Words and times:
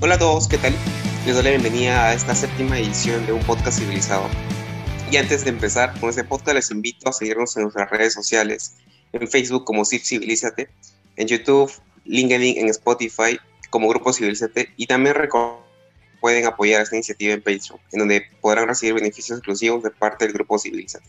Hola 0.00 0.16
a 0.16 0.18
todos, 0.18 0.48
¿qué 0.48 0.58
tal? 0.58 0.74
Les 1.24 1.34
doy 1.34 1.44
la 1.44 1.50
bienvenida 1.50 2.06
a 2.06 2.14
esta 2.14 2.34
séptima 2.34 2.78
edición 2.78 3.24
de 3.26 3.32
un 3.32 3.40
podcast 3.44 3.78
civilizado. 3.78 4.28
Y 5.10 5.16
antes 5.16 5.44
de 5.44 5.50
empezar 5.50 5.98
con 5.98 6.10
este 6.10 6.24
podcast, 6.24 6.56
les 6.56 6.70
invito 6.72 7.08
a 7.08 7.12
seguirnos 7.12 7.56
en 7.56 7.62
nuestras 7.62 7.88
redes 7.90 8.12
sociales, 8.12 8.74
en 9.12 9.26
Facebook 9.28 9.64
como 9.64 9.84
CIF 9.84 10.04
Civilízate, 10.04 10.68
en 11.16 11.28
YouTube, 11.28 11.72
LinkedIn, 12.04 12.58
en 12.58 12.68
Spotify 12.70 13.38
como 13.70 13.88
Grupo 13.88 14.12
Civilízate 14.12 14.70
y 14.76 14.86
también 14.86 15.14
pueden 16.20 16.44
apoyar 16.44 16.82
esta 16.82 16.96
iniciativa 16.96 17.32
en 17.32 17.40
Patreon, 17.40 17.80
en 17.92 17.98
donde 18.00 18.26
podrán 18.40 18.66
recibir 18.66 18.94
beneficios 18.94 19.38
exclusivos 19.38 19.84
de 19.84 19.90
parte 19.90 20.24
del 20.24 20.34
Grupo 20.34 20.58
Civilízate. 20.58 21.06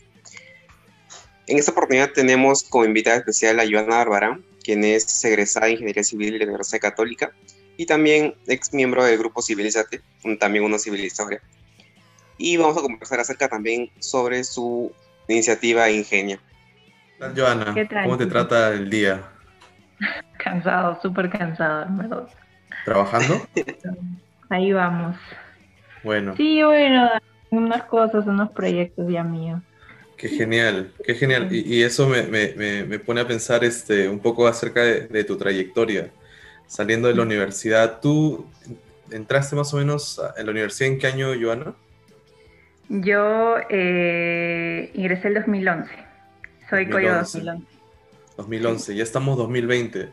En 1.48 1.58
esta 1.58 1.72
oportunidad 1.72 2.12
tenemos 2.12 2.62
como 2.62 2.84
invitada 2.84 3.16
especial 3.16 3.58
a 3.60 3.64
Joana 3.68 3.96
Barbarán, 3.96 4.44
quien 4.62 4.84
es 4.84 5.24
egresada 5.24 5.66
de 5.66 5.72
Ingeniería 5.72 6.04
Civil 6.04 6.32
de 6.32 6.38
la 6.38 6.44
Universidad 6.46 6.80
Católica 6.80 7.32
y 7.76 7.86
también 7.86 8.34
ex 8.46 8.72
miembro 8.72 9.04
del 9.04 9.18
grupo 9.18 9.42
Civilizate, 9.42 10.00
también 10.38 10.64
una 10.64 10.78
civilizadora. 10.78 11.40
Y 12.38 12.56
vamos 12.56 12.76
a 12.76 12.82
conversar 12.82 13.20
acerca 13.20 13.48
también 13.48 13.90
sobre 13.98 14.44
su 14.44 14.92
iniciativa 15.28 15.90
Ingenia. 15.90 16.38
Joana, 17.34 17.74
¿cómo 18.04 18.18
te 18.18 18.26
trata 18.26 18.72
el 18.72 18.90
día? 18.90 19.22
Cansado, 20.38 21.00
súper 21.00 21.30
cansado, 21.30 21.86
verdad. 21.90 22.28
¿Trabajando? 22.84 23.46
Ahí 24.50 24.72
vamos. 24.72 25.16
Bueno. 26.04 26.36
Sí, 26.36 26.62
bueno, 26.62 27.10
unas 27.50 27.82
cosas, 27.84 28.26
unos 28.26 28.50
proyectos 28.50 29.10
ya 29.10 29.24
míos. 29.24 29.60
Qué 30.16 30.28
genial, 30.28 30.92
qué 31.04 31.14
genial. 31.14 31.48
Y, 31.50 31.82
eso 31.82 32.08
me, 32.08 32.22
me, 32.22 32.84
me, 32.84 32.98
pone 32.98 33.20
a 33.20 33.26
pensar 33.26 33.64
este, 33.64 34.08
un 34.08 34.18
poco 34.18 34.46
acerca 34.46 34.82
de, 34.82 35.24
tu 35.24 35.36
trayectoria. 35.36 36.10
Saliendo 36.66 37.08
de 37.08 37.14
la 37.14 37.22
universidad, 37.22 38.00
¿tú 38.00 38.46
entraste 39.10 39.56
más 39.56 39.72
o 39.72 39.76
menos 39.76 40.20
en 40.36 40.46
la 40.46 40.52
universidad 40.52 40.90
en 40.90 40.98
qué 40.98 41.06
año, 41.06 41.28
Joana? 41.40 41.74
Yo 42.88 43.56
eh, 43.68 44.90
ingresé 44.94 45.28
el 45.28 45.34
2011. 45.34 45.90
Soy 46.70 46.84
2011. 46.86 47.38
2011. 47.38 47.66
2011, 48.36 48.94
ya 48.94 49.02
estamos 49.02 49.36
2020. 49.38 50.08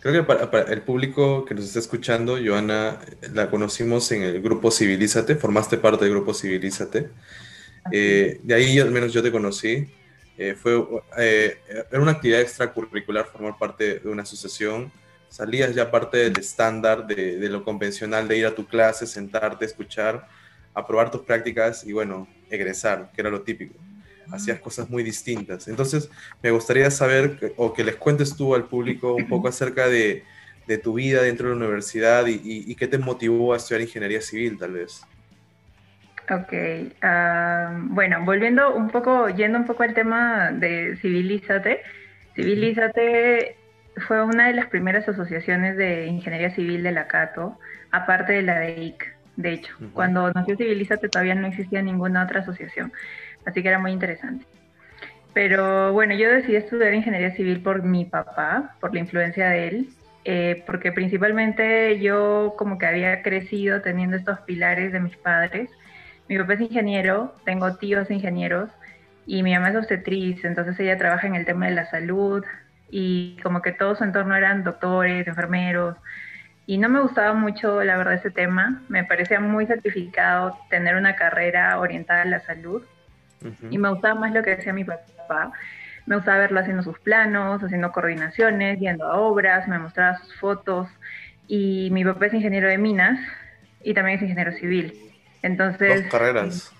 Creo 0.00 0.12
que 0.12 0.22
para, 0.22 0.50
para, 0.50 0.70
el 0.72 0.82
público 0.82 1.44
que 1.44 1.54
nos 1.54 1.64
está 1.64 1.78
escuchando, 1.78 2.36
Joana, 2.44 2.98
la 3.32 3.50
conocimos 3.50 4.12
en 4.12 4.22
el 4.22 4.42
grupo 4.42 4.70
Civilízate, 4.70 5.34
formaste 5.34 5.78
parte 5.78 6.04
del 6.04 6.14
grupo 6.14 6.34
Civilízate. 6.34 7.08
Eh, 7.92 8.40
de 8.42 8.54
ahí 8.54 8.78
al 8.78 8.90
menos 8.90 9.12
yo 9.12 9.22
te 9.22 9.32
conocí. 9.32 9.88
Eh, 10.36 10.54
fue, 10.54 10.84
eh, 11.18 11.58
era 11.90 12.00
una 12.00 12.12
actividad 12.12 12.40
extracurricular 12.40 13.26
formar 13.26 13.56
parte 13.58 14.00
de 14.00 14.08
una 14.08 14.22
asociación. 14.22 14.90
Salías 15.34 15.74
ya 15.74 15.90
parte 15.90 16.18
del 16.18 16.38
estándar, 16.38 17.08
de, 17.08 17.38
de, 17.38 17.48
lo 17.48 17.64
convencional, 17.64 18.28
de 18.28 18.38
ir 18.38 18.46
a 18.46 18.54
tu 18.54 18.68
clase, 18.68 19.04
sentarte, 19.04 19.64
escuchar, 19.64 20.28
aprobar 20.72 21.10
tus 21.10 21.22
prácticas 21.22 21.84
y 21.84 21.92
bueno, 21.92 22.28
egresar, 22.50 23.10
que 23.12 23.20
era 23.20 23.30
lo 23.30 23.42
típico. 23.42 23.74
Hacías 24.30 24.60
cosas 24.60 24.88
muy 24.88 25.02
distintas. 25.02 25.66
Entonces, 25.66 26.08
me 26.40 26.52
gustaría 26.52 26.88
saber 26.88 27.52
o 27.56 27.72
que 27.72 27.82
les 27.82 27.96
cuentes 27.96 28.36
tú 28.36 28.54
al 28.54 28.66
público 28.66 29.16
un 29.16 29.26
poco 29.26 29.48
acerca 29.48 29.88
de, 29.88 30.22
de 30.68 30.78
tu 30.78 30.92
vida 30.94 31.22
dentro 31.22 31.48
de 31.48 31.56
la 31.56 31.64
universidad 31.64 32.28
y, 32.28 32.34
y, 32.34 32.70
y 32.70 32.76
qué 32.76 32.86
te 32.86 32.98
motivó 32.98 33.54
a 33.54 33.56
estudiar 33.56 33.80
ingeniería 33.80 34.20
civil, 34.20 34.56
tal 34.56 34.74
vez. 34.74 35.02
Ok, 36.30 36.92
ah, 37.02 37.76
bueno, 37.86 38.24
volviendo 38.24 38.72
un 38.72 38.88
poco, 38.88 39.28
yendo 39.30 39.58
un 39.58 39.66
poco 39.66 39.82
al 39.82 39.94
tema 39.94 40.52
de 40.52 40.96
Civilízate. 41.02 41.80
Civilízate 42.36 43.63
fue 44.06 44.22
una 44.22 44.48
de 44.48 44.54
las 44.54 44.66
primeras 44.66 45.08
asociaciones 45.08 45.76
de 45.76 46.06
ingeniería 46.06 46.50
civil 46.50 46.82
de 46.82 46.92
la 46.92 47.06
Cato, 47.06 47.58
aparte 47.90 48.32
de 48.32 48.42
la 48.42 48.58
de 48.58 48.82
IC. 48.82 49.16
De 49.36 49.52
hecho, 49.52 49.74
cuando 49.92 50.30
nació 50.32 50.56
Civilízate 50.56 51.08
todavía 51.08 51.34
no 51.34 51.48
existía 51.48 51.82
ninguna 51.82 52.24
otra 52.24 52.40
asociación, 52.40 52.92
así 53.44 53.62
que 53.62 53.68
era 53.68 53.78
muy 53.78 53.90
interesante. 53.90 54.46
Pero 55.32 55.92
bueno, 55.92 56.14
yo 56.14 56.30
decidí 56.30 56.56
estudiar 56.56 56.94
ingeniería 56.94 57.34
civil 57.34 57.60
por 57.60 57.82
mi 57.82 58.04
papá, 58.04 58.76
por 58.80 58.94
la 58.94 59.00
influencia 59.00 59.48
de 59.48 59.68
él, 59.68 59.88
eh, 60.24 60.62
porque 60.66 60.92
principalmente 60.92 61.98
yo 61.98 62.54
como 62.56 62.78
que 62.78 62.86
había 62.86 63.22
crecido 63.22 63.82
teniendo 63.82 64.16
estos 64.16 64.38
pilares 64.42 64.92
de 64.92 65.00
mis 65.00 65.16
padres 65.16 65.68
mi 66.28 66.38
papá 66.38 66.54
es 66.54 66.60
ingeniero, 66.62 67.34
tengo 67.44 67.76
tíos 67.76 68.10
ingenieros 68.10 68.70
y 69.26 69.42
mi 69.42 69.52
mamá 69.52 69.70
es 69.70 69.76
obstetriz, 69.76 70.44
entonces 70.44 70.78
ella 70.80 70.96
trabaja 70.96 71.26
en 71.26 71.34
el 71.34 71.44
tema 71.44 71.66
de 71.66 71.74
la 71.74 71.90
salud 71.90 72.42
y 72.96 73.36
como 73.42 73.60
que 73.60 73.72
todo 73.72 73.96
su 73.96 74.04
entorno 74.04 74.36
eran 74.36 74.62
doctores, 74.62 75.26
enfermeros 75.26 75.96
y 76.64 76.78
no 76.78 76.88
me 76.88 77.00
gustaba 77.00 77.34
mucho 77.34 77.82
la 77.82 77.96
verdad 77.96 78.14
ese 78.14 78.30
tema, 78.30 78.82
me 78.88 79.02
parecía 79.02 79.40
muy 79.40 79.66
sacrificado 79.66 80.56
tener 80.70 80.94
una 80.94 81.16
carrera 81.16 81.80
orientada 81.80 82.22
a 82.22 82.24
la 82.24 82.38
salud 82.38 82.84
y 83.68 83.78
me 83.78 83.88
gustaba 83.88 84.14
más 84.14 84.32
lo 84.32 84.44
que 84.44 84.52
hacía 84.52 84.72
mi 84.72 84.84
papá. 84.84 85.52
Me 86.06 86.14
gustaba 86.14 86.38
verlo 86.38 86.60
haciendo 86.60 86.84
sus 86.84 86.98
planos, 87.00 87.60
haciendo 87.64 87.90
coordinaciones, 87.90 88.78
yendo 88.78 89.06
a 89.06 89.16
obras, 89.18 89.66
me 89.66 89.78
mostraba 89.80 90.16
sus 90.18 90.36
fotos 90.36 90.88
y 91.48 91.88
mi 91.90 92.04
papá 92.04 92.26
es 92.26 92.34
ingeniero 92.34 92.68
de 92.68 92.78
minas 92.78 93.18
y 93.82 93.92
también 93.92 94.18
es 94.18 94.22
ingeniero 94.22 94.52
civil. 94.52 94.94
Entonces... 95.42 96.02
Dos 96.04 96.12
carreras. 96.12 96.72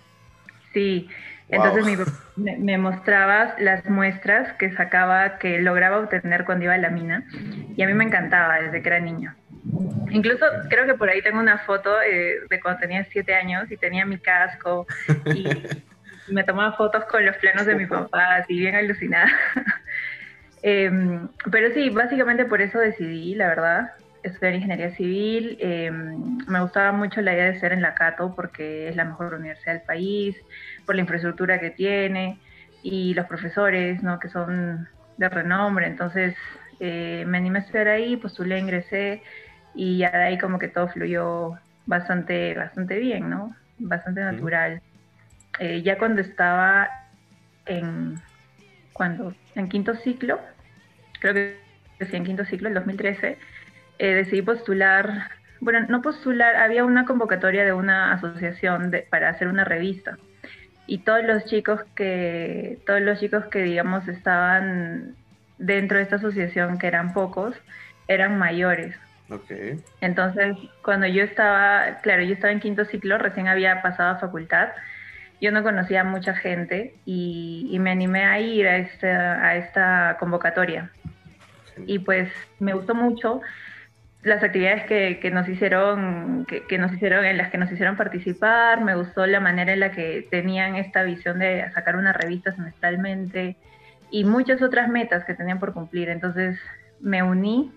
Sí, 0.72 1.08
entonces 1.48 2.06
me, 2.36 2.56
me, 2.56 2.78
mostraba 2.78 3.54
las 3.58 3.84
muestras 3.88 4.52
que 4.54 4.72
sacaba, 4.72 5.38
que 5.38 5.60
lograba 5.60 5.98
obtener 5.98 6.44
cuando 6.44 6.64
iba 6.64 6.74
a 6.74 6.78
la 6.78 6.90
mina, 6.90 7.24
y 7.76 7.82
a 7.82 7.86
mí 7.86 7.94
me 7.94 8.04
encantaba 8.04 8.60
desde 8.60 8.82
que 8.82 8.88
era 8.88 9.00
niño. 9.00 9.34
Incluso 10.10 10.44
creo 10.68 10.86
que 10.86 10.94
por 10.94 11.08
ahí 11.08 11.22
tengo 11.22 11.40
una 11.40 11.58
foto 11.58 12.00
eh, 12.02 12.40
de 12.48 12.60
cuando 12.60 12.80
tenía 12.80 13.04
siete 13.04 13.34
años 13.34 13.70
y 13.70 13.76
tenía 13.76 14.06
mi 14.06 14.18
casco 14.18 14.86
y 15.26 15.48
me 16.32 16.44
tomaba 16.44 16.76
fotos 16.76 17.04
con 17.06 17.24
los 17.24 17.36
planos 17.36 17.66
de 17.66 17.74
mi 17.74 17.86
papá, 17.86 18.36
así 18.36 18.58
bien 18.58 18.74
alucinada. 18.74 19.30
Em, 20.66 21.28
pero 21.52 21.74
sí, 21.74 21.90
básicamente 21.90 22.46
por 22.46 22.62
eso 22.62 22.78
decidí, 22.78 23.34
la 23.34 23.48
verdad 23.48 23.90
estudiar 24.24 24.54
ingeniería 24.54 24.90
civil. 24.96 25.56
Em, 25.60 26.38
me 26.48 26.60
gustaba 26.60 26.90
mucho 26.92 27.20
la 27.20 27.34
idea 27.34 27.44
de 27.44 27.60
ser 27.60 27.72
en 27.72 27.82
la 27.82 27.94
Cato 27.94 28.34
porque 28.34 28.88
es 28.88 28.96
la 28.96 29.04
mejor 29.04 29.34
universidad 29.34 29.74
del 29.74 29.82
país, 29.82 30.36
por 30.86 30.94
la 30.94 31.02
infraestructura 31.02 31.60
que 31.60 31.70
tiene 31.70 32.38
y 32.82 33.14
los 33.14 33.26
profesores, 33.26 34.02
¿no? 34.02 34.18
Que 34.18 34.28
son 34.28 34.88
de 35.16 35.28
renombre. 35.28 35.86
Entonces 35.86 36.34
eh, 36.80 37.24
me 37.26 37.38
animé 37.38 37.60
a 37.60 37.62
estudiar 37.62 37.88
ahí, 37.88 38.16
postulé, 38.16 38.58
ingresé 38.58 39.22
y 39.74 39.98
ya 39.98 40.10
de 40.10 40.24
ahí 40.24 40.38
como 40.38 40.58
que 40.58 40.68
todo 40.68 40.88
fluyó 40.88 41.58
bastante, 41.86 42.54
bastante 42.54 42.98
bien, 42.98 43.30
¿no? 43.30 43.54
Bastante 43.78 44.20
natural. 44.20 44.80
Eh, 45.58 45.82
ya 45.82 45.98
cuando 45.98 46.20
estaba 46.20 46.88
en, 47.66 48.20
cuando, 48.92 49.34
en 49.54 49.68
quinto 49.68 49.94
ciclo, 49.96 50.40
creo 51.20 51.34
que 51.34 51.56
sí, 52.00 52.16
en 52.16 52.24
quinto 52.24 52.44
ciclo, 52.44 52.68
el 52.68 52.74
2013, 52.74 53.38
eh, 53.98 54.06
decidí 54.14 54.42
postular, 54.42 55.30
bueno, 55.60 55.86
no 55.88 56.02
postular, 56.02 56.56
había 56.56 56.84
una 56.84 57.04
convocatoria 57.04 57.64
de 57.64 57.72
una 57.72 58.12
asociación 58.12 58.92
para 59.10 59.28
hacer 59.28 59.48
una 59.48 59.64
revista. 59.64 60.18
Y 60.86 60.98
todos 60.98 61.24
los 61.24 61.44
chicos 61.46 61.80
que, 61.94 62.78
todos 62.86 63.00
los 63.00 63.18
chicos 63.20 63.44
que 63.46 63.62
digamos 63.62 64.06
estaban 64.08 65.16
dentro 65.58 65.96
de 65.96 66.04
esta 66.04 66.16
asociación, 66.16 66.78
que 66.78 66.86
eran 66.86 67.12
pocos, 67.12 67.54
eran 68.08 68.38
mayores. 68.38 68.94
Okay. 69.30 69.80
Entonces, 70.00 70.56
cuando 70.82 71.06
yo 71.06 71.22
estaba, 71.22 72.00
claro, 72.02 72.22
yo 72.22 72.34
estaba 72.34 72.52
en 72.52 72.60
quinto 72.60 72.84
ciclo, 72.84 73.16
recién 73.16 73.48
había 73.48 73.80
pasado 73.80 74.10
a 74.10 74.18
facultad, 74.18 74.68
yo 75.40 75.50
no 75.50 75.62
conocía 75.62 76.02
a 76.02 76.04
mucha 76.04 76.34
gente 76.34 76.94
y, 77.04 77.76
me 77.80 77.90
animé 77.90 78.24
a 78.24 78.40
ir 78.40 78.66
a 78.66 78.76
esta, 78.78 79.46
a 79.46 79.56
esta 79.56 80.16
convocatoria. 80.18 80.90
Y 81.86 81.98
pues 81.98 82.30
me 82.60 82.72
gustó 82.72 82.94
mucho 82.94 83.40
las 84.24 84.42
actividades 84.42 84.84
que, 84.84 85.18
que 85.20 85.30
nos 85.30 85.48
hicieron, 85.48 86.46
que, 86.46 86.62
que, 86.66 86.78
nos 86.78 86.92
hicieron, 86.92 87.24
en 87.24 87.36
las 87.36 87.50
que 87.50 87.58
nos 87.58 87.70
hicieron 87.70 87.96
participar, 87.96 88.82
me 88.82 88.94
gustó 88.94 89.26
la 89.26 89.40
manera 89.40 89.72
en 89.72 89.80
la 89.80 89.90
que 89.90 90.26
tenían 90.30 90.76
esta 90.76 91.02
visión 91.02 91.38
de 91.38 91.70
sacar 91.72 91.96
una 91.96 92.12
revista 92.12 92.52
semestralmente 92.52 93.56
y 94.10 94.24
muchas 94.24 94.62
otras 94.62 94.88
metas 94.88 95.24
que 95.24 95.34
tenían 95.34 95.58
por 95.58 95.72
cumplir. 95.72 96.08
Entonces 96.08 96.58
me 97.00 97.22
uní 97.22 97.72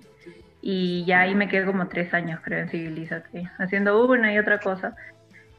y 0.62 1.06
ya 1.06 1.22
ahí 1.22 1.36
me 1.36 1.48
quedé 1.48 1.66
como 1.66 1.88
tres 1.88 2.14
años, 2.14 2.40
creo, 2.44 2.60
en 2.60 2.70
Civilízate, 2.70 3.50
haciendo 3.58 4.06
una 4.06 4.34
y 4.34 4.38
otra 4.38 4.60
cosa. 4.60 4.96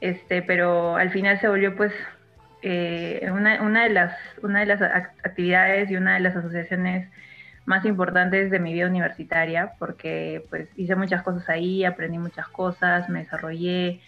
Este, 0.01 0.43
pero 0.43 0.97
al 0.97 1.11
final 1.11 1.41
se 1.41 1.49
volvió 1.49 1.77
pues 1.77 1.93
eh, 2.63 3.29
una, 3.33 3.63
una, 3.63 3.85
de 3.85 3.91
las, 3.91 4.17
una 4.43 4.61
de 4.61 4.67
las 4.67 4.83
actividades 4.83 5.91
y 5.91 5.97
una 5.97 6.15
de 6.15 6.21
las 6.21 6.37
asociaciones 6.37 7.09
más 7.69 7.85
importantes 7.85 8.51
de 8.51 8.59
mi 8.59 8.73
vida 8.73 8.87
universitaria, 8.87 9.73
porque 9.79 10.47
pues 10.49 10.71
hice 10.77 10.97
muchas 10.97 11.23
cosas 11.23 11.47
ahí, 11.51 11.85
aprendí 11.85 12.17
muchas 12.17 12.49
cosas, 12.49 13.11
me 13.11 13.19
desarrollé, 13.19 14.01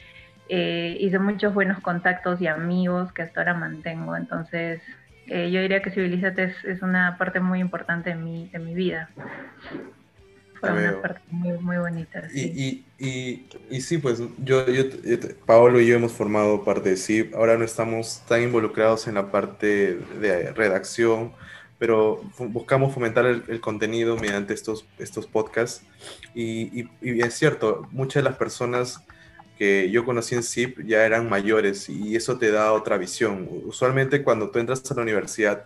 eh, 0.49 0.97
hice 0.99 1.19
muchos 1.19 1.53
buenos 1.53 1.79
contactos 1.81 2.41
y 2.41 2.47
amigos 2.47 3.13
que 3.13 3.21
hasta 3.21 3.41
ahora 3.41 3.53
mantengo. 3.53 4.17
Entonces, 4.17 4.81
eh, 5.27 5.51
yo 5.51 5.61
diría 5.61 5.83
que 5.83 5.91
Civilízate 5.91 6.55
es, 6.65 6.81
una 6.81 7.19
parte 7.19 7.39
muy 7.41 7.61
importante 7.61 8.11
de 8.11 8.17
mi, 8.17 8.49
de 8.49 8.59
mi 8.61 8.75
vida. 8.75 9.11
fue 10.59 10.73
una 10.73 11.03
parte 11.03 11.21
muy, 11.31 11.59
muy 11.59 11.77
bonita. 11.77 12.31
Sí. 12.31 12.85
Y, 12.99 13.07
y, 13.07 13.47
y, 13.69 13.81
sí, 13.83 13.99
pues 13.99 14.23
yo, 14.39 14.67
yo, 14.71 14.85
Paolo 15.45 15.83
y 15.83 15.87
yo 15.87 15.97
hemos 15.97 16.13
formado 16.13 16.65
parte 16.65 16.89
de 16.89 16.97
SIP. 16.97 17.35
Ahora 17.35 17.59
no 17.59 17.65
estamos 17.65 18.23
tan 18.27 18.43
involucrados 18.43 19.07
en 19.07 19.17
la 19.17 19.31
parte 19.31 19.99
de 20.19 20.51
redacción, 20.53 21.33
pero 21.81 22.23
buscamos 22.39 22.95
fomentar 22.95 23.27
el, 23.27 23.61
contenido 23.61 24.17
mediante 24.17 24.55
estos, 24.55 24.87
estos 24.99 25.27
podcasts. 25.27 25.83
Y, 26.35 26.83
y, 27.01 27.23
es 27.23 27.35
cierto, 27.35 27.89
muchas 27.91 28.23
de 28.23 28.29
las 28.29 28.39
personas 28.39 29.03
que 29.59 29.91
yo 29.91 30.05
conocí 30.05 30.37
en 30.37 30.45
SIP 30.45 30.87
ya 30.87 31.05
eran 31.05 31.29
mayores 31.29 31.89
y 31.89 32.15
eso 32.15 32.39
te 32.39 32.53
da 32.53 32.73
otra 32.73 32.99
visión. 32.99 33.49
Usualmente 33.65 34.23
cuando 34.23 34.51
tú 34.51 34.59
entras 34.59 34.89
a 34.91 34.95
la 34.95 35.03
universidad, 35.03 35.65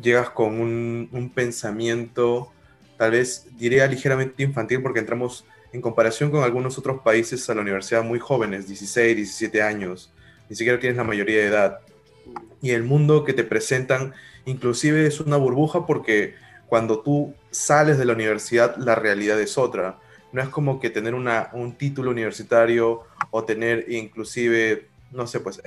llegas 0.00 0.30
con 0.30 0.60
un, 0.60 1.08
un 1.10 1.30
pensamiento 1.30 2.52
tal 2.96 3.12
vez 3.12 3.46
diría 3.56 3.86
ligeramente 3.86 4.42
infantil 4.42 4.82
porque 4.82 5.00
entramos 5.00 5.44
en 5.72 5.80
comparación 5.80 6.30
con 6.30 6.42
algunos 6.42 6.78
otros 6.78 7.00
países 7.02 7.48
a 7.50 7.54
la 7.54 7.60
universidad 7.60 8.02
muy 8.02 8.18
jóvenes, 8.18 8.66
16, 8.68 9.16
17 9.16 9.62
años, 9.62 10.12
ni 10.48 10.56
siquiera 10.56 10.78
tienes 10.78 10.96
la 10.96 11.04
mayoría 11.04 11.38
de 11.38 11.46
edad. 11.46 11.80
Y 12.62 12.70
el 12.70 12.82
mundo 12.82 13.24
que 13.24 13.32
te 13.32 13.44
presentan 13.44 14.14
inclusive 14.46 15.06
es 15.06 15.20
una 15.20 15.36
burbuja 15.36 15.86
porque 15.86 16.34
cuando 16.66 17.00
tú 17.00 17.34
sales 17.50 17.98
de 17.98 18.06
la 18.06 18.14
universidad 18.14 18.76
la 18.76 18.94
realidad 18.94 19.40
es 19.40 19.58
otra. 19.58 19.98
No 20.32 20.42
es 20.42 20.48
como 20.48 20.80
que 20.80 20.90
tener 20.90 21.14
un 21.14 21.76
título 21.78 22.10
universitario 22.10 23.02
o 23.30 23.44
tener 23.44 23.90
inclusive, 23.90 24.88
no 25.12 25.26
sé, 25.26 25.40
pues 25.40 25.62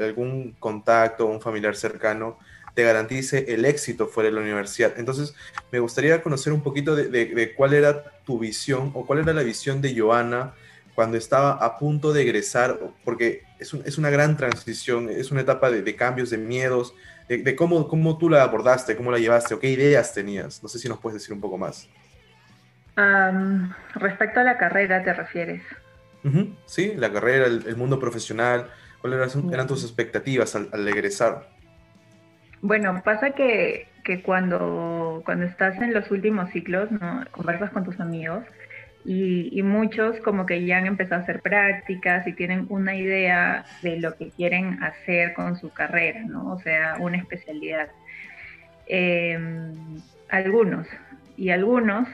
algún 0.00 0.54
contacto, 0.58 1.26
un 1.26 1.40
familiar 1.40 1.76
cercano 1.76 2.38
te 2.74 2.82
garantice 2.82 3.46
el 3.48 3.64
éxito 3.64 4.08
fuera 4.08 4.28
de 4.28 4.34
la 4.34 4.40
universidad. 4.40 4.94
Entonces, 4.98 5.34
me 5.70 5.78
gustaría 5.78 6.22
conocer 6.22 6.52
un 6.52 6.62
poquito 6.62 6.96
de, 6.96 7.54
cuál 7.56 7.72
era 7.72 8.04
tu 8.24 8.38
visión 8.38 8.90
o 8.94 9.06
cuál 9.06 9.20
era 9.20 9.32
la 9.32 9.42
visión 9.42 9.80
de 9.80 9.98
Joana 9.98 10.54
cuando 10.94 11.16
estaba 11.16 11.52
a 11.52 11.78
punto 11.78 12.12
de 12.12 12.22
egresar, 12.22 12.78
porque 13.04 13.42
es, 13.58 13.74
es 13.74 13.98
una 13.98 14.10
gran 14.10 14.36
transición, 14.36 15.08
es 15.08 15.30
una 15.30 15.40
etapa 15.40 15.70
de, 15.70 15.96
cambios, 15.96 16.30
de 16.30 16.38
miedos, 16.38 16.94
de, 17.28 17.56
cómo, 17.56 17.88
cómo 17.88 18.16
tú 18.16 18.30
la 18.30 18.42
abordaste, 18.42 18.96
cómo 18.96 19.10
la 19.10 19.18
llevaste 19.18 19.54
o 19.54 19.60
qué 19.60 19.70
ideas 19.70 20.14
tenías. 20.14 20.62
No 20.62 20.68
sé 20.68 20.78
si 20.78 20.88
nos 20.88 20.98
puedes 20.98 21.20
decir 21.20 21.34
un 21.34 21.40
poco 21.40 21.58
más. 21.58 21.88
respecto 23.94 24.40
a 24.40 24.44
la 24.44 24.56
carrera, 24.56 25.02
¿te 25.02 25.12
refieres? 25.12 25.62
Sí, 26.64 26.94
la 26.96 27.12
carrera, 27.12 27.46
el, 27.46 27.76
mundo 27.76 27.98
profesional, 27.98 28.70
¿cuáles 29.00 29.36
eran, 29.52 29.66
tus 29.66 29.82
expectativas 29.82 30.54
al, 30.54 30.70
al 30.72 30.86
egresar? 30.88 31.48
Bueno, 32.62 33.02
pasa 33.04 33.32
que, 33.32 33.88
que, 34.04 34.22
cuando, 34.22 35.22
cuando 35.26 35.44
estás 35.44 35.76
en 35.82 35.92
los 35.92 36.10
últimos 36.10 36.50
ciclos, 36.50 36.90
¿no? 36.90 37.24
Conversas 37.32 37.70
con 37.72 37.84
tus 37.84 38.00
amigos 38.00 38.44
y, 39.04 39.62
muchos 39.62 40.18
como 40.20 40.46
que 40.46 40.64
ya 40.64 40.78
han 40.78 40.86
empezado 40.86 41.20
a 41.20 41.24
hacer 41.24 41.42
prácticas 41.42 42.26
y 42.26 42.32
tienen 42.32 42.66
una 42.70 42.94
idea 42.96 43.64
de 43.82 44.00
lo 44.00 44.16
que 44.16 44.30
quieren 44.30 44.82
hacer 44.82 45.34
con 45.34 45.56
su 45.56 45.70
carrera, 45.70 46.22
¿no? 46.26 46.52
O 46.52 46.58
sea, 46.60 46.96
una 46.98 47.18
especialidad. 47.18 47.88
Em, 48.86 50.00
algunos, 50.30 50.86
y 51.36 51.50
algunos, 51.50 52.08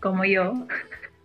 como 0.00 0.24
yo, 0.24 0.66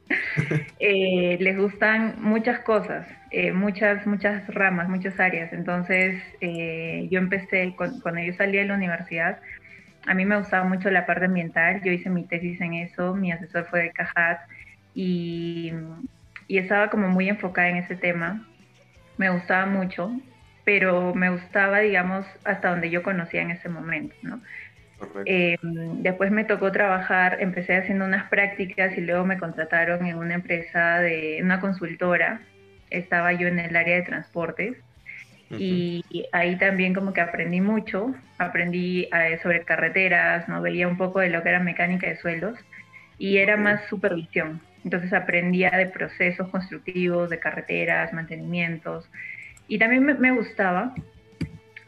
eh, 0.80 1.38
les 1.40 1.58
gustan 1.58 2.16
muchas 2.20 2.60
cosas, 2.60 3.08
eh, 3.32 3.54
muchas, 3.54 4.06
muchas 4.06 4.46
ramas, 4.54 4.90
muchas 4.90 5.18
áreas. 5.20 5.54
Entonces, 5.54 6.22
eh, 6.42 7.08
yo 7.10 7.20
empecé, 7.20 7.74
cuando 7.78 8.22
yo 8.22 8.34
salí 8.34 8.58
de 8.58 8.66
la 8.66 8.76
universidad, 8.76 9.40
a 10.06 10.14
mí 10.14 10.26
me 10.26 10.38
gustaba 10.38 10.66
mucho 10.66 10.90
la 10.90 11.06
parte 11.06 11.26
ambiental, 11.26 11.82
yo 11.84 11.92
hice 11.92 12.10
mi 12.10 12.26
tesis 12.26 12.60
en 12.60 12.74
eso, 12.74 13.16
mi 13.16 13.32
asesor 13.32 13.66
fue 13.70 13.84
de 13.84 13.92
Cajat 13.92 14.40
y, 14.94 15.72
y 16.48 16.58
estaba 16.58 16.90
como 16.90 17.10
muy 17.10 17.30
enfocada 17.30 17.70
en 17.70 17.78
ese 17.78 17.96
tema. 17.96 18.48
Me 19.18 19.30
gustaba 19.30 19.66
mucho, 19.66 20.12
pero 20.66 21.14
me 21.14 21.30
gustaba, 21.30 21.80
digamos, 21.80 22.26
hasta 22.46 22.70
donde 22.70 22.90
yo 22.90 23.04
conocía 23.04 23.42
en 23.42 23.52
ese 23.52 23.70
momento, 23.70 24.16
¿no? 24.22 24.42
Eh, 25.26 25.58
después 25.62 26.32
me 26.32 26.46
tocó 26.46 26.72
trabajar, 26.72 27.38
empecé 27.42 27.76
haciendo 27.76 28.06
unas 28.06 28.30
prácticas 28.30 28.98
y 28.98 29.02
luego 29.02 29.26
me 29.26 29.38
contrataron 29.38 30.06
en 30.06 30.18
una 30.18 30.36
empresa 30.36 31.00
de 31.00 31.40
una 31.42 31.60
consultora. 31.60 32.42
Estaba 32.90 33.34
yo 33.34 33.48
en 33.48 33.60
el 33.60 33.76
área 33.76 33.96
de 33.96 34.04
transportes 34.04 34.78
y 35.58 36.04
ahí 36.32 36.58
también 36.58 36.94
como 36.94 37.14
que 37.14 37.22
aprendí 37.22 37.62
mucho. 37.62 38.14
Aprendí 38.38 39.10
eh, 39.14 39.40
sobre 39.44 39.64
carreteras, 39.66 40.48
no 40.50 40.62
veía 40.62 40.88
un 40.88 40.98
poco 40.98 41.20
de 41.20 41.30
lo 41.30 41.44
que 41.44 41.50
era 41.50 41.60
mecánica 41.60 42.08
de 42.08 42.18
suelos 42.18 42.58
y 43.18 43.38
era 43.38 43.58
más 43.58 43.86
supervisión. 43.88 44.62
Entonces 44.84 45.14
aprendía 45.14 45.72
de 45.72 45.88
procesos 45.88 46.50
constructivos, 46.50 47.30
de 47.30 47.40
carreteras, 47.40 48.14
mantenimientos 48.14 49.10
y 49.68 49.80
también 49.80 50.04
me, 50.04 50.14
me 50.16 50.32
gustaba, 50.32 50.94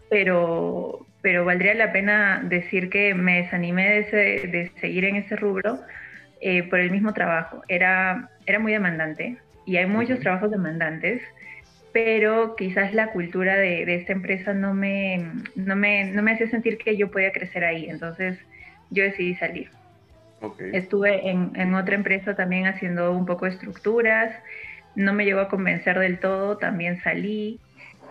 pero 0.09 1.05
pero 1.25 1.43
valdría 1.43 1.73
la 1.73 1.91
pena 1.91 2.39
decir 2.43 2.91
que 2.91 3.15
me 3.15 3.37
desanimé 3.37 4.03
de, 4.03 4.71
seguir 4.79 5.05
en 5.05 5.15
ese 5.15 5.35
rubro 5.35 5.79
eh, 6.39 6.61
por 6.69 6.79
el 6.79 6.91
mismo 6.91 7.15
trabajo. 7.15 7.63
Era, 7.67 8.29
era 8.45 8.59
muy 8.59 8.73
demandante 8.73 9.39
y 9.65 9.77
hay 9.77 9.87
muchos 9.87 10.19
trabajos 10.19 10.51
demandantes, 10.51 11.23
pero 11.91 12.55
quizás 12.55 12.93
la 12.93 13.07
cultura 13.07 13.55
de, 13.55 13.95
esta 13.95 14.13
empresa 14.13 14.53
no 14.53 14.75
me, 14.75 15.25
no, 15.55 15.75
me, 15.75 16.03
no 16.11 16.21
me 16.21 16.33
hacía 16.33 16.47
sentir 16.47 16.77
que 16.77 16.95
yo 16.95 17.09
podía 17.09 17.31
crecer 17.31 17.63
ahí, 17.63 17.89
entonces 17.89 18.37
yo 18.91 19.03
decidí 19.03 19.33
salir. 19.33 19.71
Estuve 20.73 21.29
en, 21.29 21.51
en, 21.55 21.73
otra 21.73 21.95
empresa 21.95 22.35
también 22.35 22.67
haciendo 22.67 23.11
un 23.11 23.25
poco 23.25 23.45
de 23.45 23.51
estructuras, 23.51 24.31
no 24.95 25.13
me 25.13 25.25
llegó 25.25 25.41
a 25.41 25.49
convencer 25.49 25.99
del 25.99 26.19
todo, 26.19 26.57
también 26.57 27.01
salí. 27.01 27.59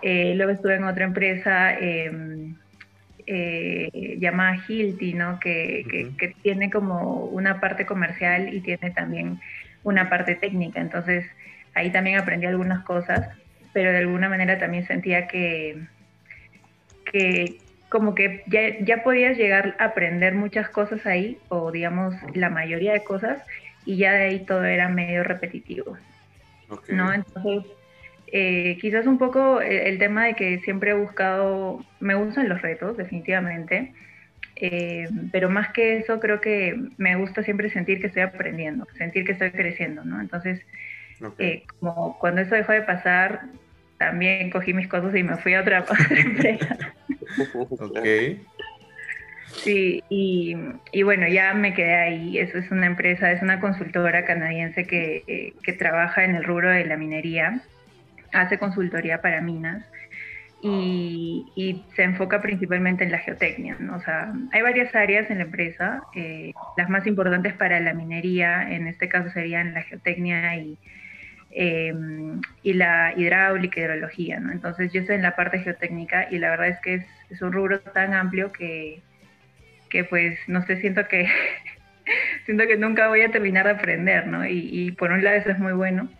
Eh, 0.03 0.35
luego 0.37 0.53
estuve 0.53 0.75
en 0.75 0.85
otra 0.85 1.05
empresa 1.05 1.75
eh, 1.81 2.13
eh, 3.27 4.17
llamada 4.19 4.59
Hilti, 4.69 5.15
¿no? 5.15 5.41
Que, 5.41 6.13
que, 6.19 6.35
tiene 6.43 6.71
como 6.71 7.25
una 7.25 7.61
parte 7.61 7.87
comercial 7.87 8.53
y 8.53 8.61
tiene 8.61 8.91
también 8.91 9.41
una 9.83 10.11
parte 10.11 10.35
técnica. 10.35 10.81
Entonces 10.81 11.25
ahí 11.75 11.91
también 11.91 12.19
aprendí 12.19 12.47
algunas 12.47 12.85
cosas, 12.85 13.29
pero 13.73 13.93
de 13.93 13.99
alguna 13.99 14.29
manera 14.29 14.59
también 14.59 14.87
sentía 14.87 15.27
que, 15.27 15.79
que 17.11 17.59
como 17.95 18.17
que 18.17 18.43
ya, 18.49 18.77
ya 18.81 19.05
podías 19.05 19.39
llegar 19.39 19.77
a 19.79 19.85
aprender 19.85 20.35
muchas 20.35 20.69
cosas 20.69 21.07
ahí, 21.07 21.39
o 21.49 21.71
digamos 21.71 22.13
la 22.35 22.51
mayoría 22.51 22.93
de 22.93 23.05
cosas, 23.05 23.41
y 23.87 23.99
ya 23.99 24.15
de 24.15 24.25
ahí 24.25 24.45
todo 24.45 24.65
era 24.65 24.89
medio 24.89 25.23
repetitivo. 25.23 25.97
¿no? 26.89 27.13
Entonces 27.13 27.63
eh, 28.33 28.79
quizás 28.81 29.07
un 29.07 29.17
poco 29.17 29.61
eh, 29.61 29.89
el, 29.89 30.01
tema 30.01 30.25
de 30.25 30.35
que 30.35 30.59
siempre 30.63 30.91
he 30.91 30.95
buscado, 30.95 31.85
me 32.01 32.17
gustan 32.17 32.49
los 32.49 32.63
retos, 32.63 32.97
definitivamente, 32.97 33.93
eh, 34.57 35.09
pero 35.31 35.49
más 35.49 35.69
que 35.73 35.99
eso 35.99 36.19
creo 36.19 36.41
que 36.41 36.77
me 36.97 37.15
gusta 37.15 37.45
siempre 37.45 37.71
sentir 37.71 38.01
que 38.01 38.09
estoy 38.09 38.23
aprendiendo, 38.23 38.89
sentir 38.99 39.25
que 39.25 39.33
estoy 39.33 39.53
creciendo, 39.53 40.05
¿no? 40.05 40.21
Entonces, 40.21 40.67
como 41.79 42.19
cuando 42.19 42.41
eso 42.41 42.57
dejó 42.57 42.73
de 42.73 42.83
pasar, 42.83 43.43
también 43.99 44.51
cogí 44.51 44.73
mis 44.73 44.89
cosas 44.89 45.15
y 45.15 45.23
me 45.23 45.37
fui 45.37 45.55
a 45.55 45.61
otra, 45.61 45.85
empresa. 46.11 46.79
ok. 47.81 47.99
Sí, 49.63 50.03
y, 50.09 50.57
y, 50.91 51.03
bueno, 51.05 51.29
ya 51.29 51.55
me 51.55 51.75
quedé 51.75 51.95
ahí. 51.95 52.39
Eso 52.39 52.59
es 52.59 52.73
una 52.73 52.87
empresa, 52.87 53.31
es 53.31 53.41
una 53.41 53.61
consultora 53.61 54.25
canadiense 54.25 54.85
que, 54.85 55.55
que 55.63 55.73
trabaja 55.73 56.25
en 56.25 56.35
el 56.35 56.43
rubro 56.43 56.71
de 56.71 56.85
la 56.85 56.97
minería 56.97 57.63
hace 58.35 58.59
consultoría 58.59 59.23
para 59.23 59.41
minas 59.41 59.85
y, 60.67 61.85
se 61.95 62.03
enfoca 62.03 62.41
principalmente 62.41 63.05
en 63.05 63.13
la 63.13 63.19
geotecnia. 63.19 63.77
¿no? 63.79 63.97
O 63.97 64.01
sea, 64.01 64.33
hay 64.51 64.63
varias 64.63 64.95
áreas 64.95 65.31
en 65.31 65.39
la 65.39 65.45
empresa, 65.45 66.03
eh, 66.15 66.53
las 66.77 66.89
más 66.89 67.07
importantes 67.07 67.53
para 67.55 67.81
la 67.81 67.93
minería, 67.93 68.71
en 68.71 68.87
este 68.87 69.09
caso 69.09 69.31
serían 69.31 69.75
la 69.75 69.83
geotecnia 69.83 70.57
y, 70.57 70.79
em, 71.55 72.41
y 72.63 72.75
la 72.75 73.15
hidráulica, 73.17 73.81
hidrología. 73.81 74.41
¿no? 74.41 74.53
Entonces 74.53 74.93
yo 74.93 75.01
estoy 75.01 75.17
en 75.17 75.23
la 75.23 75.37
parte 75.37 75.61
geotécnica 75.61 76.29
y 76.31 76.39
la 76.39 76.51
verdad 76.51 76.69
es 76.69 76.81
que 76.81 76.95
es, 76.95 77.43
un 77.43 77.53
rubro 77.53 77.81
tan 77.81 78.15
amplio 78.15 78.53
que, 78.53 79.01
que 79.91 80.05
pues 80.05 80.39
no 80.47 80.65
sé, 80.67 80.81
siento 80.81 81.07
que... 81.09 81.29
siento 82.47 82.67
que 82.67 82.77
nunca 82.77 83.09
voy 83.09 83.23
a 83.23 83.31
terminar 83.31 83.65
de 83.65 83.73
aprender, 83.73 84.27
¿no? 84.27 84.47
Y, 84.47 84.69
y 84.71 84.93
por 84.93 85.11
un 85.11 85.25
lado 85.25 85.37
eso 85.37 85.51
es 85.51 85.59
muy 85.59 85.73
bueno, 85.73 86.11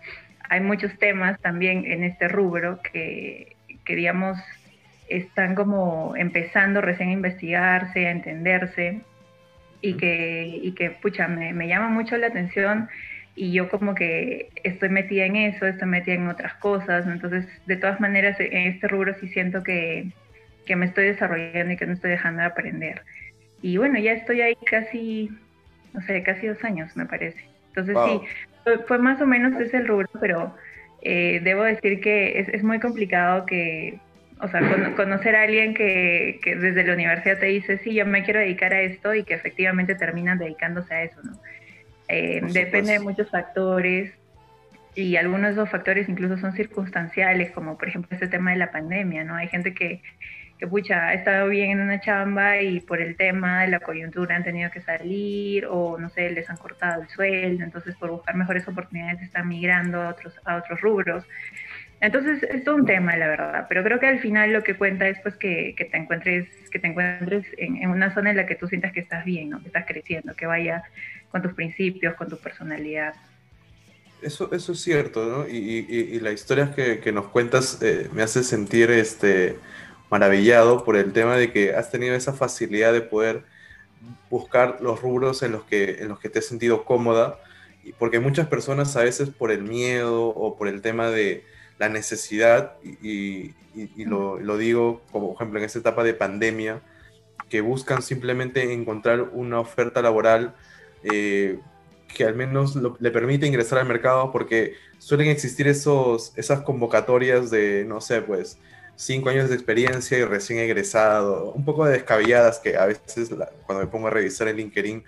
hay 0.49 0.61
muchos 0.61 0.97
temas 0.99 1.41
también 1.41 1.85
en 1.85 2.05
este 2.05 2.29
rubro 2.29 2.81
que, 2.81 3.57
que 3.85 3.97
digamos, 3.97 4.39
están 5.09 5.55
como 5.55 6.15
empezando 6.17 6.81
recién 6.81 7.11
a 7.11 7.13
investigarse, 7.13 8.07
a 8.07 8.11
entenderse 8.11 9.01
y 9.81 9.95
que, 9.95 10.61
y 10.63 10.73
que 10.73 10.91
pucha, 10.91 11.29
me, 11.29 11.53
me, 11.53 11.69
llama 11.69 11.89
mucho 11.89 12.17
la 12.17 12.29
atención 12.29 12.89
y 13.37 13.53
yo 13.53 13.69
como 13.69 13.95
que 13.95 14.51
estoy 14.63 14.89
metida 14.89 15.25
en 15.27 15.37
eso, 15.37 15.67
estoy 15.67 15.89
metida 15.89 16.15
en 16.15 16.29
otras 16.29 16.55
cosas, 16.55 17.07
entonces 17.07 17.47
de 17.67 17.77
todas 17.77 18.01
maneras 18.01 18.39
en 18.39 18.69
este 18.69 18.87
rubro 18.87 19.15
sí 19.21 19.29
siento 19.29 19.63
que, 19.63 20.13
que 20.67 20.77
me 20.77 20.87
estoy 20.87 21.07
desarrollando 21.07 21.73
y 21.73 21.77
que 21.77 21.87
no 21.87 21.95
estoy 21.95 22.11
dejando 22.11 22.43
de 22.43 22.47
aprender. 22.47 23.03
Y 23.61 23.77
bueno, 23.77 23.99
ya 23.99 24.13
estoy 24.13 24.41
ahí 24.41 24.57
casi, 24.67 25.31
no 25.93 26.01
sé, 26.03 26.23
casi 26.23 26.47
dos 26.47 26.63
años 26.65 26.95
me 26.97 27.07
parece. 27.07 27.45
Entonces 27.69 27.97
sí, 28.07 28.21
fue, 28.87 28.99
más 28.99 29.21
o 29.21 29.27
menos 29.27 29.61
ese 29.61 29.79
el 29.79 29.89
rubro, 29.89 30.09
pero 30.21 30.55
eh, 31.03 31.41
debo 31.43 31.65
decir 31.65 32.01
que 32.01 32.39
es, 32.39 32.49
es, 32.49 32.63
muy 32.63 32.79
complicado 32.79 33.47
que, 33.47 33.99
o 34.41 34.47
sea, 34.47 34.95
conocer 34.95 35.35
a 35.35 35.43
alguien 35.43 35.75
que, 35.75 36.39
que, 36.43 36.55
desde 36.55 36.85
la 36.85 36.95
universidad 36.95 37.41
te 37.41 37.47
dice, 37.47 37.79
sí, 37.79 37.95
yo 37.95 38.07
me 38.07 38.23
quiero 38.23 38.39
dedicar 38.39 38.73
a 38.73 38.81
esto 38.81 39.13
y 39.13 39.25
que 39.25 39.35
efectivamente 39.35 39.97
terminan 39.97 40.39
dedicándose 40.39 40.95
a 40.95 41.03
eso, 41.03 41.21
¿no? 41.25 41.33
Eh, 42.09 42.41
depende 42.53 42.93
de 42.93 43.01
muchos 43.01 43.31
factores 43.31 44.13
y 44.95 45.17
algunos 45.17 45.43
de 45.43 45.53
esos 45.53 45.71
factores 45.71 46.09
incluso 46.09 46.39
son 46.39 46.53
circunstanciales, 46.53 47.51
como 47.51 47.77
por 47.77 47.89
ejemplo 47.89 48.11
este 48.13 48.29
tema 48.29 48.53
de 48.53 48.59
la 48.59 48.71
pandemia, 48.71 49.25
¿no? 49.25 49.35
Hay 49.35 49.49
gente 49.49 49.75
que, 49.75 50.03
que 50.59 50.67
pucha, 50.67 51.09
ha 51.09 51.15
estado 51.15 51.49
bien 51.49 51.71
en 51.73 51.81
una 51.81 52.01
chamba 52.01 52.61
y 52.61 52.81
por 52.81 53.01
el 53.01 53.17
tema 53.17 53.63
de 53.63 53.69
la 53.69 53.81
coyuntura 53.81 54.37
han 54.37 54.45
tenido 54.45 54.71
que 54.71 54.81
salir 54.81 55.67
o 55.67 55.99
no 55.99 56.11
sé, 56.11 56.31
les 56.31 56.49
han 56.49 56.57
cortado 56.57 57.03
el 57.03 57.09
sueldo, 57.09 57.65
entonces 57.65 57.97
por 57.97 58.11
buscar 58.11 58.37
mejores 58.37 58.69
oportunidades 58.69 59.21
están 59.23 59.49
migrando 59.49 60.01
a 60.03 60.11
otros, 60.11 60.39
a 60.45 60.57
otros 60.57 60.81
rubros. 60.81 61.25
Entonces 62.05 62.43
es 62.43 62.63
todo 62.65 62.75
un 62.75 62.85
tema, 62.85 63.17
la 63.17 63.29
verdad, 63.29 63.65
pero 63.67 63.83
creo 63.83 63.99
que 63.99 64.07
al 64.07 64.19
final 64.19 64.53
lo 64.53 64.63
que 64.63 64.77
cuenta 64.77 65.09
es 65.09 65.19
pues 65.23 65.37
que, 65.37 65.75
que 65.75 65.87
te 65.87 65.97
encuentres, 65.97 66.47
que 66.71 66.79
te 66.79 66.89
encuentres 66.89 67.47
en, 67.57 67.77
en, 67.77 67.89
una 67.89 68.13
zona 68.13 68.29
en 68.29 68.37
la 68.37 68.45
que 68.45 68.57
tú 68.57 68.69
sientas 68.69 68.93
que 68.93 69.01
estás 69.01 69.25
bien, 69.25 69.49
¿no? 69.49 69.61
que 69.61 69.69
estás 69.69 69.87
creciendo, 69.87 70.35
que 70.37 70.45
vaya 70.45 70.83
con 71.31 71.41
tus 71.41 71.55
principios, 71.55 72.15
con 72.17 72.29
tu 72.29 72.37
personalidad. 72.37 73.15
Eso, 74.21 74.53
eso 74.53 74.73
es 74.73 74.81
cierto, 74.83 75.25
¿no? 75.25 75.49
Y, 75.49 75.87
y, 75.89 76.17
y 76.17 76.21
la 76.21 76.33
historia 76.33 76.75
que, 76.75 77.01
que 77.01 77.11
nos 77.11 77.29
cuentas 77.29 77.81
eh, 77.81 78.11
me 78.13 78.23
hace 78.23 78.43
sentir 78.43 78.91
este, 78.91 79.57
maravillado 80.11 80.85
por 80.85 80.97
el 80.97 81.11
tema 81.15 81.39
de 81.39 81.53
que 81.53 81.75
has 81.75 81.91
tenido 81.91 82.15
esa 82.15 82.35
facilidad 82.35 82.93
de 82.93 83.01
poder 83.01 83.45
buscar 84.29 84.77
los 84.83 85.01
rubros 85.01 85.43
en 85.43 85.53
los 85.53 85.65
que, 85.65 86.03
en 86.03 86.09
los 86.09 86.21
que 86.21 86.29
te 86.29 86.41
has 86.41 86.45
sentido 86.45 86.85
cómoda, 86.85 87.39
porque 87.99 88.21
muchas 88.21 88.47
personas 88.47 88.95
a 88.95 89.05
veces 89.05 89.31
por 89.31 89.51
el 89.51 89.63
miedo 89.63 90.27
o 90.27 90.59
por 90.59 90.69
el 90.69 90.83
tema 90.83 91.09
de 91.09 91.45
la 91.79 91.89
necesidad, 91.89 92.75
y, 92.83 93.53
y 93.75 94.05
lo, 94.05 94.39
lo, 94.39 94.57
digo 94.57 95.03
como 95.11 95.35
ejemplo 95.35 95.59
en 95.59 95.65
esta 95.65 95.79
etapa 95.79 96.05
de 96.05 96.15
pandemia, 96.15 96.81
que 97.49 97.61
buscan 97.61 98.03
simplemente 98.03 98.73
encontrar 98.73 99.23
una 99.33 99.61
oferta 99.61 100.03
laboral 100.03 100.55
eh, 101.03 101.59
que 102.15 102.25
al 102.25 102.35
menos 102.35 102.77
lo, 102.77 102.97
le 103.01 103.11
permite 103.11 103.47
ingresar 103.47 103.79
al 103.79 103.87
mercado 103.87 104.31
porque 104.33 104.75
suelen 104.99 105.29
existir 105.29 105.69
esos, 105.69 106.33
esas 106.37 106.61
convocatorias 106.61 107.51
de, 107.51 107.85
no 107.87 108.01
sé, 108.01 108.23
pues, 108.23 108.59
cinco 108.97 109.29
años 109.29 109.49
de 109.49 109.57
experiencia 109.57 110.17
y 110.19 110.25
recién 110.25 110.61
egresado, 110.61 111.53
un 111.53 111.65
poco 111.65 111.85
de 111.85 111.93
descabelladas 111.93 112.61
que 112.61 112.77
a 112.77 112.87
veces 112.87 113.33
la, 113.33 113.51
cuando 113.67 113.85
me 113.85 113.91
pongo 113.91 114.07
a 114.07 114.11
revisar 114.11 114.47
el 114.49 114.57
LinkedIn 114.57 115.05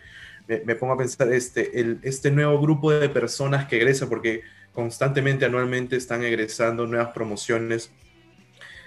me, 0.48 0.60
me, 0.60 0.74
pongo 0.74 0.94
a 0.94 0.96
pensar 0.96 1.32
este, 1.32 1.80
el, 1.80 1.98
este 2.02 2.30
nuevo 2.30 2.60
grupo 2.60 2.92
de 2.92 3.08
personas 3.08 3.66
que 3.66 3.76
egresa, 3.76 4.08
porque 4.08 4.42
constantemente, 4.76 5.46
anualmente 5.46 5.96
están 5.96 6.22
egresando 6.22 6.86
nuevas 6.86 7.08
promociones, 7.08 7.90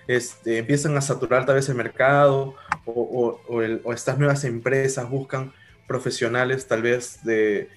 este, 0.07 0.59
empiezan 0.59 0.95
a 0.95 1.01
saturar 1.01 1.47
tal 1.47 1.55
vez 1.55 1.67
el 1.67 1.75
mercado 1.75 2.55
o, 2.85 3.91
estas 3.91 4.19
nuevas 4.19 4.43
empresas 4.43 5.09
buscan 5.09 5.51
profesionales 5.87 6.67
tal 6.67 6.83
vez 6.83 7.23
de, 7.23 7.69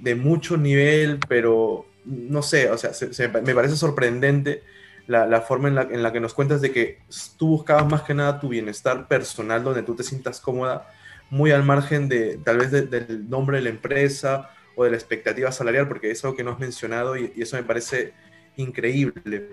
de 0.00 0.14
mucho 0.16 0.56
nivel, 0.56 1.20
pero 1.28 1.86
no 2.04 2.42
sé, 2.42 2.70
o 2.70 2.76
sea, 2.76 2.92
se, 2.92 3.14
se, 3.14 3.28
me 3.28 3.54
parece 3.54 3.76
sorprendente 3.76 4.64
la, 5.06 5.40
forma 5.40 5.68
en 5.68 5.74
la, 5.76 5.82
en 5.82 6.02
la, 6.02 6.12
que 6.12 6.20
nos 6.20 6.34
cuentas 6.34 6.60
de 6.60 6.72
que 6.72 6.98
tú 7.36 7.48
buscabas 7.48 7.86
más 7.86 8.02
que 8.02 8.14
nada 8.14 8.40
tu 8.40 8.48
bienestar 8.48 9.06
personal, 9.06 9.62
donde 9.62 9.84
tú 9.84 9.94
te 9.94 10.02
sientas 10.02 10.40
cómoda, 10.40 10.88
muy 11.30 11.52
al 11.52 11.62
margen 11.62 12.08
de 12.08 12.40
tal 12.44 12.58
vez 12.58 12.72
de, 12.72 12.82
del 12.82 13.30
nombre 13.30 13.58
de 13.58 13.62
la 13.62 13.70
empresa 13.70 14.50
o 14.74 14.84
de 14.84 14.90
la 14.90 14.96
expectativa 14.96 15.52
salarial, 15.52 15.88
porque 15.88 16.10
es 16.10 16.24
algo 16.24 16.36
que 16.36 16.44
no 16.44 16.52
has 16.52 16.58
mencionado 16.58 17.16
y, 17.16 17.32
eso 17.36 17.56
me 17.56 17.62
parece 17.62 18.12
increíble. 18.56 19.48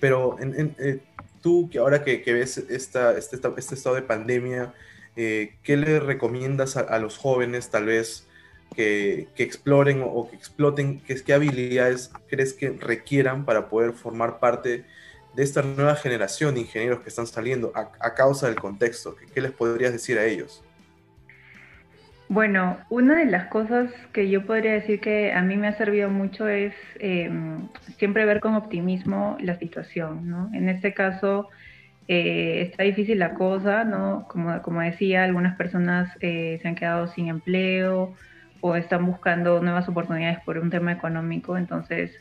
Pero 0.00 0.36
eh, 0.40 1.00
tú, 1.42 1.68
que 1.70 1.78
ahora 1.78 2.04
que, 2.04 2.22
ves 2.26 2.58
esta, 2.58 3.16
este, 3.16 3.38
este 3.56 3.74
estado 3.74 3.96
de 3.96 4.02
pandemia, 4.02 4.74
eh, 5.16 5.56
¿qué 5.62 5.76
le 5.76 6.00
recomiendas 6.00 6.76
a, 6.76 6.98
los 6.98 7.16
jóvenes 7.16 7.70
tal 7.70 7.86
vez 7.86 8.26
que, 8.74 9.28
exploren 9.36 10.02
o, 10.04 10.28
que 10.30 10.36
exploten? 10.36 11.00
¿qué, 11.00 11.20
¿Qué 11.22 11.32
habilidades 11.32 12.12
crees 12.28 12.52
que 12.52 12.70
requieran 12.70 13.44
para 13.44 13.68
poder 13.68 13.92
formar 13.92 14.38
parte 14.38 14.84
de 15.34 15.42
esta 15.42 15.62
nueva 15.62 15.96
generación 15.96 16.54
de 16.54 16.60
ingenieros 16.60 17.00
que 17.00 17.08
están 17.08 17.26
saliendo 17.26 17.72
a, 17.74 17.90
a 18.00 18.14
causa 18.14 18.46
del 18.46 18.56
contexto? 18.56 19.16
¿Qué, 19.16 19.26
¿Qué 19.26 19.40
les 19.40 19.52
podrías 19.52 19.92
decir 19.92 20.18
a 20.18 20.24
ellos? 20.24 20.62
Bueno, 22.28 22.78
una 22.90 23.16
de 23.16 23.24
las 23.24 23.46
cosas 23.46 23.90
que 24.12 24.28
yo 24.28 24.44
podría 24.44 24.72
decir 24.74 25.00
que 25.00 25.32
a 25.32 25.40
mí 25.42 25.56
me 25.56 25.68
ha 25.68 25.72
servido 25.78 26.10
mucho 26.10 26.46
es 26.46 26.74
eh, 27.00 27.30
siempre 27.96 28.26
ver 28.26 28.40
con 28.40 28.54
optimismo 28.54 29.38
la 29.40 29.58
situación, 29.58 30.28
¿no? 30.28 30.50
En 30.52 30.68
este 30.68 30.92
caso, 30.92 31.48
eh, 32.06 32.62
está 32.70 32.82
difícil 32.82 33.18
la 33.18 33.32
cosa, 33.34 33.84
¿no? 33.84 34.26
Como, 34.28 34.60
como 34.62 34.82
decía, 34.82 35.24
algunas 35.24 35.56
personas 35.56 36.10
eh, 36.20 36.58
se 36.60 36.68
han 36.68 36.74
quedado 36.74 37.06
sin 37.08 37.28
empleo 37.28 38.14
o 38.60 38.76
están 38.76 39.06
buscando 39.06 39.62
nuevas 39.62 39.88
oportunidades 39.88 40.40
por 40.40 40.58
un 40.58 40.70
tema 40.70 40.92
económico, 40.92 41.56
entonces 41.56 42.12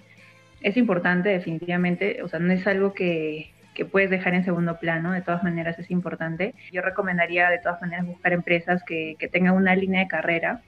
es 0.61 0.77
importante 0.77 1.29
definitivamente, 1.29 2.23
o 2.23 2.29
sea, 2.29 2.39
no 2.39 2.53
es 2.53 2.65
algo 2.67 2.93
que, 2.93 3.51
que 3.77 3.85
puedes 3.85 4.09
dejar 4.09 4.33
en 4.33 4.43
segundo 4.43 4.79
plano, 4.79 5.11
de 5.11 5.21
todas 5.21 5.43
maneras 5.43 5.77
es 5.77 5.91
importante. 5.91 6.55
Yo 6.71 6.81
recomendaría 6.81 7.47
de 7.51 7.59
todas 7.59 7.79
maneras 7.79 8.07
buscar 8.07 8.33
empresas 8.33 8.81
que, 8.83 9.15
que 9.19 9.27
tengan 9.27 9.53
una 9.53 9.75
línea 9.75 9.99
de 10.01 10.07
carrera 10.07 10.61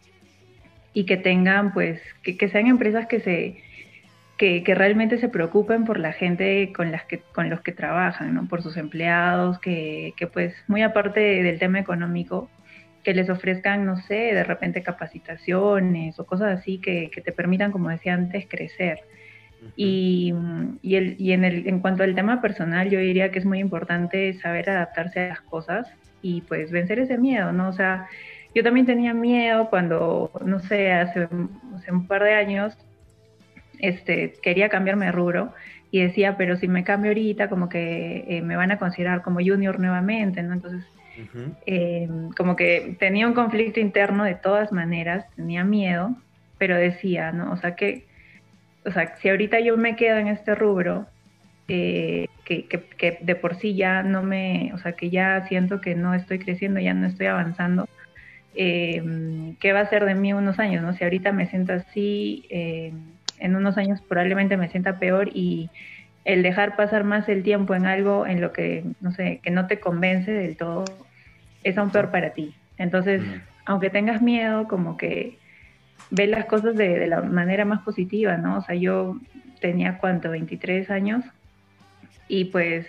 y 0.94 1.08
que 1.08 1.18
tengan, 1.18 1.74
pues, 1.74 2.00
que, 2.22 2.38
que 2.38 2.50
sean 2.50 2.68
empresas 2.68 3.08
que 3.08 3.20
se 3.20 3.64
que, 4.38 4.64
que, 4.64 4.76
realmente 4.76 5.18
se 5.18 5.28
preocupen 5.28 5.84
por 5.86 6.00
la 6.00 6.14
gente 6.14 6.72
con, 6.72 6.92
las 6.92 7.04
que, 7.06 7.20
con 7.34 7.50
los 7.50 7.60
que 7.62 7.74
trabajan, 7.74 8.34
¿no? 8.34 8.48
por 8.48 8.62
sus 8.62 8.78
empleados, 8.78 9.60
que, 9.60 10.14
que 10.16 10.28
pues 10.28 10.54
muy 10.68 10.82
aparte 10.82 11.20
del 11.20 11.60
tema 11.60 11.80
económico, 11.80 12.50
que 13.04 13.14
les 13.14 13.30
ofrezcan, 13.30 13.86
no 13.86 13.98
sé, 13.98 14.34
de 14.34 14.44
repente 14.46 14.84
capacitaciones 14.84 16.18
o 16.20 16.26
cosas 16.26 16.60
así 16.60 16.80
que, 16.80 17.10
que 17.10 17.22
te 17.22 17.34
permitan, 17.34 17.72
como 17.72 17.90
decía 17.90 18.14
antes, 18.14 18.46
crecer. 18.48 19.00
Y, 19.76 20.34
y, 20.82 20.96
el, 20.96 21.16
y 21.20 21.34
en, 21.34 21.44
el, 21.44 21.68
en 21.68 21.80
cuanto 21.80 22.04
al 22.04 22.16
tema 22.16 22.42
personal, 22.42 22.90
yo 22.90 23.00
diría 23.00 23.32
que 23.32 23.40
es 23.40 23.46
muy 23.46 23.60
importante 23.60 24.34
saber 24.36 24.70
adaptarse 24.70 25.20
a 25.22 25.28
las 25.30 25.42
cosas 25.42 25.88
y 26.22 26.42
pues 26.42 26.72
vencer 26.72 27.00
ese 27.00 27.18
miedo, 27.18 27.52
¿no? 27.52 27.70
O 27.70 27.74
sea, 27.74 28.08
yo 28.56 28.64
también 28.64 28.86
tenía 28.86 29.14
miedo 29.14 29.70
cuando, 29.70 30.32
no 30.46 30.60
sé, 30.60 30.92
hace, 30.92 31.28
hace 31.76 31.92
un 31.92 32.08
par 32.08 32.24
de 32.24 32.34
años 32.34 32.78
este, 33.80 34.34
quería 34.42 34.70
cambiarme 34.70 35.06
de 35.08 35.12
rubro 35.12 35.54
y 35.92 36.02
decía, 36.02 36.38
pero 36.38 36.56
si 36.56 36.68
me 36.68 36.84
cambio 36.84 37.12
ahorita, 37.12 37.50
como 37.50 37.70
que 37.70 38.26
eh, 38.28 38.42
me 38.42 38.56
van 38.56 38.72
a 38.72 38.78
considerar 38.78 39.22
como 39.22 39.40
junior 39.40 39.80
nuevamente, 39.80 40.44
¿no? 40.44 40.54
Entonces, 40.54 40.86
uh 41.18 41.38
-huh. 41.38 41.56
eh, 41.66 42.10
como 42.38 42.56
que 42.56 42.96
tenía 43.00 43.28
un 43.28 43.34
conflicto 43.34 43.80
interno 43.80 44.24
de 44.24 44.36
todas 44.36 44.72
maneras, 44.72 45.26
tenía 45.36 45.64
miedo, 45.64 46.16
pero 46.58 46.76
decía, 46.76 47.32
¿no? 47.32 47.52
O 47.52 47.58
sea, 47.58 47.76
que, 47.76 48.09
o 48.90 48.92
sea, 48.92 49.16
si 49.18 49.30
ahorita 49.30 49.60
yo 49.60 49.78
me 49.78 49.96
quedo 49.96 50.18
en 50.18 50.28
este 50.28 50.56
rubro, 50.56 51.08
eh, 51.68 52.28
que, 52.44 52.66
que, 52.66 52.82
que, 52.82 53.20
de 53.22 53.36
por 53.36 53.56
sí 53.56 53.76
ya 53.76 54.02
no 54.02 54.24
me, 54.24 54.72
o 54.74 54.80
sea, 54.80 54.94
que 54.94 55.12
ya 55.12 55.46
siento 55.48 55.80
que 55.80 55.94
no 55.94 56.16
estoy 56.16 56.40
creciendo, 56.40 56.80
ya 56.80 56.96
no 56.96 57.06
estoy 57.06 57.28
avanzando, 57.28 57.88
eh, 58.56 59.56
¿qué 59.60 59.74
va 59.74 59.82
a 59.82 59.90
ser 59.90 60.06
de 60.06 60.16
mí 60.16 60.34
unos 60.34 60.58
años, 60.58 60.84
no? 60.84 60.94
Si 60.94 61.04
ahorita 61.04 61.32
me 61.32 61.46
siento 61.46 61.74
así, 61.74 62.46
eh, 62.50 62.92
en 63.38 63.56
unos 63.56 63.78
años 63.78 64.02
probablemente 64.02 64.58
me 64.58 64.70
sienta 64.70 65.00
peor 65.00 65.30
y 65.34 65.70
el 66.26 66.44
dejar 66.44 66.76
pasar 66.76 67.04
más 67.04 67.30
el 67.30 67.44
tiempo 67.44 67.76
en 67.76 67.86
algo 67.86 68.26
en 68.26 68.42
lo 68.42 68.52
que, 68.52 68.84
no 69.02 69.12
sé, 69.12 69.40
que 69.44 69.52
no 69.52 69.68
te 69.68 69.80
convence 69.80 70.32
del 70.32 70.58
todo, 70.58 70.86
es 71.64 71.78
aún 71.78 71.92
peor 71.92 72.12
para 72.12 72.32
ti. 72.32 72.56
Entonces, 72.78 73.22
aunque 73.66 73.90
tengas 73.90 74.22
miedo, 74.22 74.68
como 74.68 74.98
que 74.98 75.39
ve 76.12 76.28
las 76.28 76.46
cosas 76.46 76.76
de, 76.76 77.00
de, 77.00 77.08
la 77.08 77.22
manera 77.22 77.66
más 77.66 77.82
positiva, 77.82 78.38
¿no? 78.38 78.58
O 78.58 78.62
sea, 78.62 78.76
yo 78.76 79.18
tenía, 79.62 79.98
¿cuánto? 79.98 80.30
23 80.30 80.90
años 80.90 81.24
y 82.28 82.46
pues 82.46 82.86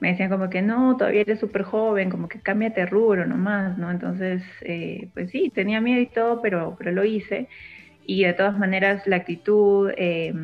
me 0.00 0.08
decían 0.08 0.30
como 0.30 0.50
que 0.50 0.62
no, 0.62 0.96
todavía 0.96 1.20
eres 1.20 1.38
súper 1.38 1.62
joven, 1.62 2.10
como 2.10 2.28
que 2.28 2.40
cámbiate 2.40 2.86
rubro 2.86 3.24
nomás, 3.24 3.78
¿no? 3.78 3.90
Entonces, 3.90 4.42
eh, 4.62 5.08
pues 5.14 5.30
sí, 5.30 5.52
tenía 5.54 5.80
miedo 5.80 6.00
y 6.00 6.06
todo, 6.06 6.42
pero, 6.42 6.74
pero 6.76 6.90
lo 6.90 7.04
hice 7.04 7.48
y 8.04 8.24
de 8.24 8.32
todas 8.32 8.58
maneras 8.58 9.06
la 9.06 9.16
actitud 9.16 9.90
eh, 9.96 10.34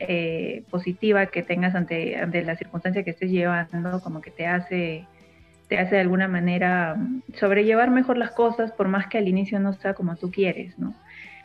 eh, 0.00 0.64
positiva 0.70 1.26
que 1.26 1.42
tengas 1.42 1.74
ante, 1.74 2.16
ante 2.16 2.42
la 2.42 2.56
circunstancia 2.56 3.04
que 3.04 3.10
estés 3.10 3.30
llevando 3.30 4.00
como 4.00 4.20
que 4.20 4.30
te 4.30 4.46
hace 4.46 5.06
te 5.68 5.78
hace 5.78 5.94
de 5.94 6.00
alguna 6.00 6.28
manera 6.28 6.96
sobrellevar 7.34 7.90
mejor 7.90 8.18
las 8.18 8.32
cosas 8.32 8.72
por 8.72 8.88
más 8.88 9.06
que 9.06 9.18
al 9.18 9.28
inicio 9.28 9.60
no 9.60 9.72
sea 9.74 9.94
como 9.94 10.16
tú 10.16 10.30
quieres 10.30 10.76
no 10.78 10.92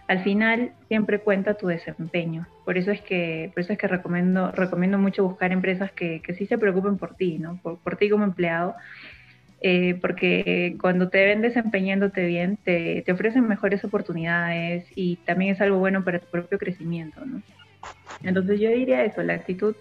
al 0.10 0.24
final 0.24 0.72
siempre 0.88 1.20
cuenta 1.20 1.54
tu 1.54 1.68
desempeño 1.68 2.48
por 2.66 2.78
eso 2.78 2.92
es 2.92 3.00
que 3.02 3.52
por 3.54 3.64
eso 3.64 3.74
es 3.74 3.80
que 3.80 3.88
recomiendo 3.88 4.52
recomiendo 4.52 4.98
mucho 4.98 5.24
buscar 5.24 5.52
empresas 5.52 5.92
que, 5.92 6.22
que 6.22 6.34
sí 6.34 6.48
se 6.48 6.58
preocupen 6.58 6.98
por 6.98 7.16
ti 7.16 7.38
no 7.38 7.60
por, 7.62 7.78
por 7.78 7.96
ti 7.96 8.10
como 8.10 8.26
empleado 8.26 8.76
eh, 9.62 9.98
porque 10.02 10.78
cuando 10.80 11.10
te 11.10 11.26
ven 11.26 11.42
desempeñándote 11.42 12.26
bien, 12.26 12.58
te, 12.64 13.04
te, 13.06 13.12
ofrecen 13.12 13.46
mejores 13.46 13.84
oportunidades 13.84 14.86
y 14.96 15.18
también 15.18 15.54
es 15.54 15.60
algo 15.60 15.80
bueno 15.80 16.06
para 16.06 16.20
tu 16.20 16.28
propio 16.28 16.58
crecimiento, 16.58 17.26
¿no? 17.26 17.42
Entonces 18.24 18.60
yo 18.62 18.70
diría 18.70 19.04
eso, 19.04 19.22
la 19.22 19.34
actitud, 19.34 19.76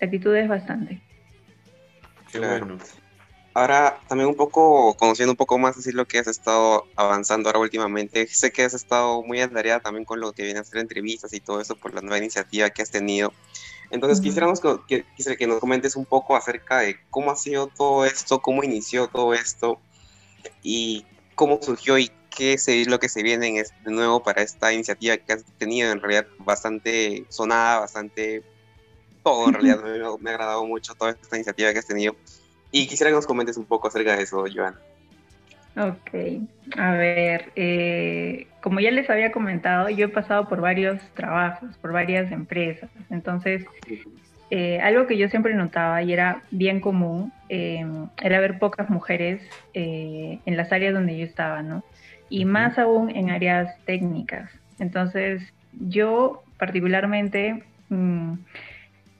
la 0.00 0.06
actitud 0.06 0.34
es 0.34 0.48
bastante. 0.48 1.00
Qué 2.32 2.40
bueno. 2.40 2.78
Ahora, 3.54 4.00
también 4.08 4.28
un 4.30 4.34
poco, 4.34 4.94
conociendo 4.94 5.32
un 5.32 5.36
poco 5.36 5.58
más 5.58 5.76
decir 5.76 5.94
lo 5.94 6.06
que 6.06 6.18
has 6.18 6.26
estado 6.26 6.86
avanzando 6.96 7.48
ahora 7.48 7.58
últimamente, 7.58 8.26
sé 8.26 8.50
que 8.50 8.64
has 8.64 8.72
estado 8.72 9.22
muy 9.22 9.42
atareada 9.42 9.80
también 9.80 10.06
con 10.06 10.20
lo 10.20 10.32
que 10.32 10.44
viene 10.44 10.60
a 10.60 10.64
ser 10.64 10.78
entrevistas 10.78 11.34
y 11.34 11.40
todo 11.40 11.60
eso 11.60 11.76
por 11.76 11.94
la 11.94 12.00
nueva 12.00 12.16
iniciativa 12.16 12.70
que 12.70 12.80
has 12.80 12.90
tenido. 12.90 13.32
Entonces, 13.90 14.22
quisiéramos 14.22 14.62
que, 14.88 15.04
que, 15.38 15.46
nos 15.46 15.60
comentes 15.60 15.96
un 15.96 16.06
poco 16.06 16.34
acerca 16.34 16.78
de 16.78 16.96
cómo 17.10 17.30
ha 17.30 17.36
sido 17.36 17.66
todo 17.66 18.06
esto, 18.06 18.40
cómo 18.40 18.64
inició 18.64 19.08
todo 19.08 19.34
esto 19.34 19.78
y 20.62 21.04
cómo 21.34 21.58
surgió 21.60 21.98
y 21.98 22.10
qué 22.34 22.54
es 22.54 22.88
lo 22.88 22.98
que 22.98 23.10
se 23.10 23.22
viene 23.22 23.52
de 23.52 23.90
nuevo 23.90 24.22
para 24.22 24.40
esta 24.40 24.72
iniciativa 24.72 25.18
que 25.18 25.34
has 25.34 25.44
tenido, 25.58 25.92
en 25.92 26.00
realidad 26.00 26.26
bastante 26.38 27.26
sonada, 27.28 27.80
bastante 27.80 28.42
todo, 29.22 29.48
en 29.48 29.52
realidad 29.52 29.82
me, 29.82 29.98
me 30.20 30.30
ha 30.30 30.32
agradado 30.32 30.64
mucho 30.64 30.94
toda 30.94 31.10
esta 31.10 31.36
iniciativa 31.36 31.70
que 31.74 31.78
has 31.78 31.86
tenido. 31.86 32.16
Y 32.72 32.86
quisiera 32.86 33.10
que 33.10 33.16
nos 33.16 33.26
comentes 33.26 33.56
un 33.56 33.66
poco 33.66 33.86
acerca 33.86 34.16
de 34.16 34.22
eso, 34.22 34.44
Joana. 34.52 34.78
Ok, 35.76 36.10
a 36.76 36.92
ver, 36.92 37.50
eh, 37.56 38.46
como 38.60 38.80
ya 38.80 38.90
les 38.90 39.08
había 39.08 39.32
comentado, 39.32 39.88
yo 39.88 40.06
he 40.06 40.08
pasado 40.08 40.46
por 40.46 40.60
varios 40.60 41.00
trabajos, 41.14 41.76
por 41.78 41.92
varias 41.92 42.30
empresas, 42.30 42.90
entonces 43.08 43.64
eh, 44.50 44.80
algo 44.80 45.06
que 45.06 45.16
yo 45.16 45.30
siempre 45.30 45.54
notaba 45.54 46.02
y 46.02 46.12
era 46.12 46.42
bien 46.50 46.80
común 46.80 47.32
em, 47.48 48.06
era 48.22 48.38
ver 48.38 48.58
pocas 48.58 48.90
mujeres 48.90 49.40
eh, 49.72 50.40
en 50.44 50.56
las 50.58 50.72
áreas 50.72 50.92
donde 50.92 51.16
yo 51.16 51.24
estaba, 51.24 51.62
¿no? 51.62 51.82
Y 52.28 52.44
más 52.44 52.78
aún 52.78 53.08
en 53.08 53.30
áreas 53.30 53.74
técnicas. 53.86 54.50
Entonces, 54.78 55.42
yo 55.72 56.42
particularmente 56.58 57.64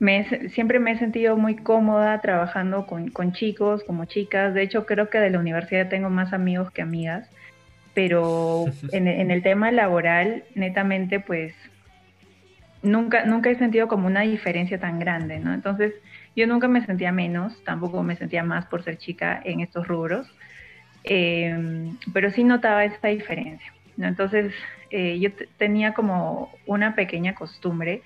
mm, 0.03 0.49
siempre 0.49 0.79
me 0.79 0.93
he 0.93 0.99
sentido 0.99 1.37
muy 1.37 1.57
cómoda 1.57 2.21
trabajando 2.21 2.87
con, 2.87 3.33
chicos, 3.33 3.85
como 3.85 4.05
chicas. 4.05 4.55
De 4.55 4.63
hecho, 4.63 4.85
creo 4.85 5.09
que 5.09 5.19
de 5.19 5.31
la 5.31 5.39
universidad 5.39 5.89
tengo 5.89 6.11
más 6.11 6.33
amigos 6.33 6.71
que 6.71 6.83
amigas. 6.83 7.29
Pero 7.95 8.65
en, 8.93 9.07
el 9.31 9.43
tema 9.43 9.71
laboral, 9.71 10.45
netamente, 10.55 11.21
pues 11.21 11.55
nunca, 12.83 13.25
nunca 13.25 13.51
he 13.51 13.55
sentido 13.57 13.89
como 13.89 14.07
una 14.07 14.23
diferencia 14.23 14.79
tan 14.79 14.99
grande, 14.99 15.39
¿no? 15.39 15.55
Entonces, 15.55 15.95
yo 16.35 16.47
nunca 16.47 16.69
me 16.69 16.85
sentía 16.85 17.13
menos, 17.13 17.63
tampoco 17.65 18.03
me 18.03 18.17
sentía 18.17 18.43
más 18.43 18.67
por 18.67 18.83
ser 18.83 18.99
chica 18.99 19.41
en 19.45 19.61
estos 19.61 19.87
rubros. 19.87 20.27
Em, 21.05 21.97
pero 22.13 22.31
sí 22.31 22.45
notaba 22.45 22.85
esta 22.85 23.09
diferencia. 23.09 23.73
¿no? 23.97 24.07
Entonces, 24.07 24.53
eh, 24.91 25.19
yo 25.19 25.31
tenía 25.59 25.95
como 25.95 26.53
una 26.67 26.95
pequeña 26.95 27.35
costumbre 27.35 28.03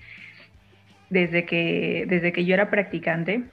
desde 1.09 1.45
que, 1.45 2.05
desde 2.07 2.31
que 2.31 2.45
yo 2.45 2.53
era 2.53 2.69
practicante. 2.69 3.43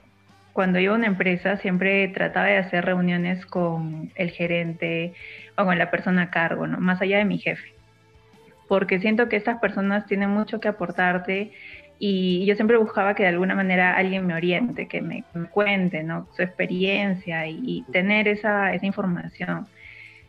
Cuando 0.53 0.79
iba 0.79 0.93
a 0.93 0.97
una 0.97 1.07
empresa 1.07 1.57
siempre 1.57 2.07
trataba 2.09 2.47
de 2.47 2.57
hacer 2.57 2.85
reuniones 2.85 3.45
con 3.45 4.11
el 4.15 4.31
gerente 4.31 5.13
o 5.57 5.65
con 5.65 5.77
la 5.77 5.91
persona 5.91 6.23
a 6.23 6.29
cargo, 6.29 6.67
¿no? 6.67 6.79
más 6.79 7.01
allá 7.01 7.17
de 7.17 7.25
mi 7.25 7.37
jefe. 7.37 7.73
Porque 8.67 8.99
siento 8.99 9.29
que 9.29 9.35
estas 9.35 9.59
personas 9.59 10.05
tienen 10.05 10.29
mucho 10.29 10.59
que 10.59 10.67
aportarte 10.67 11.51
y 11.99 12.45
yo 12.45 12.55
siempre 12.55 12.77
buscaba 12.77 13.15
que 13.15 13.23
de 13.23 13.29
alguna 13.29 13.55
manera 13.55 13.95
alguien 13.95 14.25
me 14.25 14.33
oriente, 14.33 14.87
que 14.87 15.01
me, 15.01 15.23
cuente 15.51 16.03
¿no? 16.03 16.27
su 16.35 16.41
experiencia 16.41 17.47
y, 17.47 17.85
tener 17.91 18.27
esa, 18.27 18.73
esa, 18.73 18.85
información. 18.85 19.67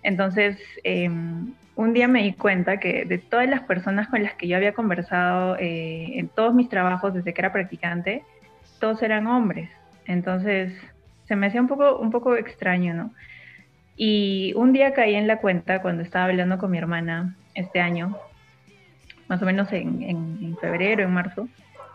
Entonces, 0.06 0.56
em, 0.84 1.52
un 1.75 1.92
día 1.92 2.06
me 2.06 2.22
di 2.22 2.32
cuenta 2.32 2.78
que 2.78 3.04
de 3.06 3.18
todas 3.18 3.48
las 3.48 3.62
personas 3.62 4.06
con 4.06 4.22
las 4.22 4.34
que 4.34 4.46
yo 4.46 4.56
había 4.56 4.72
conversado 4.72 5.56
eh, 5.58 6.20
en 6.20 6.28
todos 6.28 6.54
mis 6.54 6.68
trabajos 6.68 7.12
desde 7.12 7.34
que 7.34 7.40
era 7.40 7.52
practicante, 7.52 8.22
todos 8.78 9.02
eran 9.02 9.26
hombres. 9.26 9.68
Entonces 10.06 10.72
se 11.26 11.35
me 11.35 11.48
hacía 11.48 11.61
un 11.61 11.66
poco, 11.66 11.98
un 11.98 12.12
poco 12.12 12.37
extraño, 12.37 12.94
¿no? 12.94 13.11
Y 13.96 14.52
un 14.54 14.72
día 14.72 14.94
caí 14.94 15.16
en 15.16 15.26
la 15.26 15.38
cuenta 15.38 15.83
cuando 15.83 16.04
estaba 16.04 16.26
hablando 16.26 16.57
con 16.59 16.70
mi 16.70 16.78
hermana 16.78 17.35
este 17.54 17.81
año, 17.81 18.16
más 19.26 19.42
o 19.42 19.44
menos 19.44 19.72
en, 19.72 20.02
en, 20.04 20.57
febrero, 20.59 21.02
en 21.02 21.11
marzo. 21.11 21.48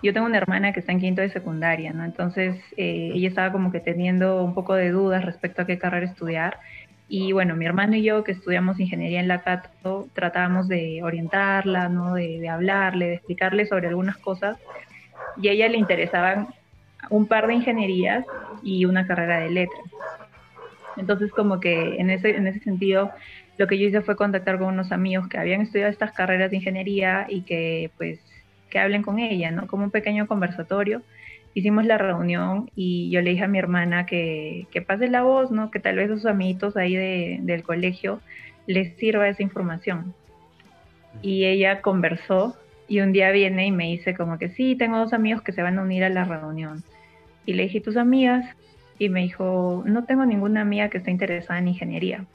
Yo 0.04 0.12
tengo 0.12 0.26
una 0.26 0.38
hermana 0.38 0.74
que 0.74 0.82
está 0.82 0.92
en 0.92 1.00
quinto 1.00 1.22
de 1.22 1.30
secundaria, 1.30 1.94
¿no? 1.94 2.04
Entonces 2.04 2.60
eh, 2.76 3.12
ella 3.14 3.30
estaba 3.30 3.54
como 3.54 3.72
que 3.72 3.80
teniendo 3.80 4.44
un 4.44 4.54
poco 4.54 4.74
de 4.74 4.92
dudas 4.92 5.24
respecto 5.24 5.62
a 5.62 5.66
qué 5.66 5.78
carrera 5.78 6.08
estudiar 6.08 6.60
y 7.14 7.34
bueno, 7.34 7.58
mi 7.58 7.66
hermano 7.66 7.98
y 7.98 8.04
yo 8.04 8.24
que 8.24 8.32
estudiamos 8.32 8.80
ingeniería 8.80 9.20
en 9.20 9.28
la 9.28 9.44
Cato, 9.44 10.08
tratábamos 10.14 10.70
de 10.70 11.02
orientarla, 11.04 11.90
¿no? 11.90 12.14
de, 12.14 12.48
hablarle, 12.48 13.08
de 13.08 13.16
explicarle 13.16 13.66
sobre 13.66 13.90
algunas 13.90 14.16
cosas. 14.16 14.58
Y 15.36 15.50
a 15.50 15.52
ella 15.52 15.68
le 15.68 15.78
interesaban 15.78 16.48
un 17.10 17.26
par 17.26 17.48
de 17.48 17.56
ingenierías 17.56 18.26
y 18.64 18.86
una 18.86 19.06
carrera 19.08 19.40
de 19.40 19.50
letras. 19.50 19.84
Entonces, 20.96 21.34
como 21.34 21.60
que 21.60 22.00
en 22.00 22.12
ese, 22.12 22.30
en 22.38 22.48
ese 22.48 22.62
sentido, 22.62 23.12
lo 23.58 23.68
que 23.68 23.78
yo 23.78 23.90
hice 23.90 24.00
fue 24.00 24.16
contactar 24.16 24.58
con 24.58 24.70
unos 24.70 24.94
amigos 24.94 25.28
que 25.28 25.38
habían 25.38 25.60
estudiado 25.60 25.92
estas 25.92 26.14
carreras 26.14 26.50
de 26.50 26.58
ingeniería 26.58 27.26
y 27.28 27.42
que, 27.42 27.92
pues, 27.98 28.22
que 28.70 28.80
hablen 28.80 29.04
con 29.04 29.20
ella, 29.20 29.52
¿no? 29.52 29.68
Como 29.68 29.84
un 29.84 29.92
pequeño 29.92 30.28
conversatorio 30.28 31.02
hicimos 31.54 31.86
la 31.86 31.98
reunión 31.98 32.70
y 32.76 33.10
yo 33.10 33.22
le 33.22 33.32
dije 33.32 33.44
a 33.44 33.48
mi 33.48 33.60
hermana 33.60 34.06
que, 34.06 34.68
que 34.72 34.82
pase 34.82 35.10
la 35.10 35.24
voz, 35.24 35.52
¿no? 35.52 35.72
Que 35.72 35.80
tal 35.80 35.98
vez 35.98 36.10
a 36.10 36.16
sus 36.16 36.26
amiguitos 36.26 36.78
ahí 36.78 36.96
de, 36.96 37.40
del 37.42 37.64
colegio 37.64 38.22
les 38.68 38.96
sirva 38.98 39.28
esa 39.28 39.44
información. 39.44 40.14
Y 41.22 41.46
ella 41.46 41.82
conversó 41.82 42.56
y 42.88 43.02
un 43.02 43.12
día 43.12 43.32
viene 43.32 43.68
y 43.68 43.72
me 43.72 43.88
dice 43.88 44.16
como 44.16 44.38
que 44.38 44.50
sí, 44.50 44.76
tengo 44.76 44.98
dos 44.98 45.14
amigos 45.14 45.42
que 45.42 45.52
se 45.52 45.62
van 45.62 45.78
a 45.80 45.82
unir 45.82 46.04
a 46.04 46.10
la 46.10 46.24
reunión. 46.24 46.84
Y 47.46 47.54
le 47.54 47.64
dije, 47.64 47.82
¿tus 47.82 47.98
amigas? 47.98 48.46
Y 49.00 49.10
me 49.10 49.22
dijo, 49.22 49.84
no 49.86 50.06
tengo 50.06 50.26
ninguna 50.26 50.62
amiga 50.62 50.90
que 50.90 51.00
esté 51.00 51.12
interesada 51.12 51.60
en 51.60 51.70
ingeniería. 51.70 52.26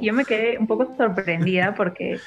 Y 0.00 0.06
yo 0.06 0.12
me 0.12 0.24
quedé 0.24 0.58
un 0.58 0.66
poco 0.66 0.96
sorprendida 0.96 1.74
porque 1.74 2.18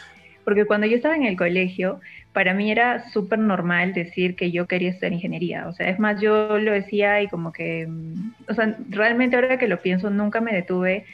porque 0.44 0.66
cuando 0.66 0.88
yo 0.88 0.96
estaba 0.96 1.16
en 1.16 1.26
el 1.26 1.38
colegio, 1.38 2.00
para 2.34 2.54
mí 2.56 2.72
era 2.72 3.10
súper 3.12 3.40
normal 3.40 3.94
decir 3.94 4.36
que 4.36 4.52
yo 4.52 4.68
quería 4.68 4.90
estudiar 4.90 5.14
ingeniería. 5.14 5.68
O 5.68 5.74
sea, 5.74 5.90
es 5.90 6.00
más, 6.00 6.20
yo 6.20 6.58
lo 6.58 6.72
decía 6.72 7.22
y 7.22 7.28
como 7.28 7.54
que, 7.54 7.88
mm, 7.88 8.34
o 8.50 8.54
sea, 8.56 8.76
realmente 8.90 9.36
ahora 9.36 9.58
que 9.58 9.68
lo 9.68 9.82
pienso, 9.82 10.10
nunca 10.10 10.42
me 10.42 10.54
detuve 10.54 11.06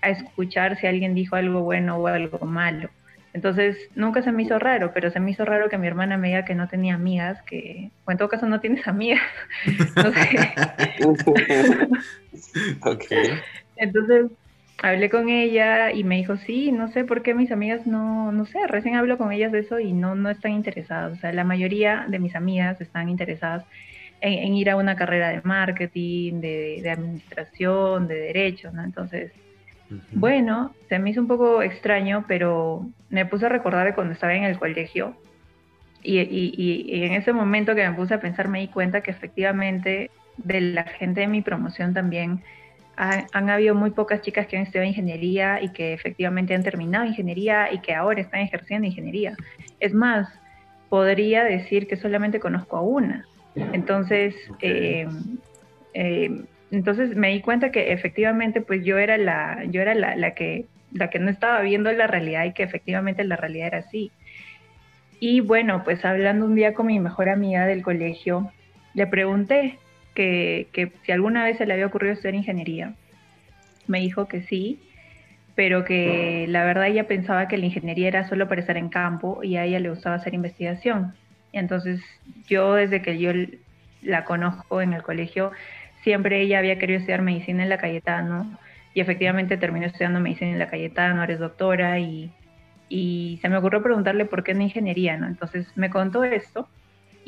a 0.00 0.10
escuchar 0.10 0.78
si 0.78 0.86
alguien 0.86 1.14
dijo 1.14 1.34
algo 1.34 1.62
bueno 1.62 1.96
o 1.96 2.06
algo 2.06 2.46
malo. 2.46 2.90
Entonces, 3.34 3.76
nunca 3.94 4.22
se 4.22 4.32
me 4.32 4.42
hizo 4.44 4.58
raro, 4.58 4.92
pero 4.94 5.10
se 5.10 5.20
me 5.20 5.32
hizo 5.32 5.44
raro 5.44 5.68
que 5.68 5.78
mi 5.78 5.86
hermana 5.86 6.16
me 6.16 6.28
diga 6.28 6.44
que 6.44 6.54
no 6.54 6.68
tenía 6.68 6.94
amigas, 6.94 7.42
que, 7.42 7.90
o 8.04 8.10
en 8.10 8.18
todo 8.18 8.28
caso 8.28 8.46
no 8.46 8.60
tienes 8.60 8.86
amigas. 8.86 9.20
sé. 13.08 13.38
Entonces, 13.76 14.26
hablé 14.82 15.10
con 15.10 15.28
ella 15.28 15.92
y 15.92 16.04
me 16.04 16.16
dijo, 16.16 16.36
sí, 16.36 16.70
no 16.72 16.88
sé 16.88 17.04
por 17.04 17.22
qué 17.22 17.34
mis 17.34 17.50
amigas 17.50 17.86
no, 17.86 18.30
no 18.32 18.46
sé, 18.46 18.66
recién 18.66 18.94
hablo 18.94 19.18
con 19.18 19.32
ellas 19.32 19.52
de 19.52 19.60
eso 19.60 19.80
y 19.80 19.92
no, 19.92 20.14
no 20.14 20.30
están 20.30 20.52
interesadas. 20.52 21.18
O 21.18 21.20
sea, 21.20 21.32
la 21.32 21.44
mayoría 21.44 22.06
de 22.08 22.18
mis 22.18 22.36
amigas 22.36 22.80
están 22.80 23.08
interesadas 23.08 23.64
en, 24.20 24.54
ir 24.54 24.70
a 24.70 24.76
una 24.76 24.96
carrera 24.96 25.30
de 25.30 25.40
marketing, 25.42 26.40
de, 26.40 26.90
administración, 26.90 28.08
de 28.08 28.14
derecho, 28.16 28.70
¿no? 28.72 28.84
Entonces, 28.84 29.32
bueno, 30.12 30.74
se 30.88 30.98
me 30.98 31.10
hizo 31.10 31.20
un 31.20 31.28
poco 31.28 31.62
extraño, 31.62 32.24
pero 32.28 32.86
me 33.10 33.26
puse 33.26 33.46
a 33.46 33.48
recordar 33.48 33.86
de 33.86 33.94
cuando 33.94 34.12
estaba 34.12 34.34
en 34.34 34.44
el 34.44 34.58
colegio 34.58 35.16
y, 36.02 36.18
y, 36.20 36.52
y 36.86 37.04
en 37.04 37.12
ese 37.12 37.32
momento 37.32 37.74
que 37.74 37.88
me 37.88 37.94
puse 37.96 38.14
a 38.14 38.20
pensar 38.20 38.48
me 38.48 38.60
di 38.60 38.68
cuenta 38.68 39.00
que 39.00 39.10
efectivamente 39.10 40.10
de 40.36 40.60
la 40.60 40.84
gente 40.84 41.22
de 41.22 41.26
mi 41.26 41.42
promoción 41.42 41.94
también 41.94 42.42
han 42.98 43.48
habido 43.48 43.76
muy 43.76 43.90
pocas 43.90 44.22
chicas 44.22 44.48
que 44.48 44.56
han 44.56 44.64
estudiado 44.64 44.88
ingeniería 44.88 45.62
y 45.62 45.68
que 45.68 45.92
efectivamente 45.92 46.54
han 46.54 46.64
terminado 46.64 47.04
ingeniería 47.04 47.72
y 47.72 47.78
que 47.78 47.94
ahora 47.94 48.20
están 48.20 48.40
ejerciendo 48.40 48.88
ingeniería. 48.88 49.36
Es 49.78 49.94
más, 49.94 50.28
podría 50.88 51.44
decir 51.44 51.86
que 51.86 51.96
solamente 51.96 52.40
conozco 52.40 52.76
a 52.76 52.82
una. 52.82 53.24
Entonces, 53.54 54.34
eh, 54.60 55.06
eh, 55.94 56.42
entonces 56.72 57.14
me 57.14 57.30
di 57.30 57.40
cuenta 57.40 57.70
que 57.70 57.92
efectivamente 57.92 58.60
pues 58.60 58.84
yo 58.84 58.98
era 58.98 59.16
la, 59.16 59.64
yo 59.66 59.80
era 59.80 59.94
la, 59.94 60.16
la, 60.16 60.34
que, 60.34 60.66
la 60.92 61.08
que 61.08 61.20
no 61.20 61.30
estaba 61.30 61.60
viendo 61.60 61.92
la 61.92 62.08
realidad 62.08 62.46
y 62.46 62.52
que 62.52 62.64
efectivamente 62.64 63.22
la 63.22 63.36
realidad 63.36 63.68
era 63.68 63.78
así. 63.78 64.10
Y 65.20 65.40
bueno, 65.40 65.84
pues 65.84 66.04
hablando 66.04 66.46
un 66.46 66.56
día 66.56 66.74
con 66.74 66.86
mi 66.86 66.98
mejor 66.98 67.28
amiga 67.28 67.64
del 67.66 67.82
colegio, 67.82 68.50
le 68.94 69.06
pregunté, 69.06 69.78
que, 70.18 70.92
si 71.04 71.12
alguna 71.12 71.44
vez 71.44 71.58
se 71.58 71.66
le 71.66 71.74
había 71.74 71.86
ocurrido 71.86 72.12
estudiar 72.12 72.34
ingeniería. 72.34 72.94
Me 73.86 74.00
dijo 74.00 74.26
que 74.26 74.42
sí, 74.42 74.80
pero 75.54 75.84
que 75.84 76.46
la 76.48 76.64
verdad 76.64 76.88
ella 76.88 77.06
pensaba 77.06 77.46
que 77.48 77.56
la 77.56 77.66
ingeniería 77.66 78.08
era 78.08 78.28
solo 78.28 78.48
para 78.48 78.60
estar 78.60 78.76
en 78.76 78.88
campo 78.88 79.40
y 79.42 79.56
a 79.56 79.64
ella 79.64 79.78
le 79.78 79.90
gustaba 79.90 80.16
hacer 80.16 80.34
investigación. 80.34 81.14
Entonces 81.52 82.00
yo 82.48 82.74
desde 82.74 83.00
que 83.00 83.18
yo 83.18 83.30
la 84.02 84.24
conozco 84.24 84.82
en 84.82 84.92
el 84.92 85.02
colegio, 85.02 85.52
siempre 86.02 86.40
ella 86.40 86.58
había 86.58 86.78
querido 86.78 86.98
estudiar 86.98 87.22
medicina 87.22 87.62
en 87.62 87.68
la 87.68 87.78
Cayetano 87.78 88.58
y 88.94 89.00
efectivamente 89.00 89.56
terminé 89.56 89.86
estudiando 89.86 90.20
medicina 90.20 90.50
en 90.50 90.58
la 90.58 90.68
Cayetano, 90.68 91.22
eres 91.22 91.38
doctora 91.38 91.98
y, 92.00 92.32
y 92.88 93.38
se 93.40 93.48
me 93.48 93.56
ocurrió 93.56 93.82
preguntarle 93.82 94.24
por 94.24 94.42
qué 94.42 94.52
en 94.52 94.62
ingeniería, 94.62 95.16
¿no? 95.16 95.26
Entonces 95.26 95.66
me 95.76 95.90
contó 95.90 96.24
esto 96.24 96.68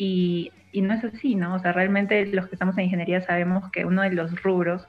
y, 0.03 0.51
y, 0.73 0.81
no 0.81 0.95
es 0.95 1.05
así, 1.05 1.35
¿no? 1.35 1.55
O 1.55 1.59
sea, 1.59 1.73
realmente 1.73 2.25
los 2.25 2.49
que 2.49 2.55
estamos 2.55 2.79
en 2.79 2.85
ingeniería 2.85 3.21
sabemos 3.21 3.71
que 3.71 3.85
uno 3.85 4.01
de 4.01 4.11
los 4.13 4.43
rubros 4.43 4.89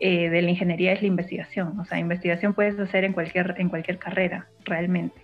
eh, 0.00 0.28
de 0.28 0.42
la 0.42 0.50
ingeniería 0.50 0.92
es 0.92 1.02
la 1.02 1.06
investigación, 1.06 1.78
o 1.78 1.84
sea, 1.84 2.00
investigación 2.00 2.52
puedes 2.52 2.76
hacer 2.80 3.04
en 3.04 3.12
cualquier, 3.12 3.54
en 3.58 3.68
cualquier 3.68 3.98
carrera, 3.98 4.48
realmente. 4.64 5.14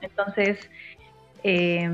Entonces, 0.00 0.70
eh, 1.44 1.86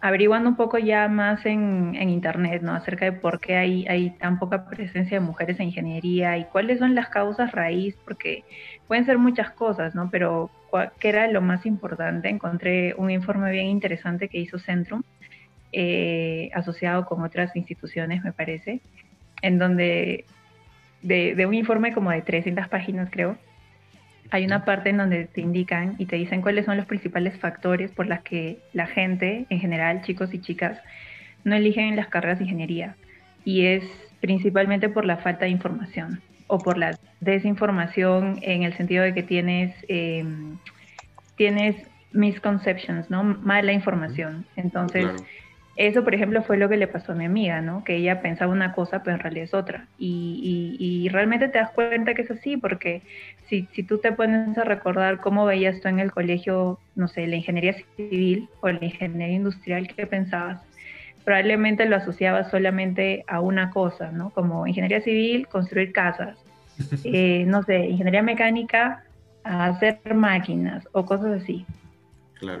averiguando 0.00 0.48
un 0.48 0.56
poco 0.56 0.78
ya 0.78 1.08
más 1.08 1.44
en, 1.44 1.96
internet, 2.08 2.62
¿no? 2.62 2.72
Acerca 2.72 3.06
de 3.06 3.12
por 3.12 3.40
qué 3.40 3.56
hay, 3.56 3.84
hay 3.88 4.10
tan 4.10 4.38
poca 4.38 4.68
presencia 4.68 5.18
de 5.18 5.26
mujeres 5.26 5.58
en 5.58 5.66
ingeniería 5.66 6.38
y 6.38 6.44
cuáles 6.44 6.78
son 6.78 6.94
las 6.94 7.08
causas 7.08 7.50
raíz, 7.50 7.96
porque 8.04 8.44
pueden 8.86 9.04
ser 9.04 9.18
muchas 9.18 9.50
cosas, 9.50 9.96
¿no? 9.96 10.08
Pero 10.08 10.50
¿qué 11.00 11.08
era 11.08 11.26
lo 11.26 11.40
más 11.40 11.66
importante? 11.66 12.28
Encontré 12.28 12.94
un 12.96 13.10
informe 13.10 13.50
bien 13.50 13.66
interesante 13.66 14.28
que 14.28 14.38
hizo 14.38 14.58
Centrum, 14.60 15.02
eh, 15.72 16.50
asociado 16.54 17.06
con 17.06 17.22
otras 17.22 17.54
instituciones, 17.56 18.22
me 18.22 18.32
parece, 18.32 18.80
en 19.42 19.58
donde 19.58 20.24
de, 21.02 21.34
de 21.34 21.46
un 21.46 21.54
informe 21.54 21.92
como 21.92 22.10
de 22.10 22.22
300 22.22 22.68
páginas, 22.68 23.08
creo, 23.10 23.36
hay 24.32 24.46
una 24.46 24.64
parte 24.64 24.88
en 24.90 24.96
donde 24.96 25.26
te 25.26 25.42
indican 25.42 25.94
y 25.98 26.06
te 26.06 26.16
dicen 26.16 26.40
cuáles 26.40 26.64
son 26.64 26.78
los 26.78 26.86
principales 26.86 27.38
factores 27.38 27.90
por 27.90 28.06
las 28.06 28.22
que 28.22 28.58
la 28.72 28.86
gente, 28.86 29.44
en 29.50 29.60
general, 29.60 30.00
chicos 30.02 30.32
y 30.32 30.40
chicas, 30.40 30.80
no 31.44 31.54
eligen 31.54 31.96
las 31.96 32.08
carreras 32.08 32.38
de 32.38 32.44
ingeniería. 32.44 32.96
Y 33.44 33.66
es 33.66 33.84
principalmente 34.22 34.88
por 34.88 35.04
la 35.04 35.18
falta 35.18 35.44
de 35.44 35.50
información 35.50 36.22
o 36.46 36.58
por 36.58 36.78
la 36.78 36.98
desinformación 37.20 38.38
en 38.40 38.62
el 38.62 38.72
sentido 38.74 39.04
de 39.04 39.12
que 39.12 39.22
tienes, 39.22 39.74
em, 39.88 40.56
tienes 41.36 41.76
misconceptions, 42.12 43.10
¿no? 43.10 43.24
Mala 43.24 43.72
información. 43.72 44.46
Entonces, 44.56 45.10
eso, 45.74 46.04
por 46.04 46.14
ejemplo, 46.14 46.42
fue 46.42 46.58
lo 46.58 46.68
que 46.68 46.76
le 46.76 46.86
pasó 46.86 47.12
a 47.12 47.14
mi 47.14 47.24
amiga, 47.24 47.62
¿no? 47.62 47.82
Que 47.82 47.96
ella 47.96 48.20
pensaba 48.20 48.52
una 48.52 48.74
cosa, 48.74 49.02
pero 49.02 49.16
en 49.16 49.22
realidad 49.22 49.44
es 49.44 49.54
otra. 49.54 49.86
Y, 49.98 50.76
y, 50.78 51.08
realmente 51.08 51.48
te 51.48 51.58
das 51.58 51.70
cuenta 51.70 52.12
que 52.12 52.22
es 52.22 52.30
así, 52.30 52.58
porque 52.58 53.02
si, 53.48 53.66
si, 53.72 53.82
tú 53.82 53.98
te 53.98 54.12
pones 54.12 54.56
a 54.58 54.64
recordar 54.64 55.18
cómo 55.20 55.46
veías 55.46 55.80
tú 55.80 55.88
en 55.88 55.98
el 55.98 56.12
colegio, 56.12 56.78
no 56.94 57.08
sé, 57.08 57.26
la 57.26 57.36
ingeniería 57.36 57.74
civil 57.96 58.48
o 58.60 58.68
la 58.68 58.84
ingeniería 58.84 59.36
industrial, 59.36 59.88
¿qué 59.88 60.06
pensabas? 60.06 60.60
Probablemente 61.24 61.86
lo 61.86 61.96
asociabas 61.96 62.50
solamente 62.50 63.24
a 63.26 63.40
una 63.40 63.70
cosa, 63.70 64.12
¿no? 64.12 64.30
Como 64.30 64.66
ingeniería 64.66 65.00
civil, 65.00 65.48
construir 65.48 65.92
casas. 65.92 66.38
Eh, 67.04 67.44
no 67.46 67.62
sé, 67.62 67.86
ingeniería 67.86 68.22
mecánica, 68.22 69.04
hacer 69.44 69.98
máquinas 70.14 70.88
o 70.92 71.04
cosas 71.04 71.42
así. 71.42 71.66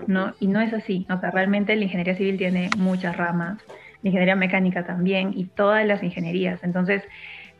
¿No? 0.06 0.34
Y 0.40 0.46
no 0.46 0.60
es 0.60 0.72
así. 0.72 1.06
O 1.10 1.18
sea, 1.18 1.30
realmente 1.30 1.74
la 1.76 1.84
ingeniería 1.84 2.16
civil 2.16 2.38
tiene 2.38 2.70
muchas 2.78 3.16
ramas, 3.16 3.58
la 4.02 4.08
ingeniería 4.08 4.36
mecánica 4.36 4.84
también 4.84 5.32
y 5.34 5.44
todas 5.44 5.86
las 5.86 6.02
ingenierías. 6.02 6.62
Entonces, 6.62 7.02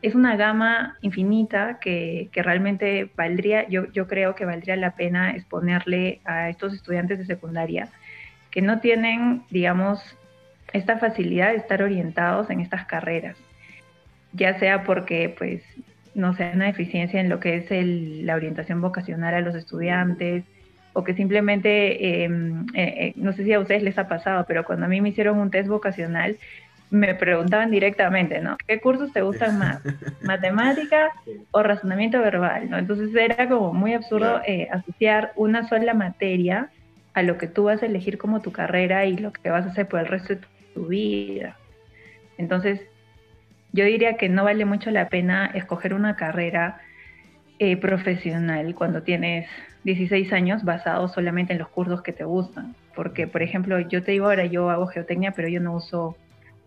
es 0.01 0.15
una 0.15 0.35
gama 0.35 0.97
infinita 1.01 1.79
que, 1.79 2.29
que 2.31 2.43
realmente 2.43 3.09
valdría, 3.15 3.67
yo, 3.69 3.89
yo 3.93 4.07
creo 4.07 4.35
que 4.35 4.45
valdría 4.45 4.75
la 4.75 4.95
pena 4.95 5.31
exponerle 5.31 6.19
a 6.25 6.49
estos 6.49 6.73
estudiantes 6.73 7.19
de 7.19 7.25
secundaria 7.25 7.89
que 8.51 8.61
no 8.61 8.79
tienen, 8.81 9.43
digamos, 9.49 9.99
esta 10.73 10.97
facilidad 10.97 11.51
de 11.51 11.57
estar 11.57 11.81
orientados 11.81 12.49
en 12.49 12.59
estas 12.59 12.85
carreras, 12.85 13.37
ya 14.33 14.59
sea 14.59 14.83
porque, 14.83 15.33
pues, 15.37 15.63
no 16.13 16.35
sea 16.35 16.51
una 16.53 16.65
deficiencia 16.65 17.19
en 17.19 17.29
lo 17.29 17.39
que 17.39 17.55
es 17.55 17.71
el, 17.71 18.25
la 18.25 18.35
orientación 18.35 18.81
vocacional 18.81 19.33
a 19.33 19.41
los 19.41 19.55
estudiantes, 19.55 20.43
o 20.93 21.03
que 21.03 21.15
simplemente, 21.15 22.23
em, 22.23 22.65
eh, 22.75 22.93
eh, 22.97 23.13
no 23.15 23.33
sé 23.33 23.43
si 23.43 23.53
a 23.53 23.59
ustedes 23.59 23.83
les 23.83 23.97
ha 23.97 24.07
pasado, 24.07 24.45
pero 24.47 24.63
cuando 24.63 24.85
a 24.85 24.89
mí 24.89 25.01
me 25.01 25.09
hicieron 25.09 25.39
un 25.39 25.49
test 25.49 25.67
vocacional, 25.67 26.37
me 26.91 27.15
preguntaban 27.15 27.71
directamente, 27.71 28.39
¿no? 28.39 28.55
¿Qué 28.67 28.79
cursos 28.79 29.11
te 29.11 29.23
gustan 29.23 29.57
más? 29.57 29.81
¿Matemática 30.21 31.09
o 31.49 31.63
razonamiento 31.63 32.19
verbal? 32.19 32.69
¿no? 32.69 32.77
Entonces 32.77 33.09
era 33.15 33.49
como 33.49 33.73
muy 33.73 33.93
absurdo 33.93 34.41
eh, 34.45 34.67
asociar 34.71 35.33
una 35.35 35.67
sola 35.67 35.95
materia 35.95 36.69
a 37.15 37.23
lo 37.23 37.39
que 37.39 37.47
tú 37.47 37.63
vas 37.63 37.81
a 37.81 37.87
elegir 37.87 38.19
como 38.19 38.43
tu 38.43 38.51
carrera 38.51 39.05
y 39.05 39.17
lo 39.17 39.33
que 39.33 39.49
vas 39.49 39.65
a 39.65 39.69
hacer 39.69 39.87
por 39.87 40.01
el 40.01 40.05
resto 40.05 40.35
de 40.35 40.41
tu 40.75 40.85
vida. 40.85 41.57
Entonces, 42.37 42.81
yo 43.71 43.85
diría 43.85 44.17
que 44.17 44.29
no 44.29 44.43
vale 44.43 44.65
mucho 44.65 44.91
la 44.91 45.09
pena 45.09 45.49
escoger 45.53 45.95
una 45.95 46.15
carrera 46.15 46.79
profesional 47.79 48.75
cuando 48.75 49.03
tienes 49.03 49.47
16 49.83 50.31
años 50.33 50.63
basado 50.63 51.07
solamente 51.07 51.53
en 51.53 51.59
los 51.59 51.69
cursos 51.69 52.01
que 52.01 52.13
te 52.13 52.23
gustan. 52.23 52.75
Porque, 52.95 53.27
por 53.27 53.41
ejemplo, 53.41 53.79
yo 53.79 54.03
te 54.03 54.11
digo 54.11 54.25
ahora, 54.25 54.45
yo 54.45 54.69
hago 54.69 54.87
geotecnia, 54.87 55.31
pero 55.31 55.47
yo 55.47 55.59
no 55.59 55.73
uso, 55.73 56.15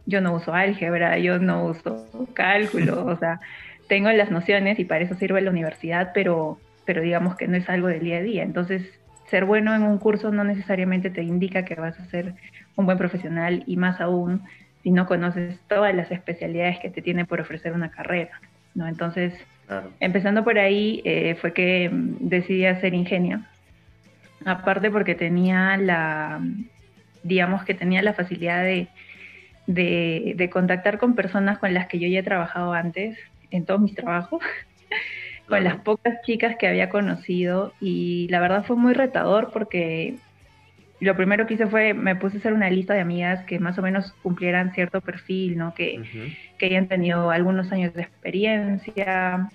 yo 0.07 0.20
no 0.20 0.35
uso 0.35 0.55
álgebra, 0.55 1.18
yo 1.18 1.38
no 1.38 1.64
uso 1.64 2.07
cálculo, 2.35 3.07
o 3.07 3.16
sea, 3.16 3.40
tengo 3.88 4.11
las 4.11 4.31
nociones 4.31 4.79
y 4.79 4.85
para 4.85 5.05
eso 5.05 5.14
sirve 5.14 5.40
la 5.40 5.50
universidad, 5.50 6.11
pero, 6.12 6.59
pero 6.85 7.02
digamos 7.02 7.37
que 7.37 7.48
no 7.48 7.57
es 7.57 7.68
algo 7.68 7.88
del 7.88 8.00
día 8.00 8.18
a 8.18 8.22
día. 8.22 8.42
Entonces, 8.42 8.83
ser 9.31 9.44
bueno 9.44 9.74
en 9.74 9.83
un 9.83 9.98
curso 9.98 10.31
no 10.31 10.44
necesariamente 10.44 11.11
te 11.11 11.22
indica 11.22 11.64
que 11.64 11.74
vas 11.74 11.98
a 11.98 12.07
ser 12.07 12.35
un 12.76 12.87
buen 12.87 12.98
profesional 12.98 13.64
y 13.66 13.76
más 13.76 14.00
aún 14.00 14.42
si 14.83 14.90
no 14.90 15.07
conoces 15.07 15.59
todas 15.68 15.94
las 15.94 16.11
especialidades 16.12 16.79
que 16.79 16.90
te 16.90 17.02
tiene 17.02 17.24
por 17.24 17.40
ofrecer 17.40 17.72
una 17.72 17.90
carrera, 17.90 18.40
¿no? 18.74 18.87
Entonces, 18.87 19.35
Empezando 20.00 20.44
por 20.44 20.59
ahí 20.59 21.02
eh, 21.05 21.37
fue 21.40 21.52
que 21.52 21.88
mm, 21.90 22.16
decidí 22.20 22.66
hacer 22.66 22.94
ingenia. 22.94 23.48
Aparte 24.44 24.90
porque 24.90 25.14
tenía 25.14 25.76
la, 25.76 26.40
digamos 27.22 27.64
que 27.64 27.74
tenía 27.74 28.02
la 28.02 28.14
facilidad 28.14 28.62
de, 28.62 28.88
de, 29.66 30.50
contactar 30.50 30.98
con 30.98 31.14
personas 31.14 31.59
con 31.59 31.74
las 31.74 31.88
que 31.88 31.98
yo 31.98 32.07
ya 32.07 32.20
he 32.20 32.22
trabajado 32.22 32.72
antes, 32.72 33.18
en 33.50 33.64
todos 33.64 33.81
mis 33.81 33.94
trabajos, 33.94 34.40
con 35.48 35.64
las 35.64 35.76
pocas 35.76 36.22
chicas 36.22 36.57
que 36.57 36.68
había 36.68 36.88
conocido. 36.88 37.72
Y 37.81 38.29
la 38.31 38.40
verdad 38.40 38.64
fue 38.64 38.76
muy 38.76 38.94
retador 38.94 39.50
porque 39.52 40.14
lo 41.00 41.16
primero 41.16 41.46
que 41.46 41.54
hice 41.54 41.66
fue, 41.66 41.92
me 41.94 42.16
puse 42.16 42.37
a 42.37 42.40
hacer 42.40 42.52
una 42.52 42.70
lista 42.70 42.94
de 42.94 43.00
amigas 43.00 43.44
que 43.44 43.59
más 43.59 43.78
o 43.78 43.82
menos 43.82 44.12
cumplieran 44.22 44.72
cierto 44.72 45.00
perfil, 45.00 45.59
¿no? 45.59 45.74
Que, 45.74 46.02
que 46.59 46.66
hayan 46.66 46.88
tenido 46.88 47.30
algunos 47.30 47.70
años 47.70 47.92
de 47.92 48.02
experiencia, 48.02 49.48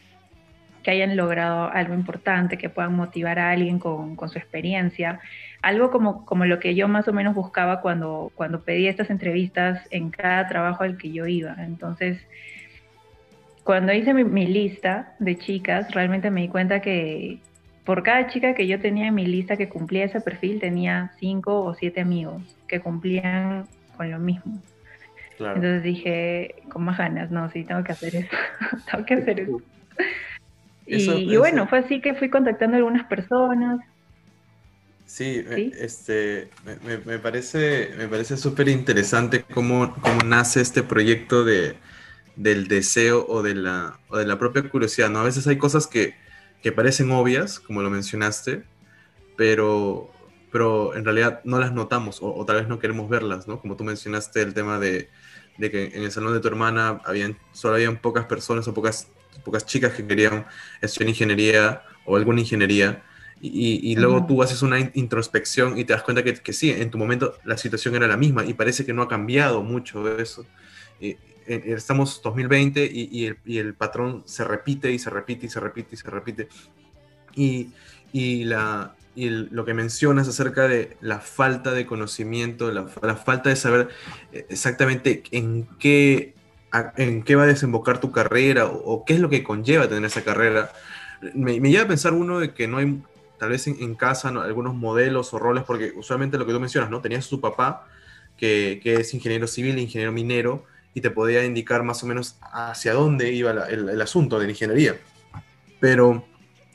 que 0.83 0.91
hayan 0.91 1.15
logrado 1.15 1.71
algo 1.71 1.95
importante, 1.95 2.57
que 2.57 2.69
puedan 2.69 2.95
motivar 2.95 3.39
a 3.39 3.51
alguien 3.51 3.79
con, 3.79 4.15
con, 4.15 4.29
su 4.29 4.37
experiencia. 4.37 5.19
Algo 5.63 5.89
como, 5.89 6.25
como 6.25 6.45
lo 6.45 6.59
que 6.59 6.75
yo 6.75 6.87
más 6.87 7.07
o 7.07 7.13
menos 7.13 7.33
buscaba 7.33 7.81
cuando, 7.81 8.31
cuando 8.35 8.63
pedí 8.63 8.87
estas 8.87 9.09
entrevistas 9.09 9.87
en 9.89 10.11
cada 10.11 10.47
trabajo 10.47 10.83
al 10.83 10.97
que 10.97 11.11
yo 11.11 11.25
iba. 11.25 11.55
Entonces, 11.59 12.19
cuando 13.63 13.93
hice 13.93 14.13
mi, 14.13 14.23
mi 14.23 14.45
lista 14.45 15.15
de 15.17 15.37
chicas, 15.37 15.91
realmente 15.91 16.29
me 16.29 16.41
di 16.41 16.47
cuenta 16.49 16.81
que, 16.81 17.39
por 17.85 18.03
cada 18.03 18.27
chica 18.27 18.53
que 18.53 18.67
yo 18.67 18.79
tenía 18.79 19.07
en 19.07 19.15
mi 19.15 19.25
lista 19.25 19.57
que 19.57 19.69
cumplía 19.69 20.05
ese 20.05 20.21
perfil, 20.21 20.59
tenía 20.59 21.11
cinco 21.19 21.63
o 21.63 21.73
siete 21.73 22.01
amigos 22.01 22.43
que 22.67 22.79
cumplían 22.79 23.67
con 23.97 24.11
lo 24.11 24.19
mismo. 24.19 24.61
Entonces 25.39 25.81
dije, 25.81 26.55
con 26.69 26.83
más 26.83 26.97
ganas, 26.97 27.31
no, 27.31 27.49
sí, 27.49 27.63
tengo 27.63 27.83
que 27.83 27.91
hacer 27.91 28.15
eso, 28.15 28.37
tengo 28.91 29.05
que 29.05 29.13
hacer 29.15 29.39
eso. 29.39 29.61
y, 30.85 31.37
bueno, 31.37 31.67
fue 31.67 31.79
así 31.79 31.99
que 31.99 32.13
fui 32.13 32.29
contactando 32.29 32.75
a 32.75 32.77
algunas 32.77 33.07
personas. 33.07 33.79
Sí, 35.07 35.43
este, 35.79 36.49
me, 37.05 37.19
parece, 37.19 37.91
me 37.97 38.07
parece 38.07 38.37
súper 38.37 38.69
interesante 38.69 39.43
cómo, 39.43 39.93
cómo 39.95 40.19
nace 40.25 40.61
este 40.61 40.83
proyecto 40.83 41.43
de, 41.43 41.75
del 42.37 42.67
deseo 42.67 43.25
o 43.27 43.43
de, 43.43 43.55
la, 43.55 43.99
o 44.07 44.17
de 44.17 44.25
la 44.25 44.39
propia 44.39 44.69
curiosidad, 44.69 45.09
¿no? 45.09 45.19
A 45.19 45.23
veces 45.23 45.45
hay 45.47 45.57
cosas 45.57 45.87
que, 45.87 46.15
que 46.61 46.71
parecen 46.71 47.11
obvias, 47.11 47.59
como 47.59 47.81
lo 47.81 47.89
mencionaste, 47.89 48.63
pero, 49.35 50.11
pero 50.51 50.95
en 50.95 51.03
realidad 51.03 51.41
no 51.43 51.59
las 51.59 51.73
notamos 51.73 52.19
o, 52.21 52.45
tal 52.45 52.57
vez 52.57 52.67
no 52.67 52.79
queremos 52.79 53.09
verlas, 53.09 53.47
¿no? 53.47 53.59
Como 53.59 53.75
tú 53.75 53.83
mencionaste 53.83 54.41
el 54.41 54.53
tema 54.53 54.79
de, 54.79 55.09
de, 55.57 55.71
que 55.71 55.85
en 55.85 56.03
el 56.03 56.11
salón 56.11 56.33
de 56.33 56.39
tu 56.39 56.47
hermana 56.47 57.01
habían, 57.05 57.37
solo 57.51 57.75
habían 57.75 57.97
pocas 57.97 58.25
personas 58.25 58.67
o 58.67 58.73
pocas, 58.73 59.07
pocas 59.43 59.65
chicas 59.65 59.93
que 59.93 60.05
querían 60.05 60.45
estudiar 60.81 61.09
ingeniería 61.09 61.83
o 62.05 62.15
alguna 62.15 62.41
ingeniería. 62.41 63.03
Y, 63.43 63.79
y, 63.81 63.95
luego 63.95 64.27
tú 64.27 64.43
haces 64.43 64.61
una 64.61 64.79
introspección 64.93 65.75
y 65.75 65.83
te 65.83 65.93
das 65.93 66.03
cuenta 66.03 66.23
que, 66.23 66.35
que, 66.35 66.53
sí, 66.53 66.69
en 66.69 66.91
tu 66.91 66.99
momento 66.99 67.33
la 67.43 67.57
situación 67.57 67.95
era 67.95 68.05
la 68.05 68.15
misma 68.15 68.45
y 68.45 68.53
parece 68.53 68.85
que 68.85 68.93
no 68.93 69.01
ha 69.01 69.07
cambiado 69.07 69.63
mucho 69.63 70.15
eso. 70.19 70.45
Y, 70.99 71.17
estamos 71.55 72.21
2020 72.21 72.89
y, 72.91 73.25
el, 73.25 73.37
y, 73.45 73.57
el, 73.57 73.73
patrón 73.73 74.23
se 74.25 74.43
repite 74.43 74.91
y 74.91 74.99
se 74.99 75.09
repite 75.09 75.45
y 75.45 75.49
se 75.49 75.59
repite 75.59 75.95
y 75.95 75.97
se 75.97 76.09
repite. 76.09 76.47
Y, 77.35 77.69
y 78.13 78.43
la, 78.43 78.95
y 79.15 79.29
lo 79.29 79.65
que 79.65 79.73
mencionas 79.73 80.27
acerca 80.27 80.67
de 80.67 80.95
la 81.01 81.19
falta 81.19 81.71
de 81.73 81.85
conocimiento, 81.85 82.71
la, 82.71 82.87
la, 83.01 83.15
falta 83.15 83.49
de 83.49 83.55
saber 83.55 83.89
exactamente 84.31 85.23
en 85.31 85.67
qué, 85.79 86.33
en 86.95 87.23
qué 87.23 87.35
va 87.35 87.43
a 87.43 87.47
desembocar 87.47 87.99
tu 87.99 88.11
carrera 88.11 88.67
o, 88.67 89.03
qué 89.05 89.15
es 89.15 89.19
lo 89.19 89.29
que 89.29 89.43
conlleva 89.43 89.87
tener 89.87 90.05
esa 90.05 90.23
carrera. 90.23 90.71
Me, 91.33 91.59
lleva 91.59 91.83
a 91.83 91.87
pensar 91.87 92.13
uno 92.13 92.39
de 92.39 92.53
que 92.53 92.67
no 92.67 92.77
hay, 92.77 93.01
tal 93.37 93.49
vez 93.49 93.67
en, 93.67 93.95
casa, 93.95 94.29
algunos 94.29 94.75
modelos 94.75 95.33
o 95.33 95.39
roles, 95.39 95.63
porque 95.65 95.91
usualmente 95.95 96.37
lo 96.37 96.45
que 96.45 96.53
tú 96.53 96.59
mencionas, 96.59 96.89
¿no? 96.89 97.01
Tenías 97.01 97.27
tu 97.27 97.41
papá, 97.41 97.87
que, 98.37 98.79
que, 98.81 98.95
es 98.95 99.13
ingeniero 99.13 99.45
civil, 99.45 99.77
ingeniero 99.77 100.13
minero, 100.13 100.63
y 100.93 101.01
te 101.01 101.09
podía 101.09 101.43
indicar 101.45 101.83
más 101.83 102.03
o 102.03 102.07
menos 102.07 102.37
hacia 102.41 102.93
dónde 102.93 103.31
iba 103.31 103.51
el, 103.67 104.01
asunto 104.01 104.39
de 104.39 104.49
ingeniería. 104.49 104.97
Pero, 105.79 106.25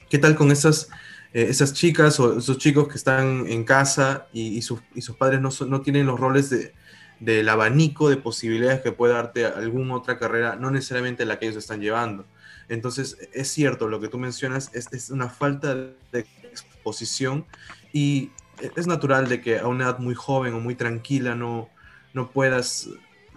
¿qué 0.09 0.19
tal 0.19 0.35
con 0.35 0.51
esas, 0.51 0.89
eh, 1.33 1.47
esas 1.49 1.73
chicas 1.73 2.19
o 2.19 2.39
esos 2.39 2.59
chicos 2.59 2.89
que 2.89 2.97
están 2.97 3.47
en 3.47 3.65
casa 3.65 4.27
y, 4.33 4.63
sus, 4.63 4.81
y 4.95 5.03
sus, 5.03 5.17
padres 5.17 5.41
no, 5.41 5.51
no 5.67 5.81
tienen 5.83 6.07
los 6.07 6.19
roles 6.19 6.51
de, 6.51 6.73
del 7.21 7.49
abanico 7.49 8.09
de 8.09 8.17
posibilidades 8.17 8.81
que 8.81 8.93
puede 8.93 9.15
darte 9.15 9.47
alguna 9.47 9.95
otra 9.95 10.19
carrera, 10.19 10.57
no 10.57 10.71
necesariamente 10.71 11.25
la 11.25 11.39
que 11.39 11.47
ellos 11.47 11.59
están 11.59 11.81
llevando. 11.81 12.27
Entonces, 12.69 13.17
es 13.33 13.49
cierto, 13.49 13.89
lo 13.89 14.01
que 14.01 14.09
tú 14.09 14.19
mencionas 14.19 14.71
es, 14.75 14.93
es 14.93 15.11
una 15.11 15.29
falta 15.29 15.75
de 15.75 16.27
exposición 16.43 17.47
y 17.93 18.31
es 18.77 18.87
natural 18.87 19.29
de 19.29 19.41
que 19.41 19.59
a 19.59 19.67
una 19.67 19.85
edad 19.85 19.99
muy 19.99 20.15
joven 20.15 20.55
o 20.55 20.61
muy 20.61 20.75
tranquila 20.75 21.35
no, 21.35 21.69
no, 22.13 22.31
puedas, 22.31 22.89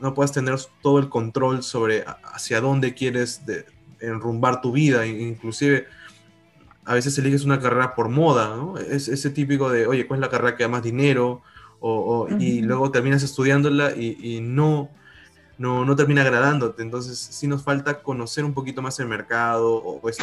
no 0.02 0.14
puedas 0.14 0.32
tener 0.32 0.56
todo 0.82 1.00
el 1.00 1.10
control 1.10 1.64
sobre 1.64 2.06
hacia 2.24 2.62
dónde 2.62 2.94
quieres 2.94 3.42
enrumbar 4.00 4.62
tu 4.62 4.72
vida, 4.72 5.06
inclusive 5.06 5.88
a 6.86 6.94
veces 6.94 7.18
eliges 7.18 7.46
una 7.46 7.60
carrera 7.60 7.94
por 7.94 8.10
moda, 8.10 8.56
¿no? 8.56 8.78
Es 8.78 9.08
ese 9.08 9.30
típico 9.30 9.70
de, 9.70 9.86
oye, 9.86 10.08
¿cuál 10.08 10.20
es 10.20 10.22
la 10.22 10.30
carrera 10.30 10.58
que 10.58 10.64
da 10.64 10.70
más 10.70 10.84
dinero? 10.84 11.42
y 12.40 12.62
luego 12.62 12.92
terminas 12.92 13.24
estudiándola 13.24 13.96
y, 13.96 14.42
no, 14.42 14.90
no, 15.58 15.86
no, 15.86 15.96
termina 15.96 16.24
agradándote. 16.24 16.82
Entonces 16.82 17.18
sí 17.18 17.48
nos 17.48 17.64
falta 17.64 18.02
conocer 18.02 18.44
un 18.44 18.54
poquito 18.54 18.82
más 18.82 19.00
el 19.00 19.08
mercado 19.08 19.76
o, 19.76 20.02
pues, 20.02 20.18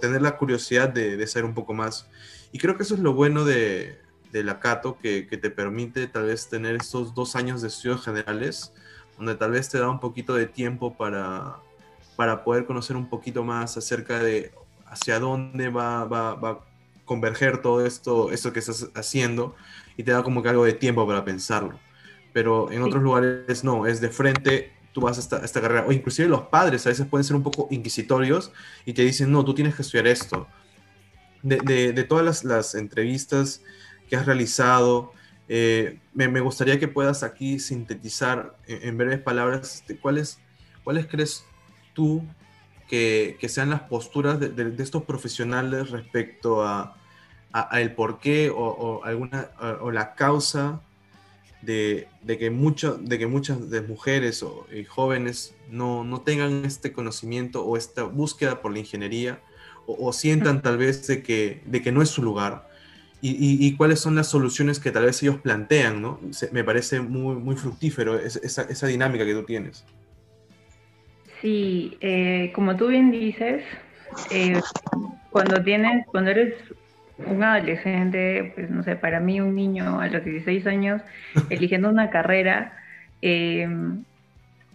tener 0.00 0.20
la 0.20 0.36
curiosidad 0.36 0.90
de, 0.90 1.16
de, 1.16 1.26
saber 1.26 1.46
un 1.46 1.54
poco 1.54 1.72
más. 1.72 2.06
Y 2.52 2.58
creo 2.58 2.76
que 2.76 2.82
eso 2.82 2.94
es 2.94 3.00
lo 3.00 3.14
bueno 3.14 3.46
de, 3.46 4.01
de 4.32 4.42
la 4.42 4.58
Cato, 4.58 4.98
que, 4.98 5.26
que, 5.26 5.36
te 5.36 5.50
permite 5.50 6.06
tal 6.06 6.26
vez 6.26 6.48
tener 6.48 6.76
estos 6.76 7.14
dos 7.14 7.36
años 7.36 7.62
de 7.62 7.68
estudios 7.68 8.02
generales, 8.02 8.72
donde 9.16 9.34
tal 9.34 9.52
vez 9.52 9.68
te 9.68 9.78
da 9.78 9.90
un 9.90 10.00
poquito 10.00 10.34
de 10.34 10.46
tiempo 10.46 10.96
para, 10.96 11.58
para 12.16 12.42
poder 12.42 12.64
conocer 12.64 12.96
un 12.96 13.08
poquito 13.08 13.44
más 13.44 13.76
acerca 13.76 14.18
de 14.18 14.52
hacia 14.86 15.18
dónde 15.18 15.68
va, 15.68 16.04
va, 16.04 16.34
va 16.34 16.50
a 16.50 16.58
converger 17.04 17.62
todo 17.62 17.84
esto, 17.84 18.30
esto 18.30 18.52
que 18.52 18.58
estás 18.58 18.88
haciendo 18.94 19.54
y 19.96 20.02
te 20.02 20.12
da 20.12 20.22
como 20.22 20.42
que 20.42 20.48
algo 20.48 20.64
de 20.64 20.72
tiempo 20.72 21.06
para 21.06 21.24
pensarlo. 21.24 21.78
Pero 22.32 22.70
en 22.70 22.82
otros 22.82 23.02
lugares 23.02 23.64
no, 23.64 23.86
es 23.86 24.00
de 24.00 24.08
frente, 24.08 24.72
tú 24.92 25.02
vas 25.02 25.18
a 25.18 25.20
esta, 25.20 25.38
esta, 25.44 25.60
carrera, 25.60 25.84
o 25.86 25.92
inclusive 25.92 26.28
los 26.28 26.42
padres 26.42 26.86
a 26.86 26.90
veces 26.90 27.06
pueden 27.06 27.24
ser 27.24 27.36
un 27.36 27.42
poco 27.42 27.68
inquisitorios 27.70 28.52
y 28.86 28.92
te 28.92 29.02
dicen, 29.02 29.30
no, 29.30 29.44
tú 29.44 29.54
tienes 29.54 29.74
que 29.74 29.82
estudiar 29.82 30.06
esto. 30.06 30.46
De, 31.42 31.92
de, 31.92 32.04
todas 32.04 32.24
las, 32.24 32.44
las, 32.44 32.76
entrevistas 32.76 33.62
que 34.12 34.16
has 34.16 34.26
realizado, 34.26 35.14
eh, 35.48 35.98
me, 36.12 36.28
me, 36.28 36.40
gustaría 36.40 36.78
que 36.78 36.86
puedas 36.86 37.22
aquí 37.22 37.58
sintetizar 37.58 38.58
en, 38.66 38.98
breves 38.98 39.20
palabras 39.20 39.76
este, 39.76 39.96
cuáles, 39.96 40.38
cuáles 40.84 41.06
crees 41.06 41.46
tú 41.94 42.22
que, 42.90 43.38
que, 43.40 43.48
sean 43.48 43.70
las 43.70 43.80
posturas 43.80 44.38
de, 44.38 44.50
de 44.50 44.82
estos 44.82 45.04
profesionales 45.04 45.88
respecto 45.88 46.62
a, 46.62 46.94
a, 47.54 47.80
el 47.80 47.94
porqué 47.94 48.52
o, 48.54 49.02
alguna 49.02 49.48
o 49.80 49.90
la 49.90 50.14
causa 50.14 50.82
de, 51.62 52.06
de, 52.20 52.36
que 52.36 52.50
mucho, 52.50 52.98
de 52.98 53.18
que 53.18 53.26
muchas 53.26 53.70
de 53.70 53.80
mujeres 53.80 54.42
o 54.42 54.66
jóvenes 54.90 55.54
no, 55.70 56.04
no, 56.04 56.20
tengan 56.20 56.66
este 56.66 56.92
conocimiento 56.92 57.64
o 57.64 57.78
esta 57.78 58.02
búsqueda 58.02 58.60
por 58.60 58.72
la 58.72 58.80
ingeniería 58.80 59.40
o, 59.86 60.12
sientan 60.12 60.60
tal 60.60 60.76
vez 60.76 61.06
de 61.06 61.22
que, 61.22 61.62
de 61.64 61.80
que 61.80 61.92
no 61.92 62.02
es 62.02 62.10
su 62.10 62.22
lugar 62.22 62.70
y, 63.24 63.64
y, 63.64 63.76
cuáles 63.76 64.00
son 64.00 64.16
las 64.16 64.26
soluciones 64.26 64.80
que 64.80 64.90
tal 64.90 65.04
vez 65.04 65.22
ellos 65.22 65.38
plantean, 65.38 66.02
¿no? 66.02 66.18
me 66.50 66.64
parece 66.64 67.00
muy, 67.00 67.36
muy 67.36 67.54
fructífero 67.54 68.18
esa, 68.18 68.62
esa, 68.62 68.86
dinámica 68.88 69.24
que 69.24 69.32
tú 69.32 69.44
tienes. 69.44 69.84
Sí, 71.40 71.96
eh, 72.00 72.50
como 72.52 72.76
tú 72.76 72.88
bien 72.88 73.12
dices, 73.12 73.62
eh, 74.32 74.60
cuando 75.30 75.62
tienes, 75.62 76.04
cuando 76.06 76.32
eres 76.32 76.54
un 77.18 77.44
adolescente, 77.44 78.52
pues 78.56 78.70
no 78.70 78.82
sé, 78.82 78.96
para 78.96 79.20
mí 79.20 79.40
un 79.40 79.54
niño 79.54 80.00
a 80.00 80.08
los 80.08 80.24
16 80.24 80.66
años 80.66 81.00
eligiendo 81.48 81.90
una 81.90 82.10
carrera, 82.10 82.76
eh, 83.22 83.68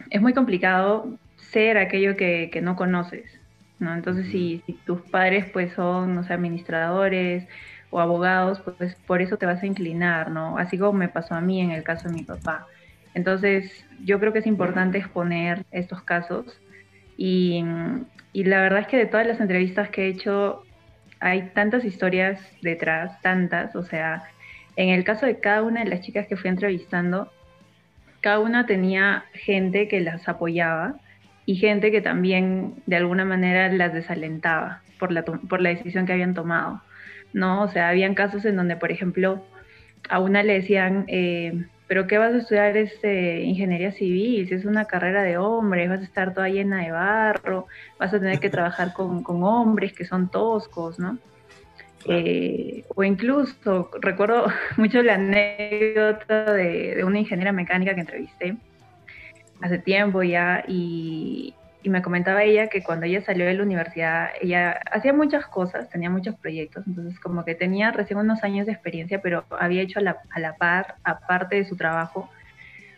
es 0.10 0.21
muy 0.21 0.33
complicado 0.33 1.17
ser 1.51 1.77
aquello 1.77 2.15
que, 2.15 2.57
no 2.62 2.77
conoces, 2.77 3.25
¿no? 3.79 3.93
Entonces, 3.93 4.27
si, 4.31 4.63
tus 4.86 5.01
padres 5.01 5.45
pues 5.51 5.73
son, 5.73 6.15
no 6.15 6.23
sé, 6.23 6.31
administradores 6.31 7.45
o 7.89 8.00
abogados, 8.00 8.62
pues 8.62 8.95
por 9.08 9.21
eso 9.21 9.38
te 9.38 9.45
vas 9.45 9.63
a 9.63 9.65
inclinar, 9.65 10.32
¿no? 10.32 10.58
Así 10.58 10.78
como 10.78 10.93
me 10.93 11.10
pasó 11.10 11.36
a 11.36 11.41
mí 11.41 11.62
en 11.62 11.71
el 11.71 11.84
caso 11.84 12.10
de 12.10 12.15
mi 12.15 12.23
papá. 12.23 12.67
Entonces, 13.13 13.86
yo 14.04 14.19
creo 14.19 14.34
que 14.34 14.39
es 14.39 14.47
importante 14.47 14.97
exponer 14.97 15.65
estos 15.71 16.02
casos 16.04 16.60
y, 17.17 17.63
y 18.34 18.43
la 18.43 18.62
verdad 18.62 18.82
es 18.82 18.88
que 18.88 18.97
de 18.97 19.06
todas 19.06 19.26
las 19.26 19.39
entrevistas 19.39 19.89
que 19.89 20.06
he 20.06 20.10
hecho, 20.10 20.63
hay 21.19 21.50
tantas 21.54 21.84
historias 21.84 22.39
detrás, 22.62 23.19
tantas, 23.21 23.76
o 23.76 23.84
sea, 23.84 24.23
en 24.76 24.89
el 24.89 25.04
caso 25.04 25.26
de 25.26 25.39
cada 25.39 25.63
una 25.63 25.84
de 25.84 25.89
las 25.89 26.02
chicas 26.02 26.28
que 26.28 26.38
fui 26.38 26.50
entrevistando, 26.50 27.32
cada 28.21 28.39
una 28.39 28.65
tenía 28.65 29.26
gente 29.34 29.88
que 29.88 30.02
las 30.02 30.28
apoyaba 30.30 30.95
y 31.45 31.56
gente 31.56 31.91
que 31.91 32.02
también 32.02 32.76
de 32.86 32.97
alguna 32.97 33.26
manera 33.26 33.71
las 33.71 33.93
desalentaba 33.93 34.82
por 35.00 35.12
la, 35.12 35.23
por 35.23 35.62
la 35.62 35.69
decisión 35.69 36.06
que 36.06 36.13
habían 36.13 36.34
tomado, 36.34 36.82
¿no? 37.33 37.63
O 37.63 37.67
sea, 37.67 37.89
habían 37.89 38.15
casos 38.15 38.45
en 38.45 38.55
donde, 38.55 38.75
por 38.75 38.91
ejemplo, 38.91 39.43
a 40.09 40.19
una 40.19 40.43
le 40.43 40.53
decían, 40.53 41.05
eh, 41.07 41.65
pero 41.87 42.05
¿qué 42.07 42.17
vas 42.17 42.33
a 42.33 42.37
estudiar 42.37 42.75
este, 42.75 43.41
ingeniería 43.41 43.91
civil? 43.91 44.47
Si 44.47 44.53
es 44.55 44.65
una 44.65 44.85
carrera 44.85 45.23
de 45.23 45.37
hombres, 45.37 45.89
vas 45.89 46.01
a 46.01 46.03
estar 46.03 46.33
toda 46.33 46.49
llena 46.49 46.83
de 46.83 46.91
barro, 46.91 47.67
vas 47.97 48.13
a 48.13 48.19
tener 48.19 48.39
que 48.39 48.49
trabajar 48.49 48.93
con, 48.93 49.23
hombres 49.43 49.93
que 49.93 50.05
son 50.05 50.29
toscos, 50.29 50.99
¿no? 50.99 51.17
Eh, 52.05 52.83
o 52.95 53.03
incluso, 53.03 53.89
recuerdo 54.01 54.47
mucho 54.77 55.01
la 55.01 55.15
anécdota 55.15 56.53
de, 56.53 57.03
una 57.05 57.19
ingeniera 57.19 57.51
mecánica 57.51 57.95
que 57.95 58.01
entrevisté 58.01 58.57
hace 59.61 59.79
tiempo 59.79 60.21
ya 60.23 60.63
y, 60.67 61.53
y 61.83 61.89
me 61.89 62.01
comentaba 62.01 62.43
ella 62.43 62.67
que 62.67 62.83
cuando 62.83 63.05
ella 63.05 63.21
salió 63.21 63.45
de 63.45 63.53
la 63.53 63.63
universidad, 63.63 64.29
ella 64.41 64.79
hacía 64.91 65.13
muchas 65.13 65.45
cosas, 65.47 65.89
tenía 65.89 66.09
muchos 66.09 66.35
proyectos, 66.35 66.85
entonces 66.87 67.19
como 67.19 67.45
que 67.45 67.55
tenía 67.55 67.91
recién 67.91 68.19
unos 68.19 68.43
años 68.43 68.65
de 68.65 68.73
experiencia, 68.73 69.21
pero 69.21 69.45
había 69.59 69.83
hecho 69.83 69.99
a 69.99 70.01
la, 70.01 70.17
a 70.31 70.39
la 70.39 70.55
par, 70.55 70.95
aparte 71.03 71.55
de 71.55 71.65
su 71.65 71.75
trabajo, 71.77 72.29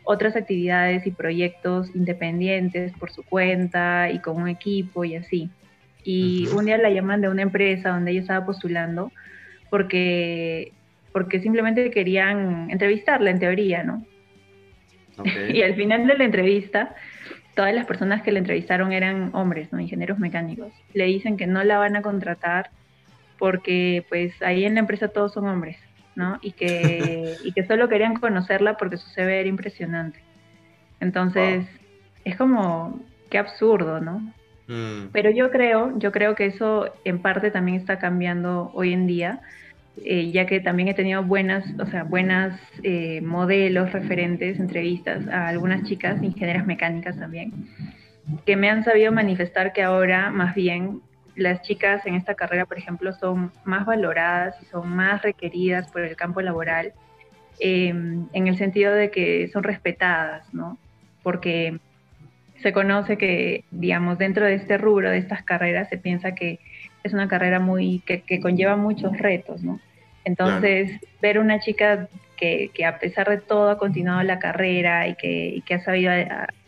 otras 0.04 0.36
actividades 0.36 1.06
y 1.06 1.12
proyectos 1.12 1.94
independientes 1.96 2.94
por 2.94 3.12
su 3.12 3.24
cuenta 3.24 4.10
y 4.10 4.20
con 4.20 4.42
un 4.42 4.48
equipo 4.48 5.04
y 5.04 5.16
así. 5.16 5.50
Y 6.04 6.48
un 6.48 6.66
día 6.66 6.78
la 6.78 6.90
llaman 6.90 7.22
de 7.22 7.30
una 7.30 7.44
empresa 7.44 7.90
donde 7.90 8.12
ella 8.12 8.22
estaba 8.22 8.46
postulando 8.46 9.12
porque, 9.70 10.72
porque 11.12 11.40
simplemente 11.42 11.92
querían 11.92 12.72
entrevistarla 12.72 13.30
en 13.30 13.40
teoría, 13.40 13.84
¿no? 13.84 14.04
y 15.54 15.62
al 15.62 15.76
final 15.76 16.08
de 16.08 16.18
la 16.18 16.24
entrevista 16.24 16.96
todas 17.56 17.74
las 17.74 17.86
personas 17.86 18.22
que 18.22 18.32
le 18.32 18.40
entrevistaron 18.40 18.92
eran 18.92 19.32
hombres, 19.34 19.72
¿no? 19.72 19.80
Ingenieros 19.80 20.20
mecánicos. 20.20 20.72
Le 20.94 21.06
dicen 21.06 21.38
que 21.38 21.48
no 21.48 21.64
la 21.64 21.78
van 21.78 21.96
a 21.96 22.02
contratar 22.02 22.70
porque 23.38 24.06
pues 24.10 24.34
ahí 24.42 24.66
en 24.66 24.76
la 24.76 24.82
empresa 24.82 25.08
todos 25.08 25.34
son 25.34 25.48
hombres, 25.48 25.78
¿no? 26.16 26.40
Y 26.42 26.52
que, 26.52 27.36
y 27.44 27.52
que 27.54 27.66
solo 27.66 27.90
querían 27.90 28.16
conocerla 28.16 28.78
porque 28.78 28.98
su 28.98 29.10
CV 29.10 29.40
era 29.40 29.50
impresionante. 29.50 30.22
Entonces, 31.00 31.66
es 32.26 32.36
como, 32.36 33.00
qué 33.30 33.38
absurdo, 33.38 34.00
¿no? 34.02 34.20
Mm. 34.68 35.10
Pero 35.12 35.32
yo 35.32 35.50
creo, 35.50 35.98
yo 35.98 36.12
creo 36.12 36.36
que 36.36 36.46
eso 36.46 36.94
en 37.06 37.20
parte 37.20 37.52
también 37.52 37.78
está 37.78 38.00
cambiando 38.00 38.72
hoy 38.74 38.94
en 38.94 39.08
día 39.08 39.42
eh, 39.98 40.32
ya 40.32 40.46
que 40.46 40.60
también 40.60 40.88
he 40.88 40.94
tenido 40.94 41.24
buenas, 41.24 41.66
o 41.80 41.86
sea, 41.86 42.04
buenas 42.04 42.60
eh, 42.84 43.22
modelos, 43.22 43.92
referentes, 43.92 44.60
entrevistas 44.60 45.28
a 45.28 45.48
algunas 45.48 45.84
chicas, 45.84 46.22
ingenieras 46.24 46.66
mecánicas 46.66 47.18
también, 47.20 47.52
que 48.46 48.56
me 48.56 48.70
han 48.70 48.84
sabido 48.84 49.12
manifestar 49.12 49.74
que 49.74 49.84
ahora 49.84 50.30
más 50.30 50.56
bien 50.56 51.02
las 51.36 51.62
chicas 51.62 52.06
en 52.06 52.16
esta 52.16 52.36
carrera, 52.36 52.66
por 52.66 52.78
ejemplo, 52.78 53.14
son 53.14 53.52
más 53.64 53.86
valoradas 53.86 54.56
y 54.62 54.66
son 54.66 54.90
más 54.90 55.22
requeridas 55.22 55.90
por 55.92 56.02
el 56.02 56.16
campo 56.16 56.42
laboral, 56.42 56.94
em, 57.60 58.28
en 58.34 58.48
el 58.48 58.58
sentido 58.58 58.94
de 58.94 59.10
que 59.12 59.48
son 59.50 59.64
respetadas, 59.64 60.54
¿no? 60.54 60.78
Porque 61.24 61.80
se 62.62 62.74
conoce 62.74 63.18
que, 63.18 63.64
digamos, 63.72 64.18
dentro 64.18 64.46
de 64.46 64.56
este 64.56 64.78
rubro, 64.78 65.10
de 65.10 65.18
estas 65.18 65.44
carreras, 65.44 65.90
se 65.90 65.98
piensa 65.98 66.36
que 66.36 66.60
es 67.04 67.14
una 67.14 67.28
carrera 67.28 67.60
muy, 67.60 68.00
que, 68.06 68.22
que 68.22 68.40
conlleva 68.40 68.76
muchos 68.76 69.18
retos, 69.18 69.64
¿no? 69.64 69.80
Entonces, 70.26 71.00
ver 71.22 71.40
una 71.40 71.60
chica 71.60 72.08
que, 72.38 72.72
que, 72.74 72.86
a 72.86 73.00
pesar 73.00 73.30
de 73.30 73.38
todo 73.38 73.70
ha 73.70 73.78
continuado 73.78 74.22
la 74.24 74.40
carrera 74.40 75.08
y 75.08 75.16
que, 75.16 75.64
que 75.66 75.74
ha 75.76 75.84
sabido 75.84 76.12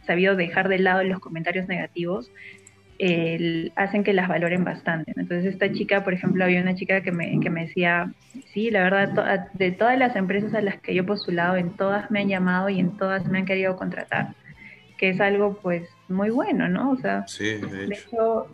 sabido 0.05 0.35
dejar 0.35 0.67
de 0.67 0.79
lado 0.79 1.03
los 1.03 1.19
comentarios 1.19 1.67
negativos, 1.67 2.31
hacen 3.75 4.03
que 4.03 4.13
las 4.13 4.27
valoren 4.27 4.63
bastante. 4.63 5.11
Entonces 5.15 5.53
esta 5.53 5.71
chica, 5.71 6.03
por 6.03 6.13
ejemplo, 6.13 6.43
había 6.43 6.61
una 6.61 6.75
chica 6.75 7.01
que 7.01 7.11
me, 7.11 7.39
que 7.39 7.49
me 7.49 7.65
decía, 7.65 8.11
sí, 8.53 8.69
la 8.69 8.83
verdad, 8.83 9.49
de 9.53 9.71
todas 9.71 9.97
las 9.97 10.15
empresas 10.15 10.53
a 10.53 10.61
las 10.61 10.79
que 10.81 10.93
yo 10.93 11.01
he 11.01 11.05
postulado, 11.05 11.55
en 11.55 11.71
todas 11.71 12.11
me 12.11 12.19
han 12.19 12.27
llamado 12.27 12.69
y 12.69 12.79
en 12.79 12.95
todas 12.97 13.25
me 13.25 13.39
han 13.39 13.45
querido 13.45 13.75
contratar, 13.75 14.35
que 14.97 15.09
es 15.09 15.19
algo 15.19 15.57
pues 15.61 15.89
muy 16.09 16.29
bueno, 16.29 16.69
¿no? 16.69 16.91
O 16.91 16.97
sea, 16.97 17.27
sí, 17.27 17.45
de 17.45 17.85
hecho. 17.85 17.87
De 17.87 17.95
hecho, 17.95 18.47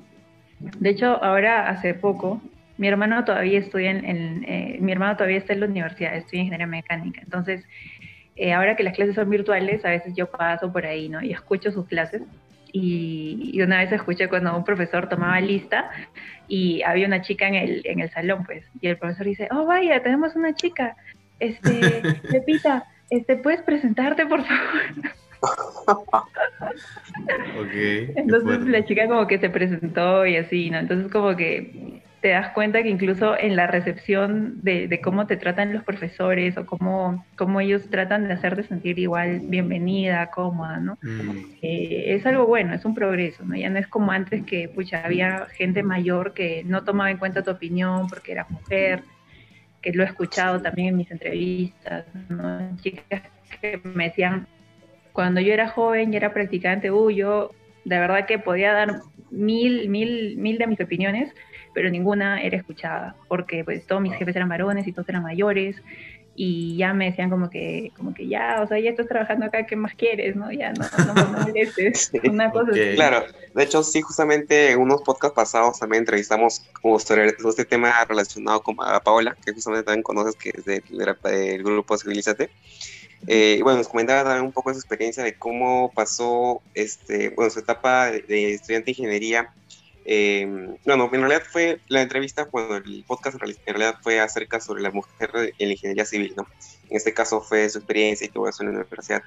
ahora 1.21 1.69
hace 1.69 1.93
poco, 1.93 2.41
mi 2.77 2.87
hermano 2.87 3.23
todavía 3.25 3.59
estudia 3.59 3.91
en, 3.91 4.43
eh, 4.47 4.77
mi 4.79 4.91
hermano 4.91 5.15
todavía 5.15 5.37
está 5.37 5.53
en 5.53 5.61
la 5.61 5.65
universidad, 5.65 6.15
estudia 6.15 6.41
ingeniería 6.41 6.67
mecánica. 6.67 7.21
Entonces, 7.21 7.65
eh, 8.35 8.53
ahora 8.53 8.75
que 8.75 8.83
las 8.83 8.95
clases 8.95 9.15
son 9.15 9.29
virtuales, 9.29 9.83
a 9.83 9.89
veces 9.89 10.13
yo 10.15 10.29
paso 10.29 10.71
por 10.71 10.85
ahí, 10.85 11.09
¿no? 11.09 11.21
Y 11.21 11.31
escucho 11.31 11.71
sus 11.71 11.87
clases 11.87 12.21
y, 12.71 13.59
una 13.61 13.79
vez 13.79 13.91
escuché 13.91 14.27
cuando 14.27 14.55
un 14.55 14.63
profesor 14.63 15.09
tomaba 15.09 15.39
lista 15.41 15.89
y 16.47 16.81
había 16.83 17.07
una 17.07 17.21
chica 17.21 17.47
en 17.47 17.55
el, 17.55 17.81
en 17.85 17.99
el 17.99 18.09
salón, 18.11 18.45
pues, 18.45 18.63
y 18.79 18.87
el 18.87 18.97
profesor 18.97 19.25
dice, 19.25 19.47
oh, 19.51 19.65
vaya, 19.65 20.01
tenemos 20.03 20.35
una 20.35 20.53
chica, 20.53 20.95
este, 21.39 22.03
Pepita, 22.31 22.85
este, 23.09 23.37
¿puedes 23.37 23.61
presentarte, 23.61 24.25
por 24.25 24.43
favor? 24.43 25.11
Okay, 27.61 28.11
Entonces 28.15 28.65
la 28.67 28.85
chica 28.85 29.07
como 29.07 29.27
que 29.27 29.39
se 29.39 29.49
presentó 29.49 30.25
y 30.25 30.37
así, 30.37 30.69
¿no? 30.69 30.79
Entonces 30.79 31.11
como 31.11 31.35
que 31.35 32.01
te 32.21 32.29
das 32.29 32.49
cuenta 32.49 32.81
que 32.81 32.89
incluso 32.89 33.37
en 33.37 33.55
la 33.55 33.67
recepción 33.67 34.59
de, 34.63 34.99
cómo 35.03 35.27
te 35.27 35.37
tratan 35.37 35.73
los 35.73 35.83
profesores 35.83 36.57
o 36.57 36.65
cómo, 36.65 37.25
cómo, 37.37 37.61
ellos 37.61 37.89
tratan 37.89 38.27
de 38.27 38.33
hacerte 38.33 38.63
sentir 38.63 38.97
igual 38.97 39.41
bienvenida, 39.43 40.29
cómoda, 40.31 40.79
¿no? 40.79 40.97
Mm. 41.03 41.57
Eh, 41.61 42.15
es 42.15 42.25
algo 42.25 42.47
bueno, 42.47 42.73
es 42.73 42.85
un 42.85 42.95
progreso, 42.95 43.45
¿no? 43.45 43.55
Ya 43.55 43.69
no 43.69 43.77
es 43.77 43.87
como 43.87 44.11
antes 44.11 44.43
que, 44.43 44.67
pucha, 44.67 45.05
había 45.05 45.45
gente 45.53 45.83
mayor 45.83 46.33
que 46.33 46.63
no 46.65 46.83
tomaba 46.83 47.11
en 47.11 47.17
cuenta 47.17 47.43
tu 47.43 47.51
opinión 47.51 48.07
porque 48.07 48.31
eras 48.31 48.49
mujer, 48.49 49.03
que 49.81 49.93
lo 49.93 50.03
he 50.03 50.07
escuchado 50.07 50.59
también 50.59 50.89
en 50.89 50.97
mis 50.97 51.11
entrevistas, 51.11 52.05
¿no? 52.29 52.75
Chicas 52.81 53.21
que 53.61 53.79
me 53.83 54.05
decían, 54.05 54.47
cuando 55.17 55.41
yo 55.41 55.51
era 55.51 55.67
joven 55.67 56.13
y 56.13 56.15
era 56.15 56.31
practicante, 56.31 56.91
uy, 56.91 57.15
yo 57.15 57.49
de 57.85 57.97
verdad 57.97 58.27
que 58.27 58.37
podía 58.37 58.71
dar 58.71 59.01
mil, 59.31 59.89
mil, 59.89 60.37
mil 60.37 60.59
de 60.59 60.67
mis 60.67 60.79
opiniones, 60.79 61.33
pero 61.73 61.89
ninguna 61.89 62.39
era 62.43 62.55
escuchada, 62.55 63.15
porque 63.27 63.63
pues 63.63 63.87
todos 63.87 63.99
mis 63.99 64.13
jefes 64.13 64.35
eran 64.35 64.47
varones 64.47 64.85
y 64.85 64.91
todos 64.91 65.09
eran 65.09 65.23
mayores, 65.23 65.75
y 66.35 66.77
ya 66.77 66.93
me 66.93 67.05
decían 67.05 67.31
como 67.31 67.49
que, 67.49 67.91
como 67.97 68.13
que 68.13 68.27
ya, 68.27 68.61
o 68.61 68.67
sea, 68.67 68.77
ya 68.77 68.91
estás 68.91 69.07
trabajando 69.07 69.47
acá, 69.47 69.65
¿qué 69.65 69.75
más 69.75 69.95
quieres? 69.95 70.35
¿no? 70.35 70.51
Ya 70.51 70.71
no, 70.73 70.85
no, 71.07 71.13
no 71.15 71.39
molestes, 71.39 72.11
una 72.29 72.51
cosa 72.51 72.73
Claro, 72.93 73.23
de 73.55 73.63
hecho 73.63 73.81
sí, 73.81 74.03
justamente 74.03 74.69
en 74.69 74.79
unos 74.79 75.01
podcasts 75.01 75.35
pasados 75.35 75.79
también 75.79 76.01
entrevistamos 76.01 76.61
sobre, 76.99 77.29
este 77.29 77.65
tema 77.65 78.05
relacionado 78.07 78.61
con 78.61 78.75
a 78.81 78.99
Paola, 78.99 79.35
que 79.43 79.51
justamente 79.51 79.85
también 79.85 80.03
conoces 80.03 80.35
que 80.35 80.51
es 80.55 80.63
del, 80.63 81.63
grupo 81.63 81.97
Civilízate. 81.97 82.51
Eh, 83.25 83.59
bueno, 83.63 83.79
nos 83.79 83.87
comentaba 83.87 84.23
también 84.23 84.45
un 84.45 84.51
poco 84.51 84.69
esa 84.69 84.79
experiencia 84.79 85.23
de 85.23 85.35
cómo 85.35 85.91
pasó 85.95 86.61
este, 86.75 87.29
bueno, 87.29 87.49
su 87.49 87.59
etapa 87.59 88.11
de, 88.11 88.21
de 88.21 88.53
estudiante 88.53 88.85
de 88.85 88.91
ingeniería 88.91 89.53
eh, 90.09 90.77
bueno, 90.85 91.09
en 91.11 91.19
realidad 91.19 91.43
fue 91.51 91.81
la 91.89 92.01
entrevista, 92.01 92.47
bueno, 92.49 92.77
el 92.77 93.03
podcast 93.05 93.35
en 93.43 93.75
realidad 93.75 93.99
fue 94.01 94.21
acerca 94.21 94.61
sobre 94.61 94.81
la 94.81 94.89
mujer 94.89 95.53
en 95.59 95.67
la 95.67 95.73
ingeniería 95.73 96.05
civil, 96.05 96.33
¿no? 96.37 96.47
En 96.89 96.95
este 96.95 97.13
caso 97.13 97.41
fue 97.41 97.69
su 97.69 97.79
experiencia 97.79 98.25
y 98.25 98.29
todo 98.29 98.47
eso 98.47 98.63
en 98.63 98.69
la 98.69 98.79
universidad. 98.79 99.21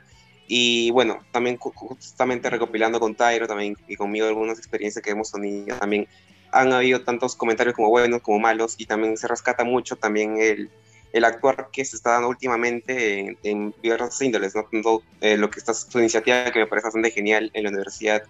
Y 0.48 0.90
bueno, 0.92 1.20
también 1.32 1.58
justamente 1.58 2.48
recopilando 2.48 2.98
con 2.98 3.14
Tyro 3.14 3.46
también 3.46 3.76
y 3.88 3.96
conmigo 3.96 4.26
algunas 4.26 4.56
experiencias 4.56 5.04
que 5.04 5.10
hemos 5.10 5.30
tenido, 5.30 5.76
también 5.76 6.08
han 6.50 6.72
habido 6.72 7.02
tantos 7.02 7.36
comentarios 7.36 7.76
como 7.76 7.90
buenos 7.90 8.22
como 8.22 8.38
malos 8.38 8.74
y 8.78 8.86
también 8.86 9.18
se 9.18 9.28
rescata 9.28 9.64
mucho 9.64 9.96
también 9.96 10.40
el, 10.40 10.70
el 11.12 11.24
actuar 11.24 11.68
que 11.72 11.84
se 11.84 11.96
está 11.96 12.12
dando 12.12 12.28
últimamente 12.28 13.18
en, 13.18 13.38
en 13.42 13.74
diversas 13.82 14.20
índoles, 14.22 14.54
¿no? 14.54 15.02
Eh, 15.20 15.36
lo 15.36 15.50
que 15.50 15.58
está 15.58 15.74
su 15.74 15.98
iniciativa 15.98 16.50
que 16.50 16.60
me 16.60 16.66
parece 16.66 16.86
bastante 16.86 17.10
genial 17.10 17.50
en 17.54 17.64
la 17.64 17.70
universidad 17.70 18.22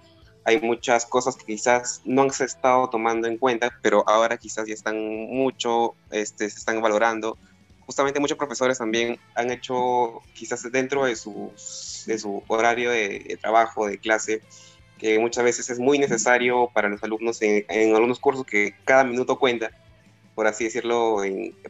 hay 0.44 0.60
muchas 0.60 1.06
cosas 1.06 1.36
que 1.36 1.44
quizás 1.44 2.02
no 2.04 2.28
se 2.30 2.44
estado 2.44 2.88
tomando 2.88 3.28
en 3.28 3.36
cuenta, 3.38 3.70
pero 3.82 4.08
ahora 4.08 4.36
quizás 4.36 4.66
ya 4.66 4.74
están 4.74 4.96
mucho, 4.98 5.94
este, 6.10 6.48
se 6.48 6.58
están 6.58 6.80
valorando. 6.80 7.36
Justamente 7.80 8.20
muchos 8.20 8.38
profesores 8.38 8.78
también 8.78 9.18
han 9.34 9.50
hecho, 9.50 10.20
quizás 10.32 10.70
dentro 10.70 11.04
de 11.04 11.16
su, 11.16 11.52
de 12.06 12.18
su 12.18 12.42
horario 12.48 12.90
de, 12.90 13.38
trabajo, 13.40 13.86
de 13.86 13.98
clase, 13.98 14.40
que 14.98 15.18
muchas 15.18 15.44
veces 15.44 15.70
es 15.70 15.78
muy 15.78 15.98
necesario 15.98 16.70
para 16.72 16.88
los 16.88 17.02
alumnos 17.02 17.40
en, 17.42 17.94
algunos 17.94 18.20
cursos 18.20 18.44
que 18.44 18.74
cada 18.84 19.04
minuto 19.04 19.38
cuenta, 19.38 19.70
por 20.40 20.46
así 20.46 20.64
decirlo, 20.64 21.18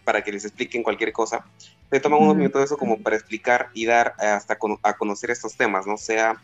para 0.04 0.22
que 0.22 0.30
les 0.30 0.44
expliquen 0.44 0.84
cualquier 0.84 1.12
cosa. 1.12 1.44
Se 1.90 1.98
toman 1.98 2.22
unos 2.22 2.36
minutos 2.36 2.60
de 2.60 2.64
eso 2.66 2.76
como 2.76 3.00
para 3.00 3.16
explicar 3.16 3.68
y 3.74 3.84
dar 3.84 4.14
hasta 4.16 4.56
a 4.84 4.96
conocer 4.96 5.32
estos 5.32 5.56
temas, 5.56 5.88
¿no? 5.88 5.96
Sea 5.96 6.40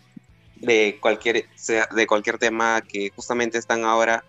de 0.57 0.99
cualquier, 1.01 1.47
sea, 1.55 1.87
de 1.95 2.05
cualquier 2.09 2.39
tema 2.39 2.81
que 2.81 3.11
justamente 3.15 3.59
están 3.59 3.85
ahora 3.85 4.25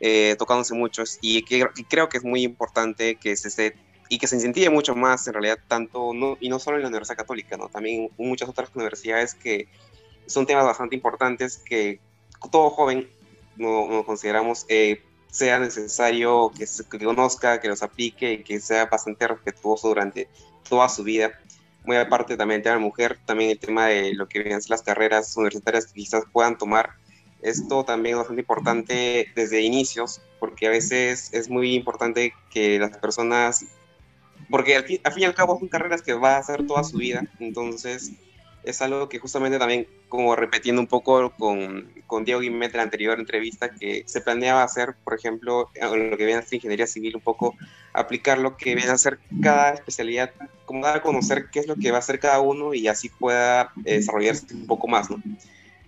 eh, 0.00 0.34
tocándose 0.38 0.72
muchos 0.72 1.18
y, 1.20 1.42
que, 1.42 1.66
creo 1.90 2.08
que 2.08 2.16
es 2.16 2.24
muy 2.24 2.42
importante 2.42 3.16
que 3.16 3.36
se 3.36 3.48
esté 3.48 3.76
y 4.08 4.16
que 4.16 4.28
se 4.28 4.36
incentive 4.36 4.70
mucho 4.70 4.94
más 4.94 5.26
en 5.26 5.34
realidad 5.34 5.58
tanto 5.68 6.14
no, 6.14 6.38
y 6.40 6.48
no 6.48 6.58
solo 6.58 6.78
en 6.78 6.84
la 6.84 6.88
Universidad 6.88 7.18
Católica, 7.18 7.58
¿no? 7.58 7.68
también 7.68 8.10
en 8.16 8.28
muchas 8.28 8.48
otras 8.48 8.70
universidades 8.74 9.34
que 9.34 9.68
son 10.24 10.46
temas 10.46 10.64
bastante 10.64 10.94
importantes 10.94 11.58
que 11.58 12.00
todo 12.50 12.70
joven 12.70 13.10
no, 13.56 14.04
consideramos 14.06 14.64
eh, 14.70 15.02
sea 15.36 15.58
necesario 15.58 16.50
que, 16.56 16.66
que 16.90 17.04
conozca, 17.04 17.60
que 17.60 17.68
los 17.68 17.82
aplique 17.82 18.32
y 18.32 18.42
que 18.42 18.60
sea 18.60 18.86
bastante 18.86 19.28
respetuoso 19.28 19.88
durante 19.88 20.28
toda 20.68 20.88
su 20.88 21.04
vida 21.04 21.32
muy 21.86 21.96
aparte 21.96 22.36
también 22.36 22.58
el 22.58 22.64
tema 22.64 22.74
de 22.74 22.80
la 22.80 22.86
mujer, 22.86 23.18
también 23.24 23.50
el 23.50 23.58
tema 23.58 23.86
de 23.86 24.12
lo 24.14 24.28
que 24.28 24.40
vienen 24.40 24.60
las 24.68 24.82
carreras 24.82 25.36
universitarias 25.36 25.86
que 25.86 25.94
quizás 25.94 26.24
puedan 26.30 26.58
tomar. 26.58 26.90
Esto 27.42 27.84
también 27.84 28.14
es 28.14 28.18
bastante 28.18 28.42
importante 28.42 29.28
desde 29.36 29.60
inicios, 29.60 30.20
porque 30.40 30.66
a 30.66 30.70
veces 30.70 31.32
es 31.32 31.48
muy 31.48 31.74
importante 31.74 32.34
que 32.50 32.78
las 32.78 32.96
personas, 32.98 33.64
porque 34.50 34.76
al 34.76 34.84
fin, 34.84 35.00
al 35.04 35.12
fin 35.12 35.22
y 35.22 35.26
al 35.26 35.34
cabo 35.34 35.58
son 35.58 35.68
carreras 35.68 36.02
que 36.02 36.14
va 36.14 36.34
a 36.34 36.38
hacer 36.38 36.66
toda 36.66 36.82
su 36.82 36.98
vida, 36.98 37.24
entonces 37.38 38.10
es 38.66 38.82
algo 38.82 39.08
que 39.08 39.20
justamente 39.20 39.58
también, 39.58 39.86
como 40.08 40.34
repitiendo 40.34 40.82
un 40.82 40.88
poco 40.88 41.30
con, 41.30 41.88
con 42.06 42.24
Diego 42.24 42.40
Guimet 42.40 42.72
en 42.72 42.78
la 42.78 42.82
anterior 42.82 43.18
entrevista, 43.18 43.70
que 43.70 44.02
se 44.06 44.20
planeaba 44.20 44.64
hacer, 44.64 44.96
por 45.04 45.14
ejemplo, 45.14 45.70
en 45.74 46.10
lo 46.10 46.16
que 46.16 46.26
viene 46.26 46.40
a 46.40 46.42
ser 46.42 46.56
ingeniería 46.56 46.88
civil, 46.88 47.14
un 47.14 47.22
poco 47.22 47.54
aplicar 47.92 48.38
lo 48.38 48.56
que 48.56 48.74
viene 48.74 48.90
a 48.90 48.98
ser 48.98 49.20
cada 49.40 49.70
especialidad, 49.70 50.32
como 50.64 50.84
dar 50.84 50.96
a 50.96 51.02
conocer 51.02 51.48
qué 51.50 51.60
es 51.60 51.68
lo 51.68 51.76
que 51.76 51.92
va 51.92 51.98
a 51.98 52.00
hacer 52.00 52.18
cada 52.18 52.40
uno 52.40 52.74
y 52.74 52.88
así 52.88 53.08
pueda 53.08 53.72
eh, 53.84 53.98
desarrollarse 53.98 54.52
un 54.52 54.66
poco 54.66 54.88
más, 54.88 55.08
¿no? 55.10 55.22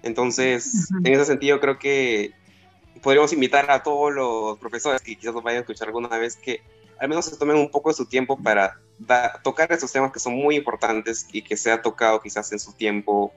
Entonces, 0.04 0.88
en 1.04 1.12
ese 1.12 1.24
sentido, 1.24 1.58
creo 1.58 1.80
que 1.80 2.32
podríamos 3.02 3.32
invitar 3.32 3.68
a 3.72 3.82
todos 3.82 4.14
los 4.14 4.56
profesores 4.58 5.02
que 5.02 5.16
quizás 5.16 5.34
nos 5.34 5.42
vayan 5.42 5.58
a 5.58 5.60
escuchar 5.62 5.88
alguna 5.88 6.16
vez 6.16 6.36
que 6.36 6.62
al 7.00 7.08
menos 7.08 7.24
se 7.24 7.36
tomen 7.36 7.56
un 7.56 7.70
poco 7.70 7.90
de 7.90 7.96
su 7.96 8.06
tiempo 8.06 8.40
para 8.40 8.78
tocar 9.42 9.70
esos 9.72 9.92
temas 9.92 10.12
que 10.12 10.20
son 10.20 10.34
muy 10.34 10.56
importantes 10.56 11.26
y 11.32 11.42
que 11.42 11.56
se 11.56 11.70
ha 11.70 11.82
tocado 11.82 12.20
quizás 12.20 12.50
en 12.52 12.58
su 12.58 12.72
tiempo 12.72 13.32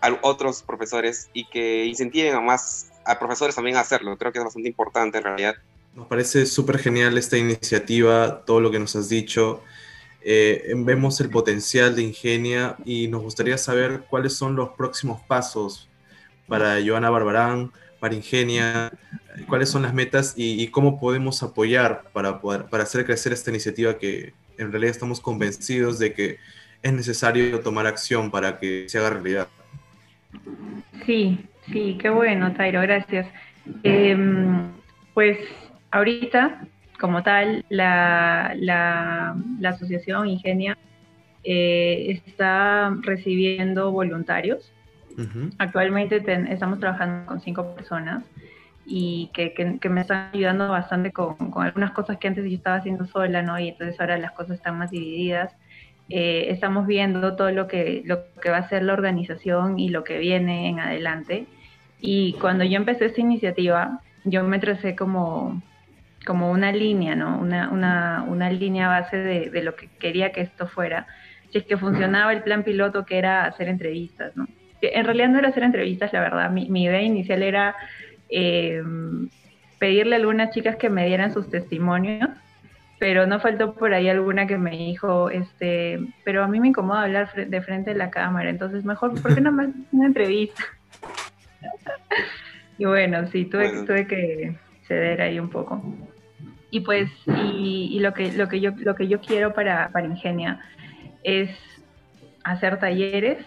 a 0.00 0.18
otros 0.22 0.62
profesores 0.62 1.30
y 1.32 1.48
que 1.48 1.86
incentiven 1.86 2.34
a 2.34 2.40
más 2.40 2.90
a 3.04 3.18
profesores 3.18 3.54
también 3.54 3.76
a 3.76 3.80
hacerlo. 3.80 4.16
Creo 4.16 4.32
que 4.32 4.38
es 4.38 4.44
bastante 4.44 4.68
importante 4.68 5.18
en 5.18 5.24
realidad. 5.24 5.54
Nos 5.94 6.06
parece 6.06 6.46
súper 6.46 6.78
genial 6.78 7.18
esta 7.18 7.36
iniciativa, 7.36 8.44
todo 8.44 8.60
lo 8.60 8.70
que 8.70 8.78
nos 8.78 8.96
has 8.96 9.08
dicho. 9.08 9.62
Eh, 10.22 10.72
vemos 10.76 11.20
el 11.20 11.30
potencial 11.30 11.96
de 11.96 12.02
Ingenia 12.02 12.76
y 12.84 13.08
nos 13.08 13.22
gustaría 13.22 13.58
saber 13.58 14.04
cuáles 14.08 14.34
son 14.34 14.54
los 14.54 14.70
próximos 14.70 15.20
pasos 15.22 15.88
para 16.46 16.78
Joana 16.84 17.10
Barbarán, 17.10 17.72
para 17.98 18.14
Ingenia, 18.14 18.92
cuáles 19.48 19.68
son 19.68 19.82
las 19.82 19.94
metas 19.94 20.34
y, 20.36 20.66
cómo 20.68 20.98
podemos 21.00 21.42
apoyar 21.42 22.04
para, 22.12 22.40
poder, 22.40 22.66
para 22.66 22.84
hacer 22.84 23.04
crecer 23.04 23.32
esta 23.32 23.50
iniciativa 23.50 23.98
que 23.98 24.32
en 24.58 24.70
realidad 24.70 24.90
estamos 24.90 25.20
convencidos 25.20 25.98
de 25.98 26.12
que 26.12 26.38
es 26.82 26.92
necesario 26.92 27.60
tomar 27.60 27.86
acción 27.86 28.30
para 28.30 28.58
que 28.58 28.88
se 28.88 28.98
haga 28.98 29.10
realidad. 29.10 29.48
Sí, 31.06 31.46
sí, 31.70 31.98
qué 32.00 32.10
bueno, 32.10 32.52
Tairo, 32.54 32.80
gracias. 32.82 33.26
Em, 33.82 34.72
pues 35.14 35.38
ahorita, 35.90 36.66
como 37.00 37.22
tal, 37.22 37.64
la, 37.68 38.54
la, 38.56 39.36
Asociación 39.68 40.28
Ingenia 40.28 40.76
eh, 41.44 42.20
está 42.26 42.96
recibiendo 43.02 43.90
voluntarios. 43.92 44.72
Actualmente 45.58 46.22
estamos 46.50 46.80
trabajando 46.80 47.26
con 47.26 47.40
cinco 47.42 47.74
personas 47.74 48.24
y 48.94 49.30
que, 49.32 49.54
que, 49.54 49.88
me 49.88 50.02
están 50.02 50.28
ayudando 50.34 50.68
bastante 50.68 51.12
con, 51.12 51.34
con, 51.50 51.64
algunas 51.64 51.92
cosas 51.92 52.18
que 52.18 52.28
antes 52.28 52.44
yo 52.44 52.54
estaba 52.54 52.76
haciendo 52.76 53.06
sola, 53.06 53.40
¿no? 53.40 53.58
Y 53.58 53.68
entonces 53.68 53.98
ahora 53.98 54.18
las 54.18 54.32
cosas 54.32 54.56
están 54.56 54.76
más 54.76 54.90
divididas. 54.90 55.56
eh, 56.10 56.48
estamos 56.50 56.86
viendo 56.86 57.34
todo 57.34 57.50
lo 57.52 57.68
que, 57.68 58.02
lo 58.04 58.18
que 58.42 58.50
va 58.50 58.58
a 58.58 58.68
ser 58.68 58.82
la 58.82 58.92
organización 58.92 59.78
y 59.78 59.88
lo 59.88 60.04
que 60.04 60.18
viene 60.18 60.68
en 60.68 60.78
adelante. 60.78 61.46
Y 62.02 62.34
cuando 62.34 62.64
yo 62.64 62.76
empecé 62.76 63.06
esta 63.06 63.22
iniciativa, 63.22 64.00
yo 64.24 64.44
me 64.44 64.58
tracé 64.58 64.94
como, 64.94 65.62
como 66.26 66.50
una 66.50 66.70
línea, 66.70 67.16
¿no? 67.16 67.38
Una, 67.38 67.70
una, 67.70 68.26
una 68.28 68.50
línea 68.50 68.88
base 68.88 69.16
de, 69.16 69.48
de, 69.48 69.62
lo 69.62 69.74
que 69.74 69.88
quería 69.98 70.32
que 70.32 70.42
esto 70.42 70.66
fuera. 70.66 71.06
Si 71.50 71.56
es 71.56 71.64
que 71.64 71.78
funcionaba 71.78 72.30
el 72.34 72.42
plan 72.42 72.62
piloto, 72.62 73.06
que 73.06 73.16
era 73.16 73.46
hacer 73.46 73.68
entrevistas, 73.68 74.36
¿no? 74.36 74.46
En 74.82 75.06
realidad 75.06 75.28
no 75.30 75.38
era 75.38 75.48
hacer 75.48 75.62
entrevistas, 75.62 76.12
la 76.12 76.20
verdad. 76.20 76.50
Mi, 76.50 76.68
mi 76.68 76.84
idea 76.84 77.00
inicial 77.00 77.42
era 77.42 77.74
eh, 78.32 78.82
pedirle 79.78 80.16
a 80.16 80.18
algunas 80.18 80.50
chicas 80.50 80.76
que 80.76 80.88
me 80.88 81.06
dieran 81.06 81.32
sus 81.32 81.50
testimonios, 81.50 82.30
pero 82.98 83.26
no 83.26 83.40
faltó 83.40 83.74
por 83.74 83.92
ahí 83.92 84.08
alguna 84.08 84.46
que 84.46 84.56
me 84.56 84.70
dijo, 84.70 85.28
este, 85.28 86.00
pero 86.24 86.42
a 86.42 86.48
mí 86.48 86.60
me 86.60 86.68
incomoda 86.68 87.02
hablar 87.02 87.34
de 87.34 87.62
frente 87.62 87.90
a 87.90 87.94
la 87.94 88.10
cámara, 88.10 88.48
entonces 88.48 88.84
mejor, 88.84 89.20
¿por 89.20 89.34
qué 89.34 89.40
no 89.42 89.52
me 89.52 89.72
una 89.92 90.06
entrevista? 90.06 90.62
y 92.78 92.84
bueno, 92.84 93.26
sí, 93.26 93.44
tuve, 93.44 93.84
tuve 93.84 94.06
que 94.06 94.56
ceder 94.86 95.20
ahí 95.20 95.38
un 95.38 95.50
poco. 95.50 95.82
Y 96.70 96.80
pues, 96.80 97.10
y, 97.26 97.98
lo 98.00 98.14
que 98.14 98.32
lo 98.32 98.48
que 98.48 98.60
yo 98.60 98.70
lo 98.78 98.94
que 98.94 99.06
yo 99.06 99.20
quiero 99.20 99.52
para, 99.52 99.90
para 99.90 100.06
Ingenia 100.06 100.60
es 101.22 101.50
hacer 102.44 102.78
talleres 102.78 103.44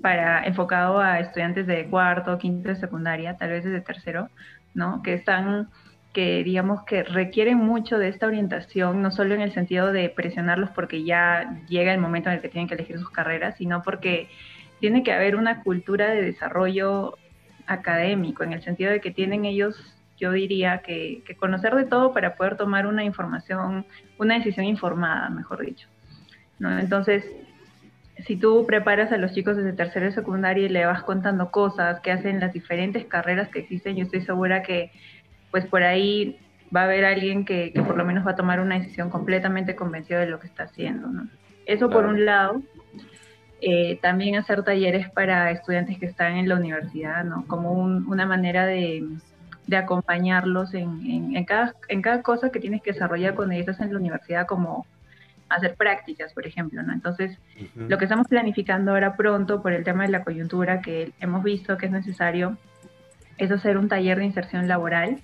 para 0.00 0.44
enfocado 0.44 0.98
a 0.98 1.20
estudiantes 1.20 1.66
de 1.66 1.86
cuarto, 1.86 2.38
quinto 2.38 2.68
de 2.68 2.76
secundaria, 2.76 3.36
tal 3.36 3.50
vez 3.50 3.64
desde 3.64 3.80
tercero, 3.80 4.28
¿no? 4.74 5.02
Que 5.02 5.14
están 5.14 5.68
que 6.12 6.44
digamos 6.44 6.82
que 6.84 7.04
requieren 7.04 7.58
mucho 7.58 7.98
de 7.98 8.08
esta 8.08 8.26
orientación, 8.26 9.00
no 9.00 9.10
solo 9.10 9.34
en 9.34 9.40
el 9.40 9.52
sentido 9.52 9.92
de 9.92 10.10
presionarlos 10.10 10.70
porque 10.70 11.04
ya 11.04 11.62
llega 11.68 11.92
el 11.92 12.00
momento 12.00 12.28
en 12.28 12.36
el 12.36 12.42
que 12.42 12.48
tienen 12.48 12.68
que 12.68 12.74
elegir 12.74 12.98
sus 12.98 13.10
carreras, 13.10 13.56
sino 13.56 13.82
porque 13.82 14.28
tiene 14.80 15.02
que 15.02 15.12
haber 15.12 15.36
una 15.36 15.62
cultura 15.62 16.10
de 16.10 16.20
desarrollo 16.20 17.16
académico, 17.66 18.42
en 18.42 18.52
el 18.52 18.62
sentido 18.62 18.90
de 18.90 19.00
que 19.00 19.10
tienen 19.10 19.44
ellos, 19.44 19.96
yo 20.18 20.32
diría, 20.32 20.78
que, 20.78 21.22
que 21.24 21.34
conocer 21.34 21.74
de 21.74 21.84
todo 21.84 22.12
para 22.12 22.34
poder 22.34 22.56
tomar 22.56 22.86
una 22.86 23.04
información, 23.04 23.86
una 24.18 24.34
decisión 24.34 24.66
informada, 24.66 25.30
mejor 25.30 25.64
dicho. 25.64 25.88
¿no? 26.58 26.78
Entonces, 26.78 27.24
si 28.26 28.36
tú 28.36 28.64
preparas 28.66 29.12
a 29.12 29.16
los 29.16 29.32
chicos 29.32 29.56
desde 29.56 29.72
tercero 29.72 30.06
y 30.06 30.12
secundaria 30.12 30.66
y 30.66 30.68
le 30.68 30.86
vas 30.86 31.02
contando 31.02 31.50
cosas 31.50 32.00
que 32.00 32.12
hacen 32.12 32.40
las 32.40 32.52
diferentes 32.52 33.04
carreras 33.06 33.48
que 33.48 33.60
existen, 33.60 33.96
yo 33.96 34.04
estoy 34.04 34.22
segura 34.22 34.62
que 34.62 34.90
pues 35.50 35.66
por 35.66 35.82
ahí 35.82 36.38
va 36.74 36.82
a 36.82 36.84
haber 36.84 37.04
alguien 37.04 37.44
que, 37.44 37.72
por 37.74 37.96
lo 37.96 38.04
menos 38.04 38.26
va 38.26 38.32
a 38.32 38.36
tomar 38.36 38.60
una 38.60 38.78
decisión 38.78 39.10
completamente 39.10 39.74
convencido 39.76 40.20
de 40.20 40.26
lo 40.26 40.40
que 40.40 40.46
está 40.46 40.64
haciendo. 40.64 41.08
¿no? 41.08 41.28
Eso 41.66 41.90
por 41.90 42.06
un 42.06 42.24
lado. 42.24 42.62
Eh, 43.64 44.00
también 44.02 44.34
hacer 44.34 44.64
talleres 44.64 45.08
para 45.10 45.52
estudiantes 45.52 45.96
que 45.96 46.06
están 46.06 46.36
en 46.36 46.48
la 46.48 46.56
universidad, 46.56 47.22
¿no? 47.22 47.46
como 47.46 47.72
una 47.72 48.26
manera 48.26 48.66
de, 48.66 49.06
acompañarlos 49.72 50.74
en, 50.74 51.36
en, 51.36 51.44
cada, 51.44 51.74
en 51.88 52.02
cada 52.02 52.22
cosa 52.22 52.50
que 52.50 52.58
tienes 52.58 52.82
que 52.82 52.92
desarrollar 52.92 53.36
cuando 53.36 53.54
estás 53.54 53.78
en 53.78 53.92
la 53.92 54.00
universidad 54.00 54.46
como 54.46 54.84
hacer 55.54 55.74
prácticas, 55.74 56.32
por 56.32 56.46
ejemplo, 56.46 56.82
¿no? 56.82 56.92
Entonces, 56.92 57.38
lo 57.76 57.98
que 57.98 58.04
estamos 58.04 58.28
planificando 58.28 58.92
ahora 58.92 59.16
pronto 59.16 59.62
por 59.62 59.72
el 59.72 59.84
tema 59.84 60.04
de 60.04 60.10
la 60.10 60.24
coyuntura 60.24 60.80
que 60.80 61.12
hemos 61.20 61.42
visto 61.42 61.76
que 61.76 61.86
es 61.86 61.92
necesario 61.92 62.56
es 63.38 63.50
hacer 63.50 63.78
un 63.78 63.88
taller 63.88 64.18
de 64.18 64.24
inserción 64.24 64.68
laboral. 64.68 65.18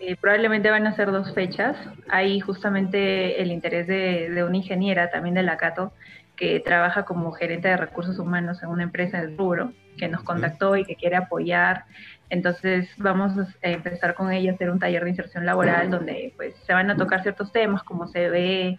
Eh, 0.00 0.16
probablemente 0.16 0.70
van 0.70 0.86
a 0.86 0.96
ser 0.96 1.10
dos 1.10 1.34
fechas. 1.34 1.76
Hay 2.08 2.40
justamente 2.40 3.42
el 3.42 3.52
interés 3.52 3.86
de, 3.86 4.30
de 4.30 4.44
una 4.44 4.56
ingeniera 4.56 5.10
también 5.10 5.34
de 5.34 5.42
la 5.42 5.56
Cato 5.56 5.92
que 6.36 6.58
trabaja 6.60 7.04
como 7.04 7.32
gerente 7.32 7.68
de 7.68 7.76
recursos 7.76 8.18
humanos 8.18 8.62
en 8.62 8.70
una 8.70 8.84
empresa 8.84 9.20
del 9.20 9.36
rubro, 9.36 9.72
que 9.98 10.08
nos 10.08 10.22
contactó 10.22 10.74
y 10.74 10.86
que 10.86 10.96
quiere 10.96 11.16
apoyar 11.16 11.84
entonces 12.30 12.88
vamos 12.96 13.32
a 13.36 13.68
empezar 13.68 14.14
con 14.14 14.32
ella 14.32 14.52
a 14.52 14.54
hacer 14.54 14.70
un 14.70 14.78
taller 14.78 15.02
de 15.02 15.10
inserción 15.10 15.44
laboral 15.44 15.90
donde 15.90 16.32
pues 16.36 16.54
se 16.64 16.72
van 16.72 16.88
a 16.88 16.96
tocar 16.96 17.22
ciertos 17.22 17.50
temas 17.50 17.82
como 17.82 18.08
en 18.14 18.78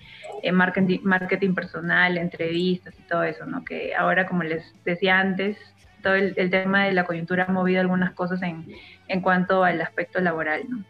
marketing, 0.56 0.99
marketing 1.04 1.54
personal, 1.54 2.18
entrevistas 2.18 2.97
y 2.97 3.02
todo 3.04 3.24
eso, 3.24 3.45
¿no? 3.45 3.66
Que 3.66 3.93
ahora, 3.93 4.26
como 4.26 4.43
les 4.43 4.64
decía 4.86 5.20
antes, 5.20 5.58
todo 6.02 6.16
el, 6.16 6.34
tema 6.49 6.86
de 6.86 6.93
la 6.93 7.04
coyuntura 7.04 7.45
ha 7.47 7.52
movido 7.52 7.82
algunas 7.82 8.14
cosas 8.14 8.41
en, 8.41 8.66
en 9.10 9.22
cuanto 9.22 9.66
al 9.66 9.82
aspecto 9.82 10.22
laboral, 10.22 10.64
¿no? 10.70 10.86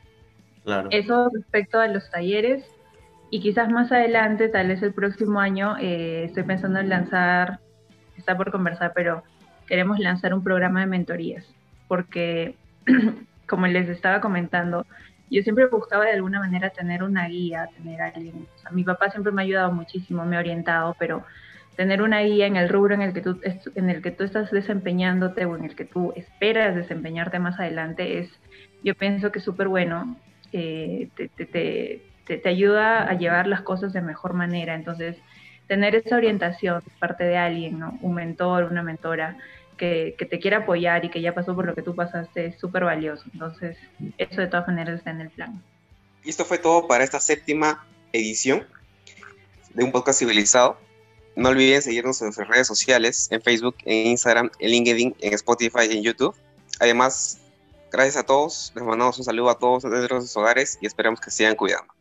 Claro. 0.63 0.89
Eso 0.91 1.31
respecto 1.33 1.79
a 1.79 1.87
los 1.87 2.11
talleres 2.11 2.63
y 3.31 3.41
quizás 3.41 3.69
más 3.69 3.91
adelante, 3.91 4.49
tal 4.49 4.67
vez 4.67 4.83
el 4.83 4.93
próximo 4.93 5.39
año, 5.39 5.77
eh, 5.79 6.25
estoy 6.25 6.43
pensando 6.43 6.79
en 6.79 6.89
lanzar, 6.89 7.59
está 8.17 8.37
por 8.37 8.51
conversar, 8.51 8.91
pero 8.93 9.23
queremos 9.65 9.97
lanzar 9.97 10.35
un 10.35 10.43
programa 10.43 10.81
de 10.81 10.85
mentorías 10.85 11.43
porque, 11.91 12.55
como 13.49 13.67
les 13.67 13.89
estaba 13.89 14.21
comentando, 14.21 14.85
yo 15.29 15.41
siempre 15.41 15.65
buscaba 15.65 16.05
de 16.05 16.13
alguna 16.13 16.39
manera 16.39 16.69
tener 16.69 17.03
una 17.03 17.27
guía, 17.27 17.67
tener 17.75 18.01
alguien. 18.01 18.47
O 18.55 18.59
sea, 18.59 18.71
mi 18.71 18.85
papá 18.85 19.09
siempre 19.09 19.33
me 19.33 19.41
ha 19.41 19.43
ayudado 19.43 19.73
muchísimo, 19.73 20.23
me 20.23 20.37
ha 20.37 20.39
orientado, 20.39 20.95
pero 20.97 21.25
tener 21.75 22.01
una 22.01 22.21
guía 22.21 22.47
en 22.47 22.55
el 22.55 22.69
rubro 22.69 22.93
en 22.93 23.01
el 23.01 23.11
que 23.11 23.19
tú, 23.19 23.41
en 23.75 23.89
el 23.89 24.01
que 24.01 24.11
tú 24.11 24.23
estás 24.23 24.51
desempeñándote 24.51 25.43
o 25.43 25.57
en 25.57 25.65
el 25.65 25.75
que 25.75 25.83
tú 25.83 26.13
esperas 26.15 26.77
desempeñarte 26.77 27.39
más 27.39 27.59
adelante 27.59 28.19
es, 28.19 28.29
yo 28.81 28.95
pienso 28.95 29.33
que 29.33 29.39
es 29.39 29.45
súper 29.45 29.67
bueno, 29.67 30.15
eh, 30.53 31.09
te, 31.17 31.27
te, 31.27 31.45
te, 31.45 32.37
te, 32.37 32.47
ayuda 32.49 33.03
a 33.03 33.15
llevar 33.15 33.47
las 33.47 33.63
cosas 33.63 33.91
de 33.91 33.99
mejor 33.99 34.33
manera. 34.33 34.75
Entonces, 34.75 35.17
tener 35.67 35.95
esa 35.95 36.15
orientación 36.15 36.81
parte 36.99 37.25
de 37.25 37.35
alguien, 37.35 37.79
¿no? 37.79 37.97
un 38.01 38.13
mentor, 38.13 38.63
una 38.63 38.81
mentora, 38.81 39.35
que, 39.81 40.27
te 40.29 40.39
quiera 40.39 40.57
apoyar 40.57 41.03
y 41.05 41.09
que 41.09 41.21
ya 41.21 41.33
pasó 41.33 41.55
por 41.55 41.65
lo 41.65 41.73
que 41.73 41.81
tú 41.81 41.95
pasaste 41.95 42.45
es 42.45 42.59
súper 42.59 42.83
valioso. 42.83 43.23
Entonces, 43.33 43.77
eso 44.19 44.41
de 44.41 44.47
todas 44.47 44.67
maneras 44.67 44.99
está 44.99 45.09
en 45.09 45.21
el 45.21 45.31
plan. 45.31 45.61
Y 46.23 46.29
esto 46.29 46.45
fue 46.45 46.59
todo 46.59 46.87
para 46.87 47.03
esta 47.03 47.19
séptima 47.19 47.83
edición 48.13 48.67
de 49.73 49.83
un 49.83 49.91
podcast 49.91 50.19
civilizado. 50.19 50.77
No 51.35 51.49
olviden 51.49 51.81
seguirnos 51.81 52.21
en 52.21 52.27
nuestras 52.27 52.47
redes 52.47 52.67
sociales, 52.67 53.27
en 53.31 53.41
Facebook, 53.41 53.75
en 53.85 54.07
Instagram, 54.07 54.51
en 54.59 54.69
LinkedIn, 54.69 55.15
en 55.19 55.33
Spotify 55.33 55.87
y 55.89 55.97
en 55.97 56.03
YouTube. 56.03 56.35
Además, 56.79 57.39
gracias 57.91 58.17
a 58.17 58.23
todos, 58.23 58.71
les 58.75 58.83
mandamos 58.83 59.17
un 59.17 59.23
saludo 59.23 59.49
a 59.49 59.57
todos 59.57 59.83
desde 59.83 60.07
los 60.09 60.37
hogares 60.37 60.77
y 60.79 60.85
esperamos 60.85 61.19
que 61.19 61.31
sigan 61.31 61.55
cuidando. 61.55 61.91